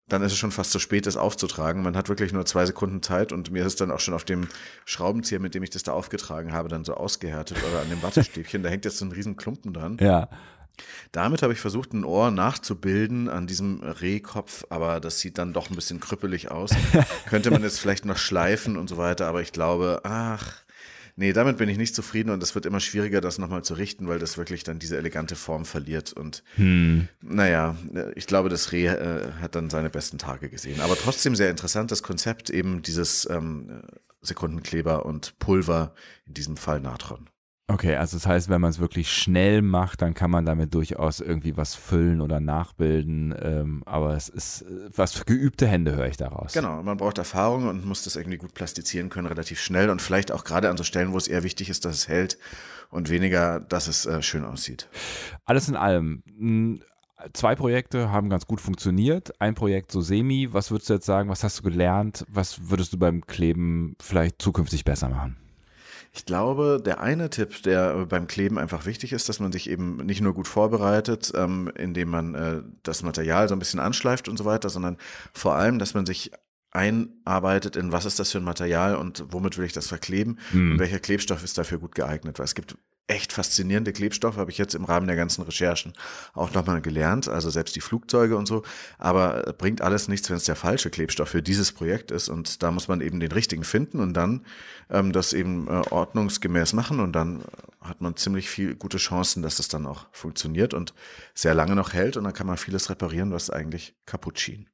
dann 0.09 0.21
ist 0.23 0.33
es 0.33 0.37
schon 0.37 0.51
fast 0.51 0.71
zu 0.71 0.79
spät, 0.79 1.07
es 1.07 1.17
aufzutragen. 1.17 1.81
Man 1.83 1.95
hat 1.95 2.09
wirklich 2.09 2.33
nur 2.33 2.45
zwei 2.45 2.65
Sekunden 2.65 3.01
Zeit 3.01 3.31
und 3.31 3.51
mir 3.51 3.61
ist 3.61 3.73
es 3.73 3.75
dann 3.75 3.91
auch 3.91 3.99
schon 3.99 4.13
auf 4.13 4.25
dem 4.25 4.47
Schraubenzieher, 4.85 5.39
mit 5.39 5.55
dem 5.55 5.63
ich 5.63 5.69
das 5.69 5.83
da 5.83 5.93
aufgetragen 5.93 6.51
habe, 6.51 6.69
dann 6.69 6.83
so 6.83 6.95
ausgehärtet 6.95 7.57
oder 7.69 7.81
an 7.81 7.89
dem 7.89 8.01
Wattestäbchen. 8.01 8.63
da 8.63 8.69
hängt 8.69 8.85
jetzt 8.85 8.97
so 8.97 9.05
ein 9.05 9.11
riesen 9.11 9.37
Klumpen 9.37 9.73
dran. 9.73 9.97
Ja. 10.01 10.29
Damit 11.11 11.41
habe 11.41 11.53
ich 11.53 11.59
versucht, 11.59 11.93
ein 11.93 12.05
Ohr 12.05 12.31
nachzubilden 12.31 13.29
an 13.29 13.47
diesem 13.47 13.81
Rehkopf, 13.81 14.65
aber 14.69 14.99
das 14.99 15.19
sieht 15.19 15.37
dann 15.37 15.53
doch 15.53 15.69
ein 15.69 15.75
bisschen 15.75 15.99
krüppelig 15.99 16.51
aus. 16.51 16.71
Könnte 17.27 17.51
man 17.51 17.63
jetzt 17.63 17.79
vielleicht 17.79 18.05
noch 18.05 18.17
schleifen 18.17 18.77
und 18.77 18.87
so 18.87 18.97
weiter, 18.97 19.27
aber 19.27 19.41
ich 19.41 19.51
glaube, 19.51 20.01
ach, 20.03 20.55
nee, 21.19 21.33
damit 21.33 21.57
bin 21.57 21.69
ich 21.69 21.77
nicht 21.77 21.93
zufrieden 21.93 22.29
und 22.29 22.41
es 22.41 22.55
wird 22.55 22.65
immer 22.65 22.79
schwieriger, 22.79 23.21
das 23.21 23.37
nochmal 23.37 23.63
zu 23.63 23.73
richten, 23.73 24.07
weil 24.07 24.19
das 24.19 24.37
wirklich 24.37 24.63
dann 24.63 24.79
diese 24.79 24.97
elegante 24.97 25.35
Form 25.35 25.65
verliert. 25.65 26.13
Und 26.13 26.43
naja, 27.21 27.75
ich 28.15 28.25
glaube, 28.25 28.49
das 28.49 28.71
Reh 28.71 28.87
äh, 28.87 29.33
hat 29.41 29.55
dann 29.55 29.69
seine 29.69 29.89
besten 29.89 30.17
Tage 30.17 30.49
gesehen. 30.49 30.79
Aber 30.81 30.95
trotzdem 30.95 31.35
sehr 31.35 31.49
interessant, 31.49 31.91
das 31.91 32.03
Konzept 32.03 32.49
eben 32.49 32.81
dieses 32.81 33.29
ähm, 33.29 33.81
Sekundenkleber 34.21 35.05
und 35.05 35.37
Pulver, 35.39 35.93
in 36.25 36.33
diesem 36.33 36.57
Fall 36.57 36.79
Natron. 36.79 37.29
Okay, 37.71 37.95
also 37.95 38.17
das 38.17 38.25
heißt, 38.25 38.49
wenn 38.49 38.61
man 38.61 38.71
es 38.71 38.79
wirklich 38.79 39.11
schnell 39.11 39.61
macht, 39.61 40.01
dann 40.01 40.15
kann 40.15 40.31
man 40.31 40.43
damit 40.43 40.73
durchaus 40.73 41.19
irgendwie 41.19 41.55
was 41.55 41.75
füllen 41.75 42.19
oder 42.19 42.39
nachbilden. 42.39 43.35
Ähm, 43.39 43.83
aber 43.85 44.15
es 44.15 44.27
ist 44.27 44.63
äh, 44.63 44.89
was 44.95 45.13
für 45.13 45.23
geübte 45.23 45.67
Hände, 45.67 45.95
höre 45.95 46.07
ich 46.07 46.17
daraus. 46.17 46.53
Genau, 46.53 46.81
man 46.81 46.97
braucht 46.97 47.19
Erfahrung 47.19 47.67
und 47.67 47.85
muss 47.85 48.03
das 48.03 48.15
irgendwie 48.15 48.39
gut 48.39 48.55
plastizieren 48.55 49.09
können, 49.09 49.27
relativ 49.27 49.59
schnell 49.61 49.91
und 49.91 50.01
vielleicht 50.01 50.31
auch 50.31 50.45
gerade 50.45 50.67
an 50.69 50.77
so 50.77 50.83
Stellen, 50.83 51.13
wo 51.13 51.17
es 51.17 51.27
eher 51.27 51.43
wichtig 51.43 51.69
ist, 51.69 51.85
dass 51.85 51.95
es 51.95 52.07
hält 52.07 52.39
und 52.89 53.11
weniger, 53.11 53.59
dass 53.59 53.87
es 53.87 54.07
äh, 54.07 54.23
schön 54.23 54.45
aussieht. 54.45 54.89
Alles 55.45 55.69
in 55.69 55.75
allem. 55.75 56.23
mh, 56.25 56.79
Zwei 57.33 57.53
Projekte 57.53 58.11
haben 58.11 58.29
ganz 58.29 58.47
gut 58.47 58.61
funktioniert. 58.61 59.39
Ein 59.41 59.53
Projekt 59.53 59.91
so 59.91 59.99
semi. 59.99 60.47
Was 60.53 60.71
würdest 60.71 60.89
du 60.89 60.93
jetzt 60.93 61.05
sagen? 61.05 61.29
Was 61.29 61.43
hast 61.43 61.59
du 61.59 61.63
gelernt? 61.63 62.25
Was 62.29 62.69
würdest 62.69 62.93
du 62.93 62.97
beim 62.97 63.27
Kleben 63.27 63.97
vielleicht 64.01 64.41
zukünftig 64.41 64.85
besser 64.85 65.09
machen? 65.09 65.35
Ich 66.11 66.25
glaube, 66.25 66.81
der 66.83 67.01
eine 67.01 67.29
Tipp, 67.29 67.61
der 67.63 67.95
äh, 67.95 68.05
beim 68.05 68.27
Kleben 68.27 68.57
einfach 68.57 68.85
wichtig 68.85 69.13
ist, 69.13 69.29
dass 69.29 69.39
man 69.39 69.51
sich 69.51 69.69
eben 69.69 69.97
nicht 69.97 70.21
nur 70.21 70.33
gut 70.33 70.47
vorbereitet, 70.47 71.31
ähm, 71.35 71.71
indem 71.75 72.09
man 72.09 72.35
äh, 72.35 72.61
das 72.83 73.03
Material 73.03 73.47
so 73.47 73.55
ein 73.55 73.59
bisschen 73.59 73.79
anschleift 73.79 74.27
und 74.27 74.37
so 74.37 74.45
weiter, 74.45 74.69
sondern 74.69 74.97
vor 75.33 75.55
allem, 75.55 75.77
dass 75.79 75.93
man 75.93 76.05
sich 76.05 76.31
einarbeitet 76.71 77.75
in 77.75 77.91
was 77.91 78.05
ist 78.05 78.19
das 78.19 78.31
für 78.31 78.37
ein 78.37 78.43
Material 78.43 78.95
und 78.95 79.23
womit 79.29 79.57
will 79.57 79.65
ich 79.65 79.73
das 79.73 79.87
verkleben 79.87 80.37
Hm. 80.51 80.73
und 80.73 80.79
welcher 80.79 80.99
Klebstoff 80.99 81.43
ist 81.43 81.57
dafür 81.57 81.79
gut 81.79 81.95
geeignet, 81.95 82.37
weil 82.37 82.45
es 82.45 82.53
gibt 82.55 82.77
echt 83.09 83.33
faszinierende 83.33 83.91
Klebstoffe, 83.91 84.37
habe 84.37 84.51
ich 84.51 84.57
jetzt 84.57 84.75
im 84.75 84.85
Rahmen 84.85 85.07
der 85.07 85.15
ganzen 85.15 85.41
Recherchen 85.41 85.93
auch 86.33 86.53
nochmal 86.53 86.81
gelernt, 86.81 87.27
also 87.27 87.49
selbst 87.49 87.75
die 87.75 87.81
Flugzeuge 87.81 88.37
und 88.37 88.47
so, 88.47 88.63
aber 88.97 89.47
äh, 89.47 89.53
bringt 89.53 89.81
alles 89.81 90.07
nichts, 90.07 90.29
wenn 90.29 90.37
es 90.37 90.43
der 90.43 90.55
falsche 90.55 90.89
Klebstoff 90.89 91.29
für 91.29 91.41
dieses 91.41 91.71
Projekt 91.71 92.11
ist. 92.11 92.29
Und 92.29 92.61
da 92.61 92.71
muss 92.71 92.87
man 92.87 93.01
eben 93.01 93.19
den 93.19 93.31
richtigen 93.31 93.63
finden 93.63 93.99
und 93.99 94.13
dann 94.13 94.45
ähm, 94.89 95.11
das 95.11 95.33
eben 95.33 95.67
äh, 95.67 95.81
ordnungsgemäß 95.89 96.73
machen. 96.73 96.99
Und 96.99 97.13
dann 97.13 97.41
äh, 97.41 97.43
hat 97.81 98.01
man 98.01 98.15
ziemlich 98.15 98.49
viel 98.49 98.75
gute 98.75 98.97
Chancen, 98.97 99.41
dass 99.41 99.59
es 99.59 99.67
dann 99.67 99.85
auch 99.85 100.05
funktioniert 100.11 100.73
und 100.73 100.93
sehr 101.33 101.55
lange 101.55 101.75
noch 101.75 101.93
hält. 101.93 102.15
Und 102.15 102.25
dann 102.25 102.33
kann 102.33 102.47
man 102.47 102.57
vieles 102.57 102.89
reparieren, 102.89 103.31
was 103.31 103.49
eigentlich 103.49 103.95
kaputt 104.05 104.39
schien. 104.39 104.67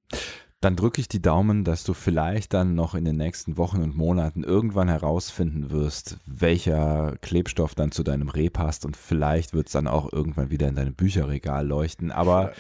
Dann 0.66 0.76
drücke 0.76 1.00
ich 1.00 1.08
die 1.08 1.22
Daumen, 1.22 1.64
dass 1.64 1.84
du 1.84 1.94
vielleicht 1.94 2.52
dann 2.56 2.74
noch 2.74 2.96
in 2.96 3.06
den 3.06 3.18
nächsten 3.18 3.56
Wochen 3.56 3.84
und 3.84 3.96
Monaten 3.96 4.44
irgendwann 4.44 4.90
herausfinden 4.90 5.70
wirst, 5.70 6.18
welcher 6.26 7.18
Klebstoff 7.22 7.76
dann 7.76 7.92
zu 7.92 8.02
deinem 8.02 8.30
Reh 8.30 8.50
passt 8.50 8.84
und 8.84 8.98
vielleicht 8.98 9.54
wird 9.54 9.68
es 9.68 9.74
dann 9.74 9.86
auch 9.86 10.12
irgendwann 10.12 10.50
wieder 10.50 10.68
in 10.68 10.74
deinem 10.74 10.96
Bücherregal 10.96 11.68
leuchten. 11.68 12.12
Aber 12.12 12.52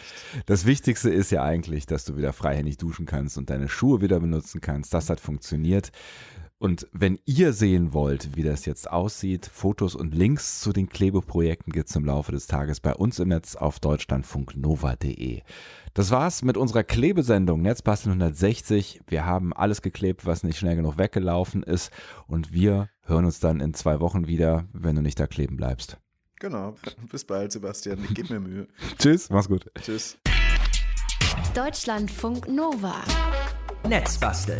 das 0.45 0.67
Wichtigste 0.67 1.09
ist 1.09 1.31
ja 1.31 1.41
eigentlich, 1.41 1.87
dass 1.87 2.05
du 2.05 2.15
wieder 2.15 2.31
freihändig 2.31 2.77
duschen 2.77 3.07
kannst 3.07 3.39
und 3.39 3.49
deine 3.49 3.69
Schuhe 3.69 4.01
wieder 4.01 4.19
benutzen 4.19 4.61
kannst. 4.61 4.93
Das 4.93 5.09
hat 5.09 5.19
funktioniert. 5.19 5.91
Und 6.57 6.87
wenn 6.93 7.19
ihr 7.25 7.51
sehen 7.51 7.91
wollt, 7.93 8.35
wie 8.35 8.43
das 8.43 8.65
jetzt 8.65 8.89
aussieht, 8.89 9.45
Fotos 9.45 9.93
und 9.93 10.15
Links 10.15 10.61
zu 10.61 10.71
den 10.71 10.87
Klebeprojekten 10.87 11.73
gibt 11.73 11.89
es 11.89 11.95
im 11.95 12.05
Laufe 12.05 12.31
des 12.31 12.47
Tages 12.47 12.79
bei 12.79 12.93
uns 12.93 13.19
im 13.19 13.27
Netz 13.27 13.55
auf 13.55 13.79
deutschlandfunknova.de. 13.79 15.41
Das 15.93 16.11
war's 16.11 16.43
mit 16.43 16.55
unserer 16.55 16.83
Klebesendung 16.83 17.61
Netzbasteln 17.61 18.13
160. 18.13 19.01
Wir 19.07 19.25
haben 19.25 19.53
alles 19.53 19.81
geklebt, 19.81 20.25
was 20.25 20.43
nicht 20.43 20.57
schnell 20.57 20.77
genug 20.77 20.97
weggelaufen 20.97 21.61
ist. 21.61 21.91
Und 22.27 22.53
wir 22.53 22.89
hören 23.03 23.25
uns 23.25 23.39
dann 23.39 23.59
in 23.59 23.73
zwei 23.73 23.99
Wochen 23.99 24.27
wieder, 24.27 24.65
wenn 24.71 24.95
du 24.95 25.01
nicht 25.01 25.19
da 25.19 25.27
kleben 25.27 25.57
bleibst. 25.57 25.97
Genau. 26.39 26.75
Bis 27.11 27.25
bald, 27.25 27.51
Sebastian. 27.51 28.03
Ich 28.03 28.13
gebe 28.13 28.33
mir 28.33 28.39
Mühe. 28.39 28.67
Tschüss, 28.97 29.29
mach's 29.29 29.47
gut. 29.47 29.69
Tschüss. 29.81 30.17
Deutschlandfunk 31.53 32.47
Nova. 32.47 32.95
Netzbasteln. 33.87 34.59